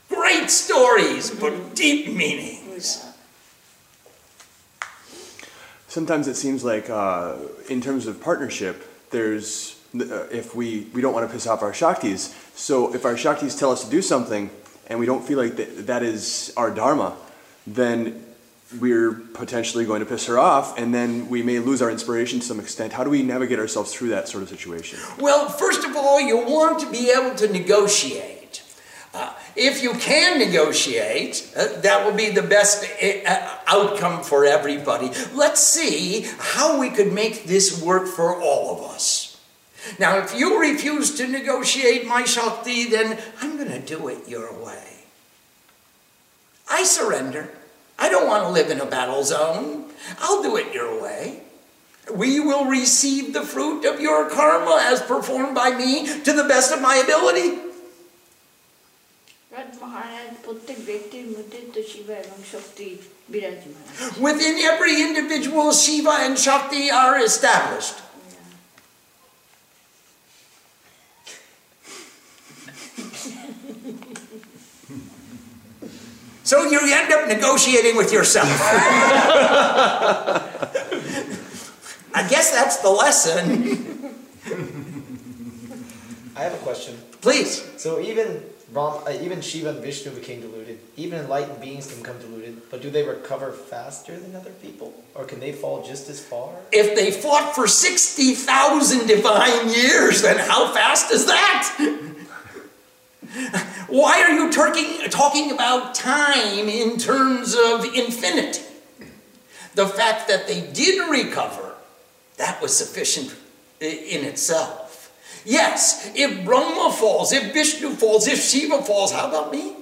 Great 0.08 0.50
stories, 0.50 1.30
but 1.30 1.76
deep 1.76 2.08
meanings. 2.14 3.06
Sometimes 5.90 6.30
it 6.30 6.36
seems 6.36 6.64
like, 6.64 6.90
uh, 6.90 7.36
in 7.68 7.82
terms 7.82 8.08
of 8.08 8.22
partnership, 8.22 9.10
there's 9.12 9.78
uh, 9.94 10.28
if 10.32 10.56
we 10.56 10.88
we 10.94 11.02
don't 11.02 11.14
want 11.14 11.28
to 11.28 11.34
piss 11.34 11.48
off 11.48 11.62
our 11.62 11.74
shaktis. 11.74 12.34
So 12.56 12.96
if 12.96 13.04
our 13.04 13.16
shaktis 13.16 13.60
tell 13.60 13.72
us 13.72 13.84
to 13.84 13.92
do 13.92 14.02
something, 14.02 14.50
and 14.88 15.00
we 15.00 15.06
don't 15.06 15.26
feel 15.26 15.38
like 15.38 15.58
that, 15.58 15.88
that 15.88 16.02
is 16.02 16.54
our 16.56 16.72
dharma, 16.72 17.18
then 17.68 18.24
we're 18.80 19.14
potentially 19.14 19.86
going 19.86 20.00
to 20.00 20.06
piss 20.06 20.26
her 20.28 20.40
off, 20.40 20.78
and 20.78 20.94
then 20.94 21.30
we 21.30 21.44
may 21.44 21.60
lose 21.60 21.82
our 21.82 21.92
inspiration 21.92 22.40
to 22.40 22.46
some 22.46 22.60
extent. 22.60 22.94
How 22.94 23.04
do 23.04 23.10
we 23.10 23.22
navigate 23.24 23.60
ourselves 23.60 23.94
through 23.94 24.10
that 24.10 24.28
sort 24.28 24.44
of 24.44 24.50
situation? 24.50 25.00
Well, 25.20 25.50
first 25.50 25.84
of 25.84 25.96
all, 25.96 26.22
you 26.22 26.38
want 26.38 26.80
to 26.80 26.90
be 26.90 27.12
able 27.12 27.36
to 27.36 27.52
negotiate. 27.52 28.64
Uh, 29.14 29.34
if 29.58 29.84
you 29.84 29.92
can 29.94 30.40
negotiate, 30.40 31.52
uh, 31.58 31.68
that 31.82 32.06
will 32.06 32.16
be 32.16 32.30
the 32.30 32.42
best 32.42 32.86
uh, 33.04 33.58
outcome 33.68 34.24
for 34.24 34.46
everybody. 34.46 35.12
Let's 35.34 35.62
see 35.62 36.28
how 36.38 36.80
we 36.80 36.90
could 36.90 37.12
make 37.12 37.44
this 37.44 37.82
work 37.82 38.08
for 38.08 38.42
all 38.42 38.78
of 38.78 38.92
us. 38.92 39.38
Now, 40.00 40.20
if 40.20 40.34
you 40.38 40.62
refuse 40.62 41.16
to 41.16 41.28
negotiate 41.28 42.08
my 42.08 42.24
Shakti, 42.24 42.86
then 42.86 43.20
I'm 43.42 43.58
going 43.58 43.72
to 43.72 43.80
do 43.80 44.08
it 44.08 44.30
your 44.30 44.54
way. 44.54 44.88
I 46.70 46.84
surrender. 46.84 47.50
I 48.02 48.10
don't 48.10 48.28
want 48.28 48.44
to 48.46 48.50
live 48.50 48.72
in 48.72 48.82
a 48.82 48.86
battle 48.86 49.24
zone. 49.24 49.86
I'll 50.20 50.42
do 50.42 50.58
it 50.58 50.74
your 50.74 51.00
way. 51.02 51.42
We 52.12 52.40
will 52.40 52.66
receive 52.66 53.32
the 53.32 53.44
fruit 53.44 53.86
of 53.86 54.02
your 54.02 54.28
karma 54.28 54.80
as 54.82 55.02
performed 55.04 55.54
by 55.54 55.70
me 55.70 56.08
to 56.24 56.34
the 56.34 56.44
best 56.44 56.74
of 56.74 56.82
my 56.82 56.96
ability. 56.96 57.60
Within 64.20 64.58
every 64.64 65.00
individual, 65.02 65.72
Shiva 65.72 66.18
and 66.22 66.40
Shakti 66.40 66.90
are 66.90 67.20
established. 67.20 67.96
So 76.52 76.60
you 76.70 76.82
end 76.84 77.14
up 77.14 77.30
negotiating 77.30 77.96
with 77.96 78.12
yourself. 78.12 78.50
I 82.14 82.28
guess 82.30 82.52
that's 82.52 82.76
the 82.82 82.90
lesson. 82.90 84.18
I 86.36 86.42
have 86.42 86.54
a 86.54 86.58
question. 86.58 86.98
Please. 87.22 87.64
So 87.78 88.02
even 88.02 88.44
Ram, 88.74 89.00
uh, 89.08 89.14
even 89.22 89.40
Shiva 89.40 89.70
and 89.70 89.80
Vishnu 89.80 90.12
became 90.12 90.42
deluded. 90.42 90.80
Even 90.98 91.20
enlightened 91.20 91.62
beings 91.62 91.88
can 91.88 92.02
become 92.02 92.20
deluded. 92.20 92.70
But 92.70 92.82
do 92.82 92.90
they 92.90 93.08
recover 93.08 93.54
faster 93.54 94.20
than 94.20 94.36
other 94.36 94.52
people, 94.62 94.94
or 95.16 95.24
can 95.24 95.40
they 95.40 95.54
fall 95.54 95.82
just 95.88 96.10
as 96.10 96.20
far? 96.20 96.54
If 96.74 96.98
they 96.98 97.12
fought 97.12 97.56
for 97.56 97.66
sixty 97.66 98.34
thousand 98.34 99.08
divine 99.08 99.70
years, 99.70 100.22
then 100.22 100.38
how 100.38 100.74
fast 100.74 101.14
is 101.14 101.28
that? 101.28 102.18
Why 103.88 104.22
are 104.22 104.32
you 104.32 104.52
talking, 104.52 105.10
talking 105.10 105.52
about 105.52 105.96
time 105.96 106.68
in 106.68 106.98
terms 106.98 107.56
of 107.56 107.86
infinity? 107.96 108.64
The 109.76 109.88
fact 109.88 110.28
that 110.28 110.48
they 110.48 110.70
did 110.74 111.10
recover, 111.10 111.76
that 112.38 112.62
was 112.62 112.76
sufficient 112.76 113.34
in 113.80 114.26
itself. 114.26 114.92
Yes, 115.46 116.12
if 116.14 116.46
Brahma 116.46 116.92
falls, 116.92 117.32
if 117.32 117.54
Vishnu 117.54 117.92
falls, 117.92 118.28
if 118.28 118.40
Shiva 118.40 118.82
falls, 118.82 119.12
how 119.12 119.28
about 119.28 119.52
me? 119.52 119.76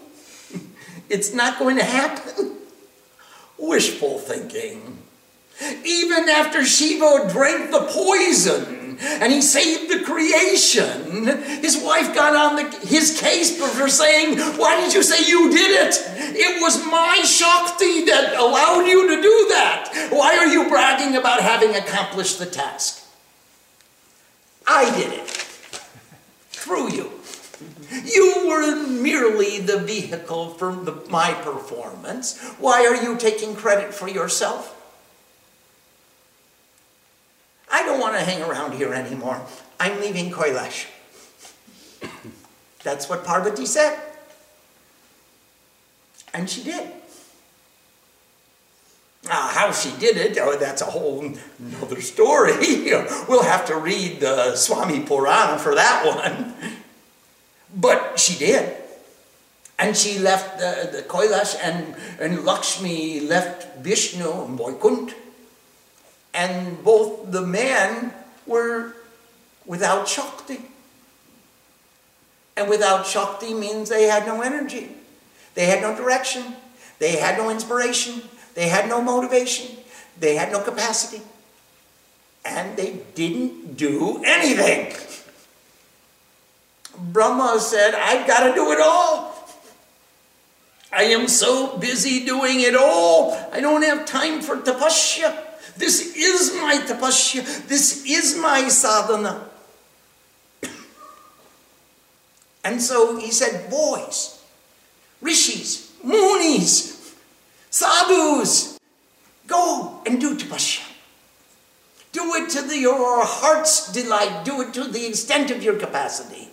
It's 1.09 1.33
not 1.33 1.57
going 1.57 1.77
to 1.77 1.83
happen. 1.83 2.55
Wishful 3.57 4.19
thinking. 4.19 4.99
Even 5.83 6.29
after 6.29 6.63
Shiva 6.63 7.27
drank 7.31 7.71
the 7.71 7.81
poison, 7.81 8.78
and 9.01 9.31
he 9.31 9.41
saved 9.41 9.91
the 9.91 10.03
creation. 10.03 11.27
His 11.61 11.81
wife 11.81 12.13
got 12.13 12.35
on 12.35 12.55
the, 12.57 12.87
his 12.87 13.19
case 13.19 13.57
for 13.57 13.87
saying, 13.87 14.39
Why 14.57 14.81
did 14.81 14.93
you 14.93 15.03
say 15.03 15.25
you 15.27 15.51
did 15.51 15.87
it? 15.87 15.95
It 16.35 16.61
was 16.61 16.85
my 16.85 17.21
Shakti 17.23 18.05
that 18.05 18.35
allowed 18.37 18.85
you 18.85 19.07
to 19.15 19.21
do 19.21 19.45
that. 19.49 20.09
Why 20.11 20.37
are 20.37 20.47
you 20.47 20.67
bragging 20.69 21.15
about 21.15 21.41
having 21.41 21.75
accomplished 21.75 22.39
the 22.39 22.45
task? 22.45 23.05
I 24.67 24.95
did 24.97 25.13
it 25.13 25.27
through 26.49 26.91
you. 26.91 27.11
You 27.91 28.47
were 28.47 28.87
merely 28.87 29.59
the 29.59 29.79
vehicle 29.79 30.49
for 30.49 30.75
the, 30.75 30.93
my 31.09 31.33
performance. 31.33 32.39
Why 32.59 32.85
are 32.85 33.01
you 33.01 33.17
taking 33.17 33.55
credit 33.55 33.93
for 33.93 34.07
yourself? 34.07 34.75
I 37.71 37.85
don't 37.99 38.13
want 38.13 38.25
to 38.25 38.31
hang 38.31 38.41
around 38.41 38.73
here 38.73 38.93
anymore. 38.93 39.41
I'm 39.79 39.99
leaving 39.99 40.31
Kailash. 40.31 40.87
That's 42.83 43.09
what 43.09 43.25
Parvati 43.25 43.65
said. 43.65 43.99
And 46.33 46.49
she 46.49 46.63
did. 46.63 46.91
Now, 49.25 49.47
how 49.47 49.71
she 49.73 49.91
did 49.99 50.15
it, 50.15 50.37
oh, 50.39 50.57
that's 50.57 50.81
a 50.81 50.85
whole 50.85 51.33
other 51.81 51.99
story. 51.99 52.53
we'll 53.27 53.43
have 53.43 53.65
to 53.65 53.75
read 53.75 54.21
the 54.21 54.55
Swami 54.55 55.01
Purana 55.01 55.59
for 55.59 55.75
that 55.75 56.05
one. 56.05 56.55
But 57.75 58.17
she 58.17 58.39
did. 58.39 58.77
And 59.77 59.95
she 59.95 60.19
left 60.19 60.59
the, 60.59 60.89
the 60.91 61.01
Kailash, 61.03 61.57
and, 61.61 61.95
and 62.19 62.45
Lakshmi 62.45 63.21
left 63.21 63.77
Vishnu 63.79 64.45
and 64.45 64.57
Vaikuntha 64.57 65.15
and 66.33 66.83
both 66.83 67.31
the 67.31 67.41
men 67.41 68.13
were 68.45 68.93
without 69.65 70.07
Shakti. 70.07 70.61
And 72.55 72.69
without 72.69 73.05
Shakti 73.05 73.53
means 73.53 73.89
they 73.89 74.03
had 74.03 74.25
no 74.27 74.41
energy. 74.41 74.89
They 75.55 75.65
had 75.65 75.81
no 75.81 75.95
direction. 75.95 76.55
They 76.99 77.17
had 77.17 77.37
no 77.37 77.49
inspiration. 77.49 78.23
They 78.53 78.67
had 78.67 78.89
no 78.89 79.01
motivation. 79.01 79.77
They 80.19 80.35
had 80.35 80.51
no 80.51 80.59
capacity. 80.61 81.21
And 82.43 82.75
they 82.77 83.01
didn't 83.15 83.77
do 83.77 84.21
anything. 84.25 84.95
Brahma 86.97 87.59
said, 87.59 87.93
I've 87.95 88.27
got 88.27 88.47
to 88.47 88.53
do 88.53 88.71
it 88.71 88.79
all. 88.81 89.35
I 90.91 91.03
am 91.03 91.27
so 91.27 91.77
busy 91.77 92.25
doing 92.25 92.61
it 92.61 92.75
all. 92.75 93.33
I 93.53 93.61
don't 93.61 93.83
have 93.83 94.05
time 94.05 94.41
for 94.41 94.57
tapasya. 94.57 95.48
This 95.79 96.13
is 96.15 96.53
my 96.59 96.75
tapasya. 96.75 97.67
This 97.67 98.03
is 98.05 98.37
my 98.37 98.67
sadhana. 98.67 99.47
and 102.65 102.81
so 102.81 103.15
he 103.15 103.31
said, 103.31 103.69
boys, 103.69 104.43
rishis, 105.21 105.93
munis, 106.03 107.15
sadhus, 107.69 108.77
go 109.47 110.01
and 110.05 110.19
do 110.19 110.35
tapasya. 110.35 110.83
Do 112.11 112.35
it 112.35 112.49
to 112.51 112.61
the, 112.63 112.77
your 112.77 113.23
heart's 113.23 113.89
delight. 113.93 114.43
Do 114.43 114.61
it 114.61 114.73
to 114.73 114.83
the 114.83 115.05
extent 115.07 115.49
of 115.49 115.63
your 115.63 115.77
capacity. 115.77 116.49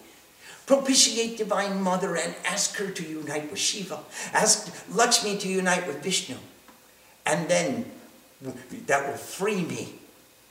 Propitiate 0.66 1.36
Divine 1.36 1.82
Mother 1.82 2.16
and 2.16 2.34
ask 2.44 2.76
her 2.76 2.90
to 2.90 3.02
unite 3.02 3.50
with 3.50 3.58
Shiva. 3.58 3.98
Ask 4.32 4.72
Lakshmi 4.94 5.36
to 5.38 5.48
unite 5.48 5.86
with 5.88 6.02
Vishnu. 6.02 6.36
And 7.24 7.48
then 7.48 7.90
that 8.42 9.06
will 9.06 9.16
free 9.16 9.62
me 9.62 9.94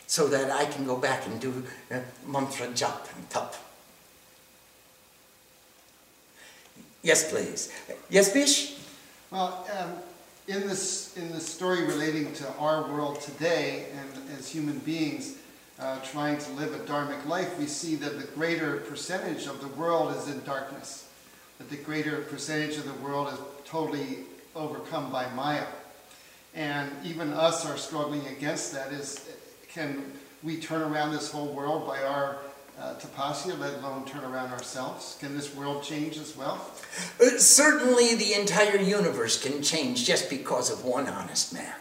so 0.07 0.27
that 0.27 0.51
I 0.51 0.65
can 0.65 0.85
go 0.85 0.97
back 0.97 1.25
and 1.25 1.39
do 1.39 1.63
uh, 1.91 1.99
mantra 2.25 2.67
jap 2.67 3.15
and 3.15 3.29
tap. 3.29 3.55
Yes, 7.01 7.29
please. 7.29 7.71
Yes, 8.09 8.33
Bish? 8.33 8.75
Well, 9.31 9.67
um, 9.77 9.93
in 10.47 10.67
this 10.67 11.15
in 11.17 11.31
the 11.31 11.39
story 11.39 11.83
relating 11.83 12.33
to 12.33 12.51
our 12.57 12.91
world 12.91 13.21
today 13.21 13.87
and 13.93 14.39
as 14.39 14.49
human 14.49 14.79
beings 14.79 15.37
uh, 15.79 15.99
trying 15.99 16.37
to 16.37 16.51
live 16.53 16.73
a 16.73 16.79
dharmic 16.79 17.25
life, 17.25 17.57
we 17.59 17.65
see 17.65 17.95
that 17.95 18.19
the 18.19 18.27
greater 18.27 18.77
percentage 18.77 19.45
of 19.45 19.61
the 19.61 19.67
world 19.69 20.15
is 20.15 20.27
in 20.27 20.43
darkness. 20.43 21.09
That 21.57 21.69
the 21.69 21.77
greater 21.77 22.21
percentage 22.21 22.77
of 22.77 22.85
the 22.85 23.03
world 23.03 23.33
is 23.33 23.39
totally 23.65 24.19
overcome 24.55 25.11
by 25.11 25.27
Maya. 25.33 25.65
And 26.55 26.89
even 27.03 27.33
us 27.33 27.65
are 27.65 27.77
struggling 27.77 28.25
against 28.27 28.73
that. 28.73 28.93
Is 28.93 29.29
can 29.67 30.03
we 30.41 30.57
turn 30.57 30.81
around 30.81 31.11
this 31.11 31.31
whole 31.31 31.53
world 31.53 31.85
by 31.85 32.01
our 32.03 32.37
uh, 32.79 32.95
tapasya, 32.95 33.57
let 33.59 33.73
alone 33.79 34.05
turn 34.05 34.23
around 34.23 34.51
ourselves? 34.51 35.17
Can 35.19 35.35
this 35.35 35.53
world 35.53 35.83
change 35.83 36.17
as 36.17 36.35
well? 36.35 36.61
Uh, 37.21 37.37
certainly, 37.37 38.15
the 38.15 38.33
entire 38.33 38.77
universe 38.77 39.41
can 39.41 39.61
change 39.61 40.05
just 40.05 40.29
because 40.29 40.71
of 40.71 40.85
one 40.85 41.07
honest 41.07 41.53
man. 41.53 41.73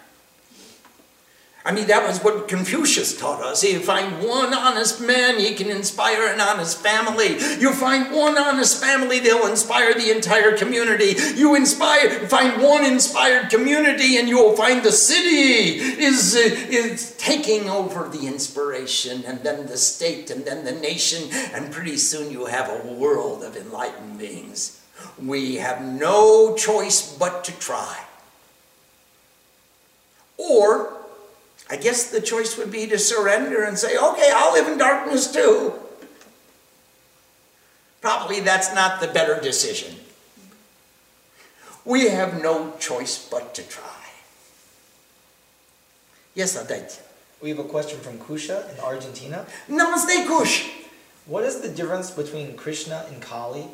I 1.66 1.72
mean, 1.72 1.86
that 1.86 2.06
was 2.06 2.22
what 2.22 2.46
Confucius 2.46 3.18
taught 3.18 3.40
us. 3.40 3.64
You 3.64 3.80
find 3.80 4.22
one 4.22 4.52
honest 4.52 5.00
man, 5.00 5.38
he 5.40 5.54
can 5.54 5.70
inspire 5.70 6.26
an 6.26 6.38
honest 6.38 6.82
family. 6.82 7.38
You 7.58 7.72
find 7.72 8.14
one 8.14 8.36
honest 8.36 8.84
family, 8.84 9.18
they'll 9.18 9.46
inspire 9.46 9.94
the 9.94 10.10
entire 10.10 10.58
community. 10.58 11.14
You 11.34 11.54
inspire, 11.54 12.28
find 12.28 12.62
one 12.62 12.84
inspired 12.84 13.48
community, 13.48 14.18
and 14.18 14.28
you'll 14.28 14.54
find 14.54 14.82
the 14.82 14.92
city 14.92 15.78
is, 15.80 16.34
is 16.34 17.16
taking 17.16 17.70
over 17.70 18.10
the 18.10 18.26
inspiration, 18.26 19.24
and 19.24 19.42
then 19.42 19.66
the 19.66 19.78
state, 19.78 20.30
and 20.30 20.44
then 20.44 20.66
the 20.66 20.72
nation, 20.72 21.30
and 21.54 21.72
pretty 21.72 21.96
soon 21.96 22.30
you 22.30 22.44
have 22.44 22.68
a 22.68 22.92
world 22.92 23.42
of 23.42 23.56
enlightened 23.56 24.18
beings. 24.18 24.82
We 25.18 25.56
have 25.56 25.82
no 25.82 26.54
choice 26.56 27.16
but 27.16 27.42
to 27.44 27.52
try. 27.58 28.04
Or 30.36 31.03
I 31.70 31.76
guess 31.76 32.10
the 32.10 32.20
choice 32.20 32.58
would 32.58 32.70
be 32.70 32.86
to 32.88 32.98
surrender 32.98 33.62
and 33.62 33.78
say, 33.78 33.96
okay, 33.96 34.30
I'll 34.34 34.52
live 34.52 34.68
in 34.68 34.78
darkness 34.78 35.32
too. 35.32 35.72
Probably 38.00 38.40
that's 38.40 38.74
not 38.74 39.00
the 39.00 39.08
better 39.08 39.40
decision. 39.40 39.96
We 41.84 42.08
have 42.08 42.42
no 42.42 42.74
choice 42.78 43.28
but 43.30 43.54
to 43.54 43.62
try. 43.62 43.90
Yes, 46.34 46.56
Aditya. 46.56 47.02
We 47.40 47.50
have 47.50 47.58
a 47.58 47.64
question 47.64 48.00
from 48.00 48.18
Kusha 48.18 48.72
in 48.72 48.80
Argentina. 48.80 49.46
Namaste, 49.68 50.26
Kush. 50.26 50.68
What 51.26 51.44
is 51.44 51.60
the 51.60 51.68
difference 51.68 52.10
between 52.10 52.56
Krishna 52.56 53.06
and 53.10 53.22
Kali? 53.22 53.66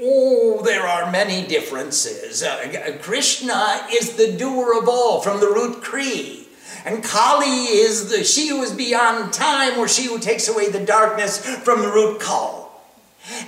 Oh, 0.00 0.62
there 0.64 0.86
are 0.86 1.10
many 1.10 1.46
differences. 1.46 2.42
Uh, 2.42 2.98
Krishna 3.02 3.86
is 3.92 4.16
the 4.16 4.32
doer 4.36 4.78
of 4.78 4.88
all 4.88 5.20
from 5.20 5.40
the 5.40 5.46
root 5.46 5.82
Kri. 5.82 6.39
And 6.84 7.04
Kali 7.04 7.66
is 7.66 8.10
the 8.10 8.24
she 8.24 8.48
who 8.48 8.62
is 8.62 8.72
beyond 8.72 9.32
time, 9.32 9.78
or 9.78 9.88
she 9.88 10.04
who 10.04 10.18
takes 10.18 10.48
away 10.48 10.70
the 10.70 10.84
darkness 10.84 11.38
from 11.38 11.82
the 11.82 11.88
root 11.88 12.20
Kal. 12.20 12.60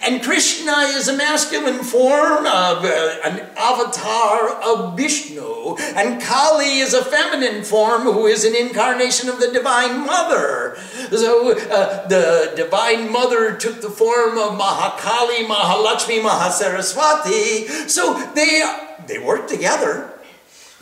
And 0.02 0.22
Krishna 0.22 0.72
is 0.90 1.08
a 1.08 1.16
masculine 1.16 1.82
form 1.82 2.46
of 2.46 2.84
uh, 2.84 3.16
an 3.24 3.40
avatar 3.56 4.50
of 4.62 4.96
Vishnu, 4.96 5.76
and 5.96 6.20
Kali 6.20 6.78
is 6.78 6.92
a 6.92 7.02
feminine 7.02 7.64
form 7.64 8.02
who 8.02 8.26
is 8.26 8.44
an 8.44 8.54
incarnation 8.54 9.28
of 9.28 9.40
the 9.40 9.50
Divine 9.50 10.06
Mother. 10.06 10.76
So 11.10 11.52
uh, 11.52 12.06
the 12.06 12.52
Divine 12.54 13.10
Mother 13.10 13.56
took 13.56 13.80
the 13.80 13.90
form 13.90 14.36
of 14.36 14.58
Mahakali, 14.58 15.46
Mahalakshmi, 15.46 16.22
Mahasaraswati. 16.22 17.88
So 17.88 18.14
they 18.34 18.62
they 19.06 19.18
work 19.18 19.48
together. 19.48 20.11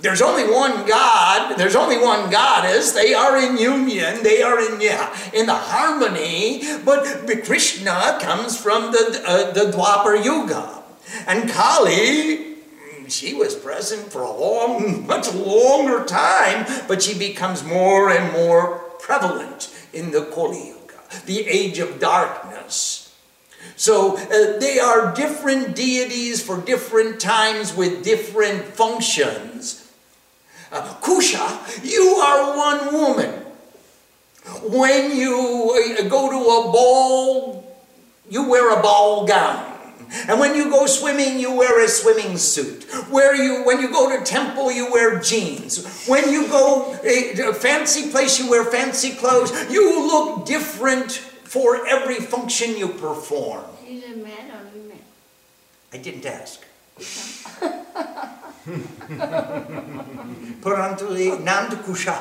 There's 0.00 0.22
only 0.22 0.44
one 0.44 0.86
God, 0.86 1.58
there's 1.58 1.76
only 1.76 1.98
one 1.98 2.30
goddess, 2.30 2.92
they 2.92 3.12
are 3.12 3.36
in 3.36 3.58
union, 3.58 4.22
they 4.22 4.42
are 4.42 4.58
in, 4.58 4.80
yeah, 4.80 5.14
in 5.34 5.44
the 5.46 5.54
harmony, 5.54 6.62
but 6.84 7.26
Krishna 7.44 8.18
comes 8.20 8.58
from 8.58 8.92
the, 8.92 9.22
uh, 9.26 9.50
the 9.52 9.70
Dwapar 9.70 10.24
Yuga. 10.24 10.82
And 11.26 11.50
Kali, 11.50 12.56
she 13.08 13.34
was 13.34 13.54
present 13.54 14.10
for 14.10 14.22
a 14.22 14.32
long, 14.32 15.06
much 15.06 15.32
longer 15.34 16.04
time, 16.04 16.64
but 16.88 17.02
she 17.02 17.18
becomes 17.18 17.62
more 17.62 18.10
and 18.10 18.32
more 18.32 18.78
prevalent 19.00 19.74
in 19.92 20.12
the 20.12 20.24
Kali 20.24 20.68
Yuga, 20.68 21.24
the 21.26 21.46
age 21.46 21.78
of 21.78 22.00
darkness. 22.00 23.14
So 23.76 24.16
uh, 24.16 24.58
they 24.58 24.78
are 24.78 25.14
different 25.14 25.76
deities 25.76 26.42
for 26.42 26.58
different 26.58 27.20
times 27.20 27.76
with 27.76 28.02
different 28.02 28.64
functions. 28.64 29.89
Uh, 30.72 30.94
Kusha, 31.00 31.84
you 31.84 32.02
are 32.16 32.56
one 32.56 32.92
woman. 32.94 33.30
When 34.62 35.16
you 35.16 35.96
uh, 35.98 36.08
go 36.08 36.30
to 36.30 36.36
a 36.36 36.72
ball, 36.72 37.76
you 38.28 38.48
wear 38.48 38.78
a 38.78 38.82
ball 38.82 39.26
gown. 39.26 39.66
And 40.28 40.40
when 40.40 40.54
you 40.56 40.70
go 40.70 40.86
swimming, 40.86 41.38
you 41.38 41.52
wear 41.56 41.84
a 41.84 41.88
swimming 41.88 42.36
suit. 42.36 42.84
Where 43.10 43.34
you, 43.34 43.64
when 43.64 43.80
you 43.80 43.90
go 43.90 44.16
to 44.16 44.24
temple, 44.24 44.72
you 44.72 44.90
wear 44.90 45.20
jeans. 45.20 46.06
When 46.08 46.32
you 46.32 46.48
go 46.48 46.96
to 47.02 47.48
a 47.50 47.54
fancy 47.54 48.10
place, 48.10 48.38
you 48.38 48.50
wear 48.50 48.64
fancy 48.64 49.12
clothes. 49.12 49.52
You 49.70 50.06
look 50.06 50.46
different 50.46 51.12
for 51.12 51.86
every 51.86 52.16
function 52.16 52.76
you 52.76 52.88
perform. 52.88 53.64
Is 53.86 54.02
it 54.04 54.16
man 54.22 54.50
or 54.50 54.78
woman? 54.78 54.98
I 55.92 55.98
didn't 55.98 56.26
ask. 56.26 56.64
Parantuli 60.60 61.38
Nand 61.42 61.70
Kusha. 61.84 62.16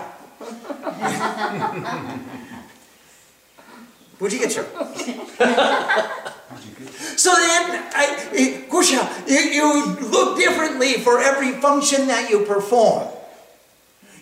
Would 4.20 4.34
you 4.34 4.40
get 4.40 4.56
your? 4.56 4.66
so 7.16 7.34
then, 7.36 7.84
I, 7.96 8.28
eh, 8.34 8.62
Kusha, 8.70 9.08
you, 9.28 9.40
you 9.40 9.84
look 10.10 10.38
differently 10.38 10.94
for 10.96 11.22
every 11.22 11.54
function 11.54 12.08
that 12.08 12.30
you 12.30 12.46
perform. 12.46 13.08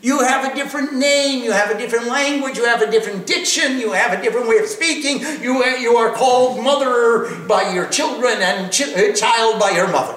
You 0.02 0.20
have 0.20 0.52
a 0.52 0.56
different 0.56 0.94
name, 0.94 1.44
you 1.44 1.52
have 1.52 1.72
a 1.72 1.78
different 1.78 2.06
language, 2.06 2.58
you 2.58 2.66
have 2.66 2.84
a 2.84 2.92
different 2.92 3.26
diction, 3.26 3.80
you 3.80 3.94
have 3.94 4.18
a 4.18 4.22
different 4.22 4.48
way 4.48 4.58
of 4.58 4.68
speaking. 4.68 5.20
You, 5.42 5.64
eh, 5.64 5.78
you 5.78 5.98
are 5.98 6.14
called 6.14 6.64
mother 6.64 7.36
by 7.48 7.74
your 7.74 7.88
children 7.88 8.40
and 8.42 8.72
ch- 8.72 8.82
eh, 8.94 9.14
child 9.14 9.60
by 9.60 9.72
your 9.72 9.88
mother. 9.88 10.16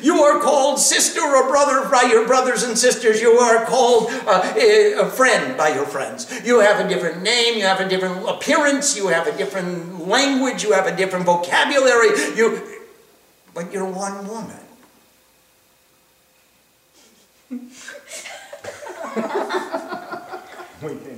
You 0.00 0.22
are 0.22 0.40
called 0.40 0.78
sister 0.78 1.20
or 1.20 1.48
brother 1.48 1.88
by 1.88 2.02
your 2.02 2.26
brothers 2.26 2.62
and 2.62 2.78
sisters. 2.78 3.20
You 3.20 3.32
are 3.32 3.64
called 3.64 4.08
uh, 4.26 4.54
a 4.56 5.06
friend 5.10 5.56
by 5.56 5.74
your 5.74 5.86
friends. 5.86 6.30
You 6.44 6.60
have 6.60 6.84
a 6.84 6.88
different 6.88 7.22
name. 7.22 7.58
You 7.58 7.64
have 7.64 7.80
a 7.80 7.88
different 7.88 8.28
appearance. 8.28 8.96
You 8.96 9.08
have 9.08 9.26
a 9.26 9.36
different 9.36 10.06
language. 10.06 10.62
You 10.62 10.72
have 10.72 10.86
a 10.86 10.96
different 10.96 11.26
vocabulary. 11.26 12.08
You, 12.36 12.62
but 13.54 13.72
you're 13.72 13.88
one 13.88 14.26
woman. 14.28 14.58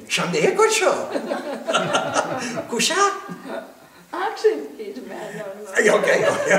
Shandehe 0.09 0.57
Kusha. 0.59 0.91
Kusha? 2.69 3.65
Actually, 4.15 4.67
he's 4.77 4.99
or 4.99 5.03
woman. 5.03 6.01
Okay, 6.01 6.21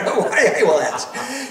will 0.63 0.79
ask. 0.79 1.07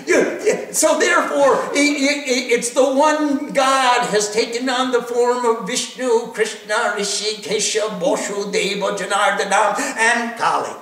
You, 0.06 0.72
so 0.72 0.98
therefore, 0.98 1.70
it's 1.72 2.70
the 2.70 2.84
one 2.84 3.52
God 3.52 4.06
has 4.10 4.32
taken 4.32 4.68
on 4.68 4.92
the 4.92 5.02
form 5.02 5.44
of 5.44 5.66
Vishnu, 5.66 6.32
Krishna, 6.32 6.94
Rishi, 6.96 7.40
Kesha, 7.42 7.88
Boshu, 8.00 8.52
Deva, 8.52 8.94
Janardana, 8.94 9.78
and 9.80 10.36
Kali. 10.38 10.74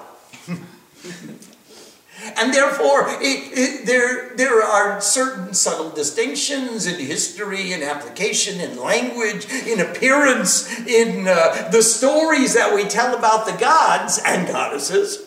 And 2.42 2.52
therefore, 2.52 3.06
it, 3.20 3.52
it, 3.56 3.86
there, 3.86 4.34
there 4.34 4.64
are 4.64 5.00
certain 5.00 5.54
subtle 5.54 5.90
distinctions 5.90 6.88
in 6.88 6.98
history, 6.98 7.72
in 7.72 7.84
application, 7.84 8.60
in 8.60 8.80
language, 8.80 9.46
in 9.48 9.78
appearance, 9.78 10.68
in 10.80 11.28
uh, 11.28 11.68
the 11.70 11.84
stories 11.84 12.54
that 12.54 12.74
we 12.74 12.82
tell 12.82 13.16
about 13.16 13.46
the 13.46 13.52
gods 13.52 14.20
and 14.26 14.48
goddesses. 14.48 15.24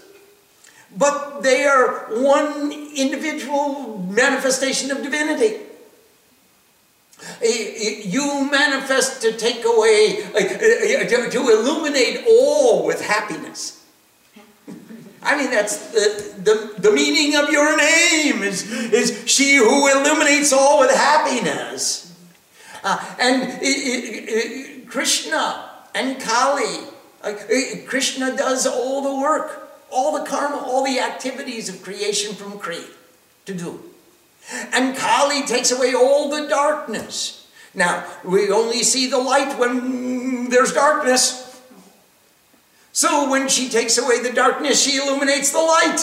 But 0.93 1.39
they 1.39 1.63
are 1.63 2.07
one 2.22 2.74
individual 2.74 3.99
manifestation 4.09 4.91
of 4.91 5.01
divinity. 5.01 5.61
Eh, 7.41 7.45
eh, 7.45 8.01
you 8.03 8.49
manifest 8.51 9.22
to 9.22 9.32
take 9.38 9.63
away, 9.63 10.18
eh, 10.36 11.07
to 11.07 11.49
illuminate 11.49 12.26
all 12.28 12.86
with 12.86 12.99
happiness. 12.99 13.85
I 15.26 15.36
mean, 15.36 15.50
that's 15.50 15.92
the, 15.92 16.34
the, 16.38 16.82
the 16.82 16.92
meaning 16.92 17.36
of 17.36 17.50
your 17.50 17.76
name 17.76 18.44
is, 18.44 18.72
is 18.72 19.24
she 19.26 19.56
who 19.56 19.88
illuminates 19.88 20.54
all 20.54 20.80
with 20.80 20.92
happiness. 20.92 22.16
Uh, 22.84 23.04
and 23.20 24.88
Krishna 24.88 25.72
and 25.96 26.22
Kali, 26.22 26.88
uh, 27.24 27.34
Krishna 27.88 28.38
does 28.38 28.68
all 28.68 29.02
the 29.02 29.20
work, 29.20 29.68
all 29.92 30.18
the 30.18 30.30
karma, 30.30 30.58
all 30.58 30.86
the 30.86 31.00
activities 31.00 31.70
of 31.70 31.82
creation 31.82 32.36
from 32.36 32.60
Kri 32.60 32.84
to 33.46 33.54
do. 33.56 33.84
And 34.72 34.96
Kali 34.96 35.42
takes 35.44 35.72
away 35.72 35.96
all 35.96 36.30
the 36.30 36.48
darkness. 36.48 37.48
Now, 37.74 38.06
we 38.24 38.52
only 38.52 38.84
see 38.84 39.08
the 39.10 39.18
light 39.18 39.58
when 39.58 40.50
there's 40.50 40.72
darkness. 40.72 41.45
So 42.96 43.30
when 43.30 43.50
she 43.50 43.68
takes 43.68 43.98
away 43.98 44.22
the 44.22 44.32
darkness, 44.32 44.82
she 44.82 44.96
illuminates 44.96 45.52
the 45.52 45.58
light. 45.58 46.00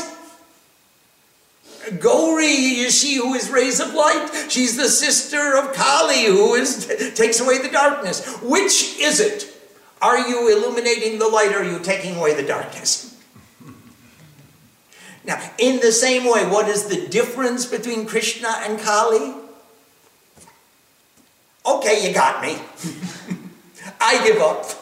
Gauri 1.98 2.80
is 2.84 2.94
she 2.94 3.14
who 3.14 3.32
is 3.32 3.48
rays 3.48 3.80
of 3.80 3.94
light. 3.94 4.28
She's 4.50 4.76
the 4.76 4.90
sister 4.90 5.56
of 5.56 5.72
Kali 5.72 6.26
who 6.26 6.54
is 6.54 6.86
takes 7.14 7.40
away 7.40 7.62
the 7.62 7.70
darkness. 7.70 8.36
Which 8.42 8.98
is 8.98 9.20
it? 9.20 9.48
Are 10.02 10.18
you 10.18 10.54
illuminating 10.54 11.18
the 11.18 11.28
light 11.28 11.52
or 11.52 11.60
are 11.60 11.64
you 11.64 11.78
taking 11.78 12.16
away 12.16 12.34
the 12.34 12.46
darkness? 12.46 13.18
Now, 15.24 15.40
in 15.56 15.80
the 15.80 15.92
same 15.92 16.24
way, 16.24 16.44
what 16.44 16.68
is 16.68 16.86
the 16.86 17.06
difference 17.06 17.64
between 17.64 18.06
Krishna 18.06 18.54
and 18.64 18.78
Kali? 18.78 19.34
Okay, 21.64 22.06
you 22.06 22.12
got 22.12 22.42
me. 22.42 22.58
I 24.00 24.26
give 24.26 24.42
up. 24.42 24.81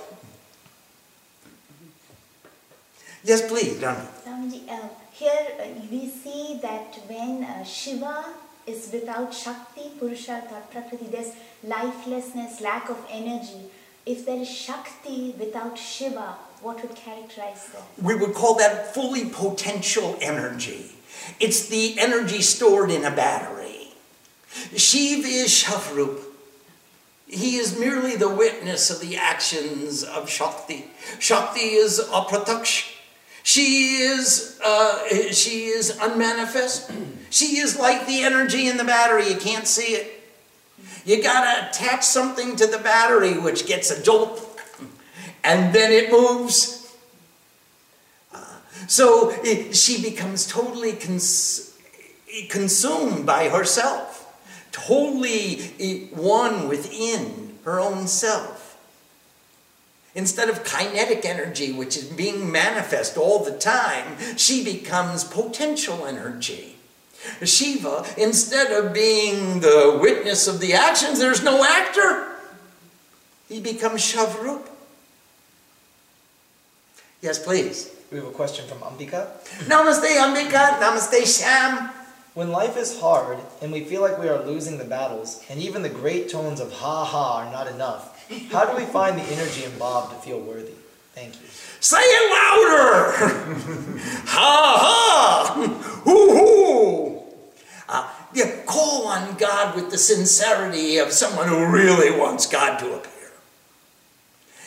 Yes, 3.22 3.46
please, 3.46 3.76
Rami. 3.82 4.06
Swamiji, 4.24 4.68
uh, 4.68 4.88
here 5.12 5.46
uh, 5.60 5.64
we 5.90 6.08
see 6.08 6.58
that 6.62 6.94
when 7.06 7.44
uh, 7.44 7.62
Shiva 7.64 8.24
is 8.66 8.90
without 8.92 9.34
Shakti, 9.34 9.90
Purushartha, 10.00 10.70
Prakriti, 10.70 11.06
there's 11.06 11.34
lifelessness, 11.62 12.60
lack 12.62 12.88
of 12.88 12.98
energy. 13.10 13.70
If 14.06 14.24
there 14.24 14.38
is 14.38 14.48
Shakti 14.48 15.34
without 15.38 15.76
Shiva, 15.76 16.36
what 16.62 16.80
would 16.82 16.94
characterize 16.94 17.68
that? 17.72 17.82
We 18.02 18.14
would 18.14 18.34
call 18.34 18.54
that 18.56 18.94
fully 18.94 19.28
potential 19.28 20.16
energy. 20.20 20.92
It's 21.38 21.68
the 21.68 21.98
energy 21.98 22.40
stored 22.40 22.90
in 22.90 23.04
a 23.04 23.10
battery. 23.10 23.88
Shiva 24.74 25.28
is 25.28 25.50
Shavrup. 25.50 26.20
He 27.26 27.56
is 27.56 27.78
merely 27.78 28.16
the 28.16 28.28
witness 28.28 28.90
of 28.90 29.00
the 29.00 29.16
actions 29.16 30.02
of 30.02 30.28
Shakti. 30.28 30.86
Shakti 31.18 31.60
is 31.60 32.00
aprataksh. 32.00 32.89
She 33.42 33.96
is, 33.96 34.60
uh, 34.64 35.08
she 35.32 35.66
is 35.66 35.96
unmanifest. 36.00 36.90
She 37.30 37.58
is 37.58 37.78
like 37.78 38.06
the 38.06 38.22
energy 38.22 38.68
in 38.68 38.76
the 38.76 38.84
battery. 38.84 39.28
You 39.28 39.36
can't 39.36 39.66
see 39.66 39.94
it. 39.94 40.20
You 41.04 41.22
gotta 41.22 41.68
attach 41.68 42.04
something 42.04 42.56
to 42.56 42.66
the 42.66 42.78
battery 42.78 43.38
which 43.38 43.66
gets 43.66 43.90
a 43.90 44.02
jolt 44.02 44.50
and 45.42 45.74
then 45.74 45.92
it 45.92 46.10
moves. 46.10 46.94
Uh, 48.32 48.44
so 48.86 49.30
it, 49.42 49.74
she 49.74 50.02
becomes 50.02 50.46
totally 50.46 50.92
cons- 50.92 51.78
consumed 52.48 53.26
by 53.26 53.48
herself, 53.48 54.32
totally 54.72 55.72
eh, 55.80 56.06
one 56.14 56.68
within 56.68 57.58
her 57.64 57.80
own 57.80 58.06
self. 58.06 58.49
Instead 60.14 60.48
of 60.48 60.64
kinetic 60.64 61.24
energy, 61.24 61.72
which 61.72 61.96
is 61.96 62.04
being 62.04 62.50
manifest 62.50 63.16
all 63.16 63.44
the 63.44 63.56
time, 63.56 64.16
she 64.36 64.64
becomes 64.64 65.22
potential 65.22 66.04
energy. 66.04 66.76
Shiva, 67.44 68.06
instead 68.16 68.72
of 68.72 68.92
being 68.92 69.60
the 69.60 69.98
witness 70.00 70.48
of 70.48 70.60
the 70.60 70.72
actions, 70.72 71.18
there's 71.18 71.44
no 71.44 71.64
actor. 71.64 72.26
He 73.48 73.60
becomes 73.60 74.00
Shavrup. 74.00 74.66
Yes, 77.20 77.38
please. 77.38 77.94
We 78.10 78.18
have 78.18 78.26
a 78.26 78.30
question 78.30 78.66
from 78.66 78.78
Ambika. 78.78 79.28
Namaste, 79.68 80.16
Ambika. 80.16 80.80
Namaste, 80.80 81.38
Sham. 81.38 81.90
When 82.34 82.50
life 82.50 82.76
is 82.76 83.00
hard 83.00 83.38
and 83.60 83.70
we 83.72 83.84
feel 83.84 84.00
like 84.00 84.18
we 84.18 84.28
are 84.28 84.44
losing 84.44 84.78
the 84.78 84.84
battles, 84.84 85.44
and 85.50 85.60
even 85.60 85.82
the 85.82 85.88
great 85.88 86.28
tones 86.28 86.60
of 86.60 86.72
ha 86.72 87.04
ha 87.04 87.38
are 87.38 87.52
not 87.52 87.66
enough, 87.66 88.19
how 88.52 88.64
do 88.64 88.76
we 88.76 88.84
find 88.84 89.18
the 89.18 89.24
energy 89.24 89.64
in 89.64 89.78
Bob 89.78 90.10
to 90.10 90.16
feel 90.16 90.40
worthy? 90.40 90.72
Thank 91.14 91.40
you. 91.40 91.48
Say 91.80 91.98
it 92.00 92.30
louder! 92.30 93.12
ha 94.26 94.76
ha! 94.78 95.52
Hoo 96.04 96.30
hoo! 96.30 97.22
Uh, 97.88 98.08
yeah, 98.32 98.62
call 98.66 99.08
on 99.08 99.36
God 99.36 99.74
with 99.74 99.90
the 99.90 99.98
sincerity 99.98 100.98
of 100.98 101.10
someone 101.10 101.48
who 101.48 101.66
really 101.66 102.16
wants 102.16 102.46
God 102.46 102.78
to 102.78 102.94
appear. 102.94 103.10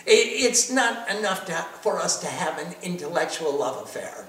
It, 0.05 0.11
it's 0.11 0.69
not 0.69 1.09
enough 1.09 1.45
to, 1.45 1.53
for 1.81 1.99
us 1.99 2.19
to 2.19 2.27
have 2.27 2.59
an 2.59 2.75
intellectual 2.81 3.57
love 3.57 3.81
affair. 3.83 4.22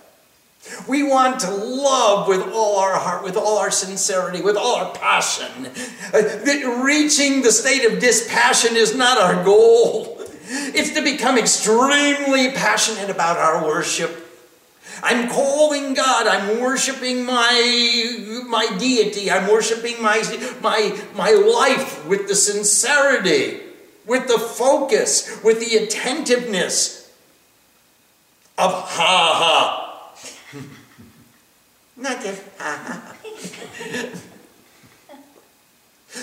We 0.88 1.02
want 1.02 1.40
to 1.40 1.50
love 1.50 2.26
with 2.26 2.40
all 2.52 2.78
our 2.78 2.98
heart, 2.98 3.22
with 3.22 3.36
all 3.36 3.58
our 3.58 3.70
sincerity, 3.70 4.40
with 4.40 4.56
all 4.56 4.76
our 4.76 4.92
passion. 4.94 5.70
Uh, 6.12 6.82
reaching 6.82 7.42
the 7.42 7.52
state 7.52 7.84
of 7.84 8.00
dispassion 8.00 8.76
is 8.76 8.94
not 8.94 9.18
our 9.18 9.44
goal. 9.44 10.18
It's 10.46 10.92
to 10.94 11.02
become 11.02 11.38
extremely 11.38 12.52
passionate 12.52 13.10
about 13.10 13.36
our 13.36 13.64
worship. 13.64 14.24
I'm 15.02 15.28
calling 15.28 15.94
God. 15.94 16.26
I'm 16.26 16.60
worshiping 16.60 17.24
my, 17.24 18.44
my 18.46 18.66
deity. 18.78 19.30
I'm 19.30 19.48
worshiping 19.50 20.00
my, 20.02 20.22
my, 20.62 20.98
my 21.14 21.30
life 21.30 22.06
with 22.06 22.28
the 22.28 22.34
sincerity, 22.34 23.60
with 24.06 24.28
the 24.28 24.38
focus, 24.38 25.40
with 25.42 25.60
the 25.60 25.76
attentiveness 25.76 27.12
of 28.56 28.72
ha 28.72 29.32
ha. 29.34 29.83
Not 31.96 32.22
just. 32.22 32.42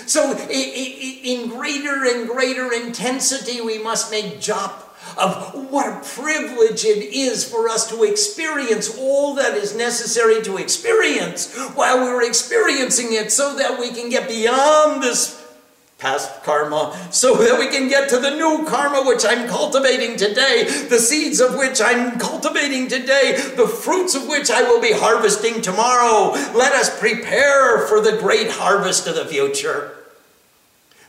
So, 0.06 0.32
in 0.48 1.48
greater 1.48 2.04
and 2.04 2.26
greater 2.28 2.72
intensity, 2.72 3.60
we 3.60 3.78
must 3.78 4.10
make 4.10 4.40
jop 4.40 4.88
of 5.18 5.70
what 5.70 5.86
a 5.86 6.00
privilege 6.14 6.84
it 6.84 7.12
is 7.12 7.48
for 7.48 7.68
us 7.68 7.90
to 7.90 8.04
experience 8.04 8.96
all 8.98 9.34
that 9.34 9.54
is 9.54 9.76
necessary 9.76 10.40
to 10.42 10.56
experience 10.56 11.54
while 11.74 11.98
we're 11.98 12.26
experiencing 12.26 13.12
it 13.12 13.30
so 13.30 13.56
that 13.56 13.78
we 13.78 13.90
can 13.90 14.08
get 14.08 14.28
beyond 14.28 15.02
this 15.02 15.41
past 16.02 16.42
karma 16.42 16.98
so 17.12 17.36
that 17.36 17.60
we 17.60 17.68
can 17.68 17.88
get 17.88 18.08
to 18.08 18.18
the 18.18 18.30
new 18.30 18.66
karma 18.66 19.04
which 19.06 19.24
I'm 19.24 19.48
cultivating 19.48 20.16
today, 20.16 20.64
the 20.88 20.98
seeds 20.98 21.40
of 21.40 21.56
which 21.56 21.80
I'm 21.80 22.18
cultivating 22.18 22.88
today, 22.88 23.36
the 23.56 23.68
fruits 23.68 24.16
of 24.16 24.26
which 24.26 24.50
I 24.50 24.62
will 24.62 24.80
be 24.80 24.92
harvesting 24.92 25.62
tomorrow. 25.62 26.32
Let 26.58 26.72
us 26.72 26.98
prepare 26.98 27.86
for 27.86 28.00
the 28.00 28.18
great 28.18 28.50
harvest 28.50 29.06
of 29.06 29.14
the 29.14 29.24
future. 29.24 29.92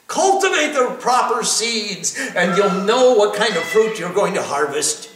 Cultivate 0.07 0.73
the 0.73 0.95
proper 0.99 1.43
seeds, 1.43 2.15
and 2.35 2.55
you'll 2.55 2.85
know 2.85 3.15
what 3.15 3.35
kind 3.35 3.55
of 3.57 3.63
fruit 3.63 3.97
you're 3.97 4.13
going 4.13 4.35
to 4.35 4.43
harvest. 4.43 5.09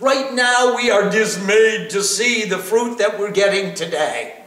Right 0.00 0.34
now, 0.34 0.74
we 0.74 0.90
are 0.90 1.08
dismayed 1.08 1.90
to 1.90 2.02
see 2.02 2.44
the 2.44 2.58
fruit 2.58 2.98
that 2.98 3.20
we're 3.20 3.30
getting 3.30 3.74
today. 3.74 4.39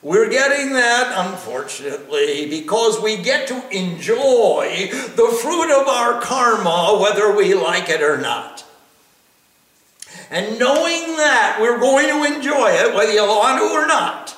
We're 0.00 0.30
getting 0.30 0.74
that, 0.74 1.12
unfortunately, 1.28 2.48
because 2.48 3.00
we 3.02 3.16
get 3.16 3.48
to 3.48 3.76
enjoy 3.76 4.90
the 4.92 5.38
fruit 5.42 5.80
of 5.80 5.88
our 5.88 6.20
karma, 6.20 6.98
whether 7.00 7.34
we 7.34 7.54
like 7.54 7.88
it 7.88 8.00
or 8.00 8.16
not. 8.16 8.64
And 10.30 10.58
knowing 10.58 11.16
that 11.16 11.58
we're 11.60 11.80
going 11.80 12.06
to 12.06 12.34
enjoy 12.34 12.70
it, 12.70 12.94
whether 12.94 13.12
you 13.12 13.26
want 13.26 13.58
to 13.58 13.64
or 13.64 13.86
not, 13.86 14.36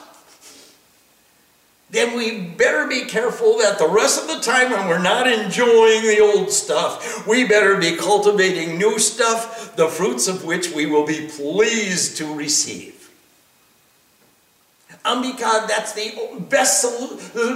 then 1.90 2.16
we 2.16 2.40
better 2.40 2.86
be 2.86 3.04
careful 3.04 3.58
that 3.58 3.78
the 3.78 3.88
rest 3.88 4.22
of 4.22 4.28
the 4.28 4.40
time 4.40 4.70
when 4.70 4.86
we're 4.86 5.02
not 5.02 5.26
enjoying 5.26 6.02
the 6.02 6.20
old 6.20 6.52
stuff, 6.52 7.26
we 7.26 7.44
better 7.46 7.76
be 7.76 7.96
cultivating 7.96 8.78
new 8.78 8.98
stuff, 8.98 9.74
the 9.74 9.88
fruits 9.88 10.28
of 10.28 10.44
which 10.44 10.72
we 10.72 10.86
will 10.86 11.04
be 11.04 11.26
pleased 11.26 12.16
to 12.18 12.32
receive. 12.32 12.99
Ambika, 15.04 15.66
that's 15.66 15.92
the 15.94 16.44
best 16.48 16.84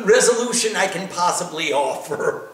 resolution 0.07 0.77
I 0.77 0.87
can 0.87 1.09
possibly 1.09 1.73
offer. 1.73 2.51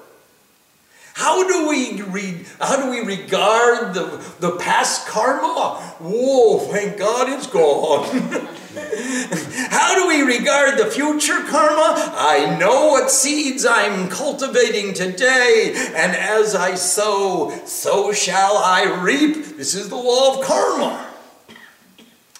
How 1.14 1.46
do 1.46 1.68
we 1.68 2.00
read, 2.02 2.46
how 2.60 2.82
do 2.82 2.90
we 2.90 3.00
regard 3.00 3.94
the, 3.94 4.24
the 4.40 4.56
past 4.56 5.06
karma? 5.06 5.76
Whoa, 5.98 6.58
thank 6.58 6.98
God 6.98 7.28
it's 7.28 7.46
gone. 7.46 8.08
how 9.70 9.94
do 9.94 10.08
we 10.08 10.22
regard 10.22 10.78
the 10.78 10.86
future 10.86 11.42
karma? 11.44 11.94
I 12.16 12.56
know 12.58 12.88
what 12.88 13.10
seeds 13.10 13.66
I'm 13.66 14.08
cultivating 14.08 14.94
today, 14.94 15.74
and 15.94 16.16
as 16.16 16.54
I 16.54 16.74
sow, 16.74 17.50
so 17.66 18.12
shall 18.12 18.56
I 18.56 18.84
reap. 19.02 19.56
This 19.56 19.74
is 19.74 19.88
the 19.88 19.96
law 19.96 20.38
of 20.38 20.46
karma. 20.46 21.06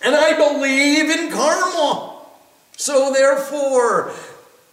And 0.03 0.14
I 0.14 0.34
believe 0.36 1.11
in 1.11 1.30
karma. 1.30 2.09
So 2.81 3.12
therefore, 3.12 4.11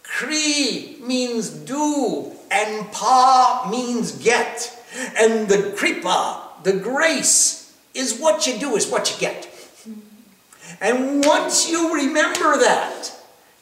Kri 0.02 0.96
means 1.02 1.50
do, 1.50 2.32
and 2.50 2.90
Pa 2.90 3.68
means 3.70 4.12
get. 4.12 4.74
And 5.14 5.46
the 5.46 5.74
Kripa, 5.76 6.40
the 6.62 6.72
grace, 6.72 7.76
is 7.92 8.18
what 8.18 8.46
you 8.46 8.58
do, 8.58 8.76
is 8.76 8.88
what 8.88 9.10
you 9.12 9.18
get. 9.20 9.46
And 10.80 11.22
once 11.22 11.70
you 11.70 11.94
remember 11.94 12.56
that, 12.56 13.10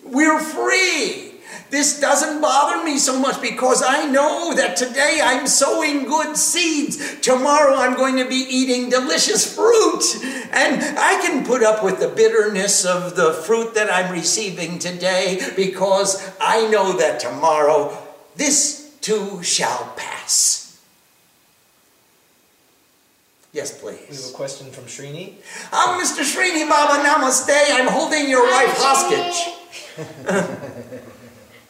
we're 0.05 0.39
free. 0.39 1.26
This 1.71 2.01
doesn't 2.01 2.41
bother 2.41 2.85
me 2.85 2.99
so 2.99 3.19
much 3.19 3.43
because 3.43 3.83
I 3.87 4.07
know 4.07 4.55
that 4.55 4.77
today 4.77 5.21
I'm 5.23 5.47
sowing 5.47 6.05
good 6.05 6.37
seeds. 6.37 7.21
Tomorrow 7.21 7.75
I'm 7.75 7.97
going 7.97 8.17
to 8.17 8.29
be 8.29 8.47
eating 8.49 8.89
delicious 8.89 9.55
fruit. 9.55 10.03
And 10.53 10.99
I 10.99 11.21
can 11.23 11.45
put 11.45 11.63
up 11.63 11.83
with 11.83 11.99
the 11.99 12.09
bitterness 12.09 12.85
of 12.85 13.17
the 13.17 13.33
fruit 13.33 13.75
that 13.75 13.93
I'm 13.93 14.13
receiving 14.13 14.79
today 14.79 15.41
because 15.57 16.33
I 16.41 16.69
know 16.69 16.97
that 16.99 17.19
tomorrow 17.19 17.97
this 18.37 18.95
too 19.01 19.43
shall 19.43 19.93
pass. 19.97 20.81
Yes, 23.53 23.81
please. 23.81 24.07
We 24.11 24.17
have 24.17 24.35
a 24.35 24.37
question 24.37 24.71
from 24.71 24.85
Srini. 24.85 25.33
Oh, 25.73 25.95
I'm 25.95 26.05
Mr. 26.05 26.23
Srini 26.23 26.69
Baba 26.69 27.03
Namaste. 27.03 27.57
I'm 27.71 27.89
holding 27.89 28.29
your 28.29 28.45
wife 28.45 28.77
hostage. 28.77 29.55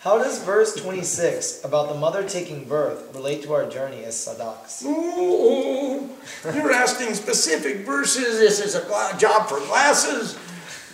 How 0.06 0.18
does 0.18 0.40
verse 0.44 0.72
26 0.76 1.64
about 1.64 1.88
the 1.88 1.96
mother 1.96 2.22
taking 2.22 2.62
birth 2.62 3.12
relate 3.12 3.42
to 3.42 3.52
our 3.54 3.68
journey 3.68 4.04
as 4.04 4.14
sadhaks? 4.16 4.84
Ooh, 4.84 6.08
you're 6.44 6.70
asking 6.70 7.12
specific 7.14 7.78
verses. 7.78 8.38
This 8.38 8.60
is 8.60 8.76
a 8.76 9.18
job 9.18 9.48
for 9.48 9.58
glasses. 9.66 10.38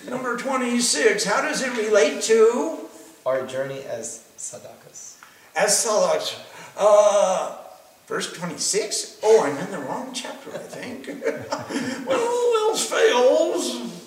Number 0.09 0.39
26. 0.39 1.25
How 1.25 1.43
does 1.43 1.61
it 1.61 1.77
relate 1.77 2.23
to? 2.23 2.89
Our 3.27 3.47
journey 3.47 3.83
as 3.83 4.25
sadhakas. 4.39 5.17
As 5.55 5.79
such, 5.79 6.39
uh, 6.79 7.59
verse 8.07 8.33
26? 8.33 9.19
Oh, 9.23 9.45
I'm 9.45 9.59
in 9.59 9.71
the 9.73 9.81
wrong 9.81 10.15
chapter, 10.15 10.55
I 10.55 10.59
think. 10.59 11.07
well, 12.07 12.71
else 12.71 12.89
fails? 12.89 14.02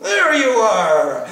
There 0.00 0.34
you 0.34 0.50
are. 0.50 1.26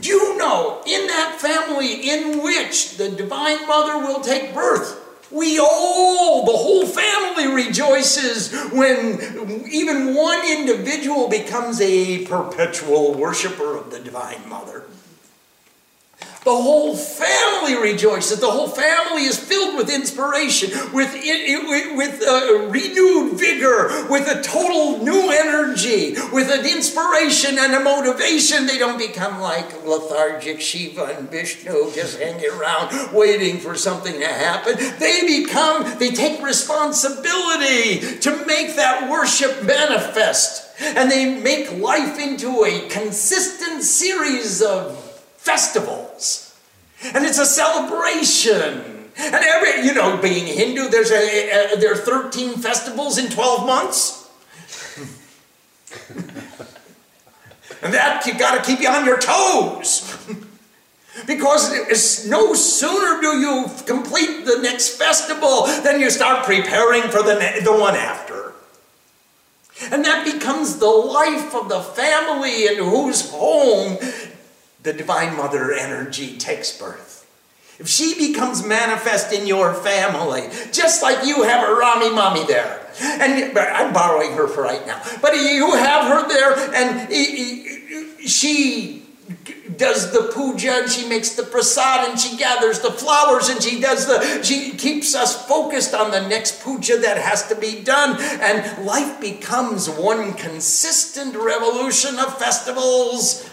Do 0.00 0.08
you 0.10 0.38
know, 0.38 0.82
in 0.86 1.06
that 1.06 1.38
family 1.40 2.10
in 2.10 2.42
which 2.42 2.96
the 2.96 3.10
Divine 3.10 3.66
Mother 3.66 3.98
will 3.98 4.20
take 4.20 4.54
birth, 4.54 5.02
we 5.30 5.58
all, 5.58 6.46
the 6.46 6.52
whole 6.52 6.86
family 6.86 7.48
rejoices 7.48 8.52
when 8.70 9.66
even 9.70 10.14
one 10.14 10.46
individual 10.48 11.28
becomes 11.28 11.80
a 11.80 12.24
perpetual 12.26 13.14
worshiper 13.14 13.76
of 13.76 13.90
the 13.90 13.98
Divine 13.98 14.48
Mother. 14.48 14.85
The 16.46 16.54
whole 16.54 16.94
family 16.94 17.74
rejoices. 17.74 18.38
The 18.38 18.48
whole 18.48 18.68
family 18.68 19.24
is 19.24 19.36
filled 19.36 19.74
with 19.74 19.90
inspiration, 19.90 20.70
with, 20.92 21.12
with, 21.12 22.22
uh, 22.22 22.68
renewed 22.68 23.36
vigor, 23.36 24.06
with 24.08 24.28
a 24.28 24.44
total 24.44 25.02
new 25.02 25.32
energy, 25.32 26.14
with 26.32 26.48
an 26.52 26.64
inspiration 26.64 27.58
and 27.58 27.74
a 27.74 27.80
motivation. 27.80 28.68
They 28.68 28.78
don't 28.78 28.96
become 28.96 29.40
like 29.40 29.84
lethargic 29.84 30.60
Shiva 30.60 31.16
and 31.18 31.28
Vishnu, 31.28 31.90
just 31.92 32.20
hanging 32.20 32.48
around 32.48 33.12
waiting 33.12 33.58
for 33.58 33.74
something 33.74 34.14
to 34.20 34.28
happen. 34.28 34.76
They 35.00 35.26
become, 35.26 35.98
they 35.98 36.12
take 36.12 36.40
responsibility 36.40 38.18
to 38.20 38.46
make 38.46 38.76
that 38.76 39.10
worship 39.10 39.64
manifest. 39.64 40.62
And 40.80 41.10
they 41.10 41.40
make 41.40 41.72
life 41.72 42.20
into 42.20 42.62
a 42.62 42.88
consistent 42.88 43.82
series 43.82 44.62
of 44.62 45.05
festivals. 45.46 46.58
And 47.14 47.24
it's 47.24 47.38
a 47.38 47.46
celebration. 47.46 49.10
And 49.16 49.34
every, 49.34 49.86
you 49.86 49.94
know, 49.94 50.16
being 50.20 50.46
Hindu, 50.46 50.88
there's 50.88 51.12
a, 51.12 51.72
a 51.72 51.76
there 51.78 51.92
are 51.92 51.96
13 51.96 52.58
festivals 52.58 53.16
in 53.16 53.30
12 53.30 53.66
months. 53.66 54.28
and 57.82 57.94
that 57.94 58.26
you 58.26 58.36
got 58.38 58.58
to 58.58 58.68
keep 58.68 58.80
you 58.80 58.88
on 58.88 59.06
your 59.06 59.18
toes. 59.18 60.12
Because 61.26 61.72
it's 61.72 62.26
no 62.26 62.52
sooner 62.52 63.22
do 63.22 63.38
you 63.38 63.64
complete 63.86 64.44
the 64.44 64.58
next 64.60 64.98
festival 64.98 65.64
than 65.82 65.98
you 65.98 66.10
start 66.10 66.44
preparing 66.44 67.04
for 67.04 67.22
the, 67.22 67.62
the 67.64 67.72
one 67.72 67.96
after. 67.96 68.52
And 69.90 70.04
that 70.04 70.30
becomes 70.30 70.76
the 70.76 70.86
life 70.86 71.54
of 71.54 71.70
the 71.70 71.80
family 71.80 72.66
in 72.66 72.76
whose 72.76 73.30
home 73.30 73.96
the 74.86 74.92
Divine 74.92 75.36
Mother 75.36 75.72
energy 75.72 76.38
takes 76.38 76.78
birth. 76.78 77.26
If 77.78 77.88
she 77.88 78.14
becomes 78.14 78.64
manifest 78.64 79.32
in 79.32 79.46
your 79.46 79.74
family, 79.74 80.48
just 80.72 81.02
like 81.02 81.26
you 81.26 81.42
have 81.42 81.68
a 81.68 81.74
Rami 81.74 82.10
Mommy 82.10 82.46
there, 82.46 82.86
and 83.02 83.58
I'm 83.58 83.92
borrowing 83.92 84.32
her 84.32 84.46
for 84.46 84.62
right 84.62 84.86
now, 84.86 85.02
but 85.20 85.34
you 85.34 85.72
have 85.72 86.06
her 86.06 86.28
there, 86.28 86.54
and 86.72 87.12
she 88.26 89.02
does 89.76 90.12
the 90.12 90.30
puja 90.32 90.70
and 90.70 90.90
she 90.90 91.06
makes 91.06 91.34
the 91.34 91.42
prasad 91.42 92.08
and 92.08 92.18
she 92.18 92.34
gathers 92.38 92.80
the 92.80 92.90
flowers 92.90 93.50
and 93.50 93.62
she 93.62 93.78
does 93.78 94.06
the 94.06 94.42
she 94.42 94.70
keeps 94.70 95.14
us 95.14 95.46
focused 95.46 95.92
on 95.92 96.10
the 96.10 96.28
next 96.28 96.62
puja 96.62 96.96
that 96.96 97.18
has 97.18 97.46
to 97.48 97.54
be 97.54 97.82
done 97.82 98.16
and 98.40 98.86
life 98.86 99.20
becomes 99.20 99.90
one 99.90 100.32
consistent 100.32 101.36
revolution 101.36 102.18
of 102.18 102.38
festivals 102.38 103.46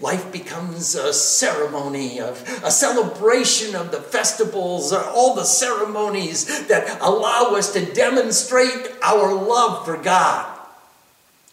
life 0.00 0.30
becomes 0.32 0.94
a 0.94 1.12
ceremony 1.12 2.20
of 2.20 2.42
a 2.62 2.70
celebration 2.70 3.74
of 3.74 3.90
the 3.90 4.00
festivals, 4.00 4.92
uh, 4.92 5.10
all 5.14 5.34
the 5.34 5.44
ceremonies 5.44 6.66
that 6.68 7.00
allow 7.00 7.54
us 7.54 7.72
to 7.72 7.84
demonstrate 7.92 8.92
our 9.02 9.34
love 9.34 9.84
for 9.84 9.96
God. 9.96 10.52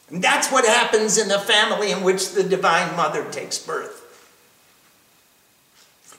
And 0.09 0.21
that's 0.21 0.51
what 0.51 0.65
happens 0.65 1.17
in 1.17 1.27
the 1.27 1.39
family 1.39 1.91
in 1.91 2.03
which 2.03 2.33
the 2.33 2.43
Divine 2.43 2.95
Mother 2.95 3.29
takes 3.31 3.57
birth. 3.57 4.01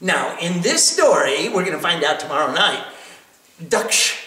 Now, 0.00 0.36
in 0.38 0.62
this 0.62 0.88
story, 0.88 1.48
we're 1.48 1.64
going 1.64 1.72
to 1.72 1.78
find 1.78 2.02
out 2.02 2.18
tomorrow 2.18 2.52
night, 2.52 2.84
Daksh 3.62 4.20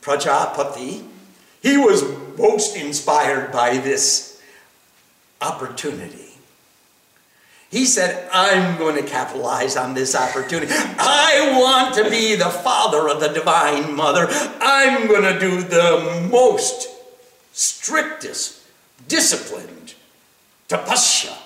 Prajapati, 0.00 1.04
he 1.62 1.76
was 1.76 2.02
most 2.36 2.76
inspired 2.76 3.52
by 3.52 3.78
this 3.78 4.42
opportunity. 5.40 6.29
He 7.70 7.86
said, 7.86 8.28
I'm 8.32 8.78
going 8.78 8.96
to 8.96 9.08
capitalize 9.08 9.76
on 9.76 9.94
this 9.94 10.16
opportunity. 10.16 10.72
I 10.72 11.56
want 11.60 11.94
to 11.94 12.10
be 12.10 12.34
the 12.34 12.50
father 12.50 13.08
of 13.08 13.20
the 13.20 13.28
Divine 13.28 13.94
Mother. 13.94 14.26
I'm 14.60 15.06
going 15.06 15.22
to 15.22 15.38
do 15.38 15.62
the 15.62 16.28
most 16.28 16.88
strictest, 17.52 18.64
disciplined 19.06 19.94
tapasya 20.68 21.36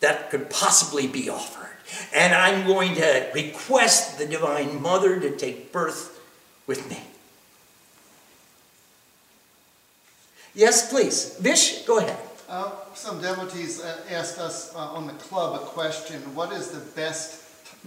that 0.00 0.30
could 0.30 0.50
possibly 0.50 1.06
be 1.06 1.30
offered. 1.30 1.70
And 2.14 2.34
I'm 2.34 2.66
going 2.66 2.94
to 2.96 3.30
request 3.34 4.18
the 4.18 4.26
Divine 4.26 4.82
Mother 4.82 5.18
to 5.20 5.34
take 5.34 5.72
birth 5.72 6.20
with 6.66 6.88
me. 6.90 7.00
Yes, 10.54 10.90
please. 10.90 11.38
Vish, 11.38 11.86
go 11.86 11.98
ahead. 11.98 12.18
Uh, 12.52 12.70
some 12.92 13.18
devotees 13.18 13.80
uh, 13.80 13.96
asked 14.10 14.38
us 14.38 14.74
uh, 14.74 14.78
on 14.78 15.06
the 15.06 15.14
club 15.14 15.54
a 15.54 15.64
question 15.64 16.20
What 16.34 16.52
is 16.52 16.68
the 16.68 16.84
best 16.94 17.42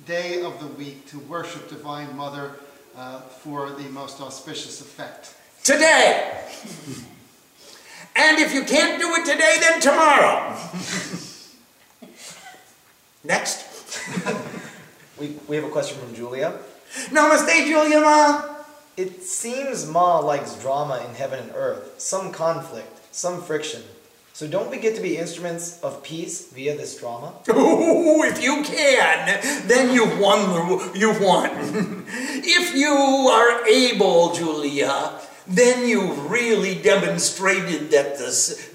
day 0.07 0.41
of 0.41 0.59
the 0.59 0.66
week 0.66 1.05
to 1.09 1.20
worship 1.20 1.70
Divine 1.70 2.18
Mother 2.18 2.53
uh, 2.97 3.20
for 3.20 3.70
the 3.70 3.88
most 3.89 4.20
auspicious 4.22 4.82
effect? 4.82 5.36
Today. 5.63 6.41
and 8.16 8.39
if 8.39 8.55
you 8.55 8.63
can't 8.63 8.99
do 8.99 9.13
it 9.13 9.26
today, 9.32 9.57
then 9.59 9.80
tomorrow. 9.80 10.57
Next. 13.24 13.66
We, 15.18 15.38
we 15.47 15.55
have 15.55 15.63
a 15.63 15.70
question 15.70 15.97
from 15.97 16.13
Julia. 16.13 16.59
Namaste, 17.05 17.68
Julia 17.68 18.01
Ma. 18.01 18.43
It 18.97 19.24
seems 19.24 19.89
Ma 19.89 20.20
likes 20.20 20.59
drama 20.61 21.05
in 21.07 21.16
heaven 21.16 21.39
and 21.39 21.51
earth, 21.55 22.01
some 22.01 22.34
conflict, 22.34 23.16
some 23.16 23.41
friction. 23.41 23.82
So 24.36 24.50
don't 24.50 24.70
we 24.70 24.80
get 24.80 24.98
to 24.98 25.02
be 25.02 25.16
instruments 25.16 25.80
of 25.82 26.04
peace 26.04 26.48
via 26.52 26.76
this 26.76 27.00
drama? 27.00 27.36
Ooh, 27.52 28.22
if 28.24 28.44
you 28.44 28.64
can, 28.64 29.40
then 29.66 29.94
you've 29.96 30.20
won. 30.20 30.50
The, 30.50 30.92
you've 30.94 31.22
won. 31.22 31.50
if 32.10 32.76
you 32.76 32.92
are 32.92 33.66
able, 33.66 34.34
Julia, 34.34 35.22
then 35.48 35.88
you've 35.88 36.30
really 36.30 36.76
demonstrated 36.76 37.92
that 37.92 38.18
the, 38.18 38.26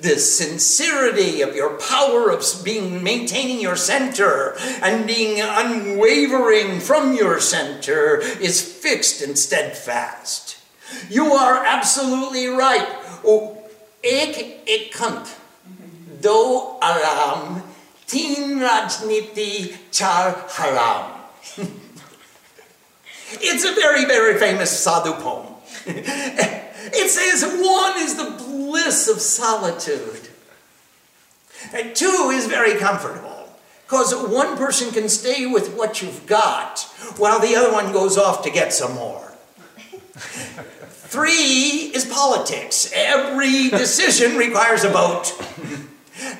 the 0.00 0.18
sincerity 0.18 1.42
of 1.42 1.54
your 1.54 1.76
power 1.76 2.30
of 2.30 2.42
being 2.64 3.04
maintaining 3.04 3.60
your 3.60 3.76
center 3.76 4.54
and 4.80 5.06
being 5.06 5.42
unwavering 5.42 6.80
from 6.80 7.12
your 7.12 7.38
center 7.38 8.20
is 8.40 8.62
fixed 8.62 9.20
and 9.20 9.36
steadfast. 9.36 10.56
You 11.10 11.34
are 11.34 11.62
absolutely 11.66 12.46
right. 12.46 12.88
Oh, 13.22 13.62
ek 14.02 14.66
ekant 14.66 15.36
do 16.20 16.76
aram 16.82 17.62
teen 18.06 18.58
rajniti 18.58 19.76
char 19.90 20.44
haram. 20.48 21.12
it's 23.32 23.64
a 23.64 23.74
very, 23.74 24.04
very 24.04 24.38
famous 24.38 24.76
sadhu 24.76 25.12
poem. 25.12 25.46
it 25.86 27.10
says 27.10 27.42
one 27.42 27.98
is 27.98 28.16
the 28.16 28.30
bliss 28.44 29.08
of 29.08 29.20
solitude. 29.20 30.28
And 31.72 31.94
two 31.94 32.30
is 32.32 32.46
very 32.46 32.78
comfortable. 32.78 33.48
Because 33.84 34.14
one 34.14 34.56
person 34.56 34.92
can 34.92 35.08
stay 35.08 35.46
with 35.46 35.74
what 35.74 36.00
you've 36.00 36.26
got 36.26 36.80
while 37.16 37.40
the 37.40 37.56
other 37.56 37.72
one 37.72 37.92
goes 37.92 38.16
off 38.16 38.42
to 38.44 38.50
get 38.50 38.72
some 38.72 38.94
more. 38.94 39.32
Three 41.10 41.90
is 41.92 42.04
politics. 42.04 42.92
Every 42.94 43.68
decision 43.68 44.36
requires 44.36 44.84
a 44.84 44.90
vote. 44.90 45.32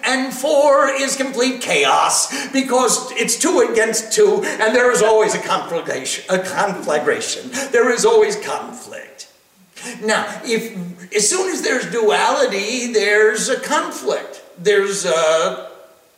And 0.05 0.33
four 0.33 0.89
is 0.89 1.17
complete 1.17 1.61
chaos 1.61 2.49
because 2.53 3.11
it's 3.13 3.39
two 3.39 3.67
against 3.71 4.13
two, 4.13 4.43
and 4.45 4.75
there 4.75 4.91
is 4.91 5.03
always 5.03 5.35
a 5.35 5.39
conflagration. 5.39 6.25
A 6.29 6.39
conflagration. 6.39 7.51
There 7.71 7.91
is 7.91 8.05
always 8.05 8.37
conflict. 8.37 9.29
Now, 10.03 10.41
if 10.45 10.77
as 11.15 11.29
soon 11.29 11.51
as 11.51 11.63
there's 11.63 11.91
duality, 11.91 12.93
there's 12.93 13.49
a 13.49 13.59
conflict. 13.59 14.43
There's 14.59 15.05
a 15.05 15.71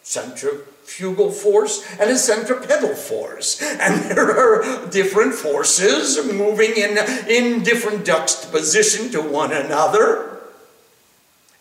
centrifugal 0.03 1.31
force 1.31 1.87
and 1.99 2.11
a 2.11 2.17
centripetal 2.17 2.95
force, 2.95 3.63
and 3.63 4.03
there 4.11 4.31
are 4.31 4.89
different 4.89 5.35
forces 5.35 6.19
moving 6.33 6.73
in 6.77 6.99
in 7.29 7.63
different 7.63 8.05
juxtaposition 8.05 9.11
to 9.13 9.21
one 9.23 9.53
another. 9.53 10.32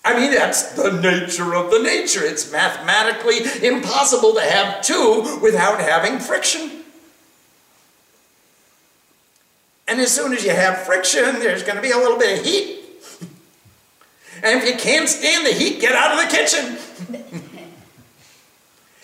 I 0.04 0.20
mean, 0.20 0.32
that's 0.32 0.74
the 0.74 0.92
nature 0.92 1.54
of 1.54 1.70
the 1.70 1.80
nature. 1.80 2.24
It's 2.24 2.52
mathematically 2.52 3.40
impossible 3.66 4.34
to 4.34 4.42
have 4.42 4.82
two 4.82 5.40
without 5.42 5.80
having 5.80 6.20
friction. 6.20 6.72
And 9.88 10.00
as 10.00 10.12
soon 10.12 10.34
as 10.34 10.44
you 10.44 10.52
have 10.52 10.80
friction, 10.80 11.40
there's 11.40 11.64
going 11.64 11.76
to 11.76 11.82
be 11.82 11.92
a 11.92 11.98
little 11.98 12.18
bit 12.18 12.40
of 12.40 12.46
heat. 12.46 12.80
And 14.44 14.60
if 14.60 14.68
you 14.68 14.76
can't 14.76 15.08
stand 15.08 15.46
the 15.46 15.52
heat, 15.52 15.80
get 15.80 15.94
out 15.94 16.14
of 16.14 16.28
the 16.28 16.36
kitchen. 16.36 16.78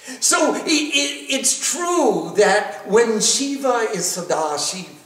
so 0.19 0.55
it, 0.55 0.63
it, 0.65 1.35
it's 1.35 1.71
true 1.71 2.33
that 2.37 2.87
when 2.87 3.19
Shiva 3.19 3.89
is 3.93 4.05
Sadashiva, 4.05 4.96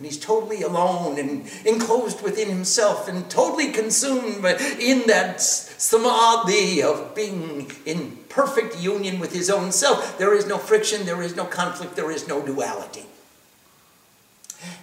and 0.00 0.06
he's 0.06 0.18
totally 0.18 0.62
alone 0.62 1.18
and 1.18 1.46
enclosed 1.66 2.22
within 2.22 2.48
himself 2.48 3.06
and 3.06 3.28
totally 3.28 3.70
consumed 3.70 4.42
in 4.80 5.06
that 5.06 5.42
samadhi 5.42 6.82
of 6.82 7.14
being 7.14 7.70
in 7.84 8.16
perfect 8.30 8.80
union 8.80 9.20
with 9.20 9.34
his 9.34 9.50
own 9.50 9.70
self. 9.70 10.16
There 10.16 10.34
is 10.34 10.46
no 10.46 10.56
friction, 10.56 11.04
there 11.04 11.20
is 11.20 11.36
no 11.36 11.44
conflict, 11.44 11.96
there 11.96 12.10
is 12.10 12.26
no 12.26 12.40
duality. 12.40 13.04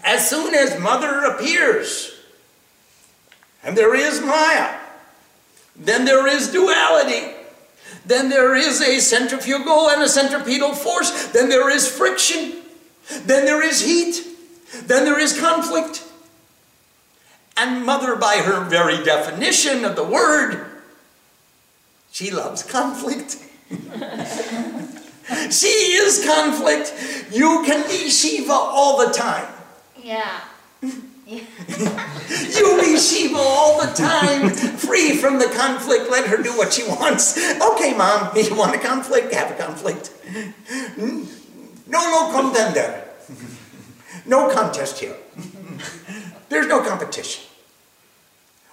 As 0.03 0.29
soon 0.29 0.53
as 0.53 0.79
Mother 0.79 1.21
appears, 1.21 2.15
and 3.63 3.75
there 3.75 3.95
is 3.95 4.21
Maya, 4.21 4.77
then 5.75 6.05
there 6.05 6.27
is 6.27 6.51
duality. 6.51 7.33
Then 8.05 8.29
there 8.29 8.53
is 8.53 8.81
a 8.81 8.99
centrifugal 8.99 9.89
and 9.89 10.03
a 10.03 10.07
centripetal 10.07 10.75
force. 10.75 11.29
Then 11.29 11.49
there 11.49 11.71
is 11.71 11.89
friction. 11.91 12.57
Then 13.25 13.45
there 13.45 13.63
is 13.63 13.83
heat. 13.83 14.36
Then 14.85 15.05
there 15.05 15.19
is 15.19 15.39
conflict. 15.39 16.03
And 17.55 17.85
mother, 17.85 18.15
by 18.15 18.37
her 18.37 18.63
very 18.65 19.03
definition 19.03 19.83
of 19.83 19.95
the 19.95 20.03
word, 20.03 20.65
she 22.11 22.29
loves 22.31 22.63
conflict. 22.63 23.37
she 25.51 25.67
is 25.67 26.23
conflict. 26.25 26.93
You 27.31 27.63
can 27.65 27.87
be 27.87 28.09
Shiva 28.09 28.53
all 28.53 29.05
the 29.05 29.11
time. 29.11 29.47
Yeah. 30.01 30.41
you 31.29 31.41
be 32.79 32.97
Shiva 32.97 33.37
all 33.37 33.81
the 33.85 33.91
time, 33.93 34.49
free 34.51 35.17
from 35.17 35.39
the 35.39 35.51
conflict. 35.55 36.09
Let 36.09 36.27
her 36.27 36.41
do 36.41 36.55
what 36.57 36.73
she 36.73 36.83
wants. 36.83 37.37
Okay, 37.37 37.93
mom, 37.97 38.31
you 38.37 38.55
want 38.55 38.75
a 38.75 38.79
conflict? 38.79 39.33
Have 39.33 39.51
a 39.51 39.55
conflict. 39.55 40.11
Hmm? 40.27 41.23
No, 41.87 41.99
no 42.11 42.31
contender. 42.41 43.03
No 44.25 44.49
contest 44.53 44.99
here. 44.99 45.15
There's 46.49 46.67
no 46.67 46.81
competition. 46.81 47.43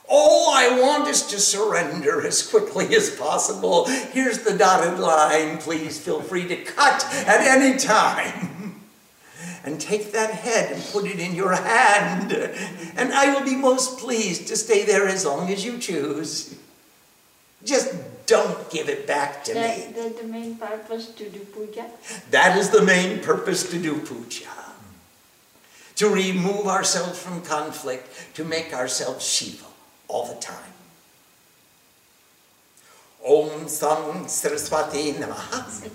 All 0.09 0.51
I 0.55 0.79
want 0.81 1.09
is 1.09 1.23
to 1.29 1.41
surrender 1.41 2.27
as 2.27 2.47
quickly 2.47 2.95
as 2.95 3.11
possible. 3.11 3.87
Here's 3.89 4.41
the 4.41 4.57
dotted 4.57 4.99
line. 5.01 5.59
Please 5.59 5.99
feel 5.99 6.21
free 6.21 6.47
to 6.47 6.57
cut 6.57 7.05
at 7.27 7.41
any 7.41 7.79
time. 7.79 8.51
And 9.67 9.81
take 9.81 10.13
that 10.13 10.31
head 10.31 10.73
and 10.73 10.83
put 10.93 11.07
it 11.07 11.19
in 11.19 11.35
your 11.35 11.55
hand. 11.55 12.33
And 12.99 13.15
I 13.15 13.33
will 13.33 13.45
be 13.47 13.57
most 13.57 13.99
pleased 13.99 14.47
to 14.49 14.59
stay 14.59 14.85
there 14.85 15.09
as 15.09 15.25
long 15.25 15.51
as 15.51 15.65
you 15.65 15.79
choose. 15.79 16.55
Just 17.65 17.95
don't 18.27 18.69
give 18.71 18.91
it 18.91 19.07
back 19.07 19.43
to 19.45 19.55
That, 19.55 19.79
me. 19.79 19.87
that's 19.97 20.21
the 20.21 20.27
main 20.27 20.57
purpose 20.57 21.07
to 21.13 21.31
do 21.31 21.39
puja. 21.41 21.87
That 22.31 22.59
is 22.59 22.69
the 22.71 22.83
main 22.83 23.21
purpose 23.21 23.71
to 23.71 23.79
do 23.79 24.01
puja. 24.01 24.49
To 25.97 26.09
remove 26.09 26.67
ourselves 26.67 27.19
from 27.19 27.43
conflict, 27.43 28.35
to 28.35 28.45
make 28.45 28.75
ourselves 28.75 29.25
Shiva 29.27 29.67
all 30.09 30.27
the 30.27 30.41
time. 30.41 30.73
Om 33.25 33.69
Sam 33.69 34.29
Saraswati 34.29 35.13
Namaha. 35.13 35.89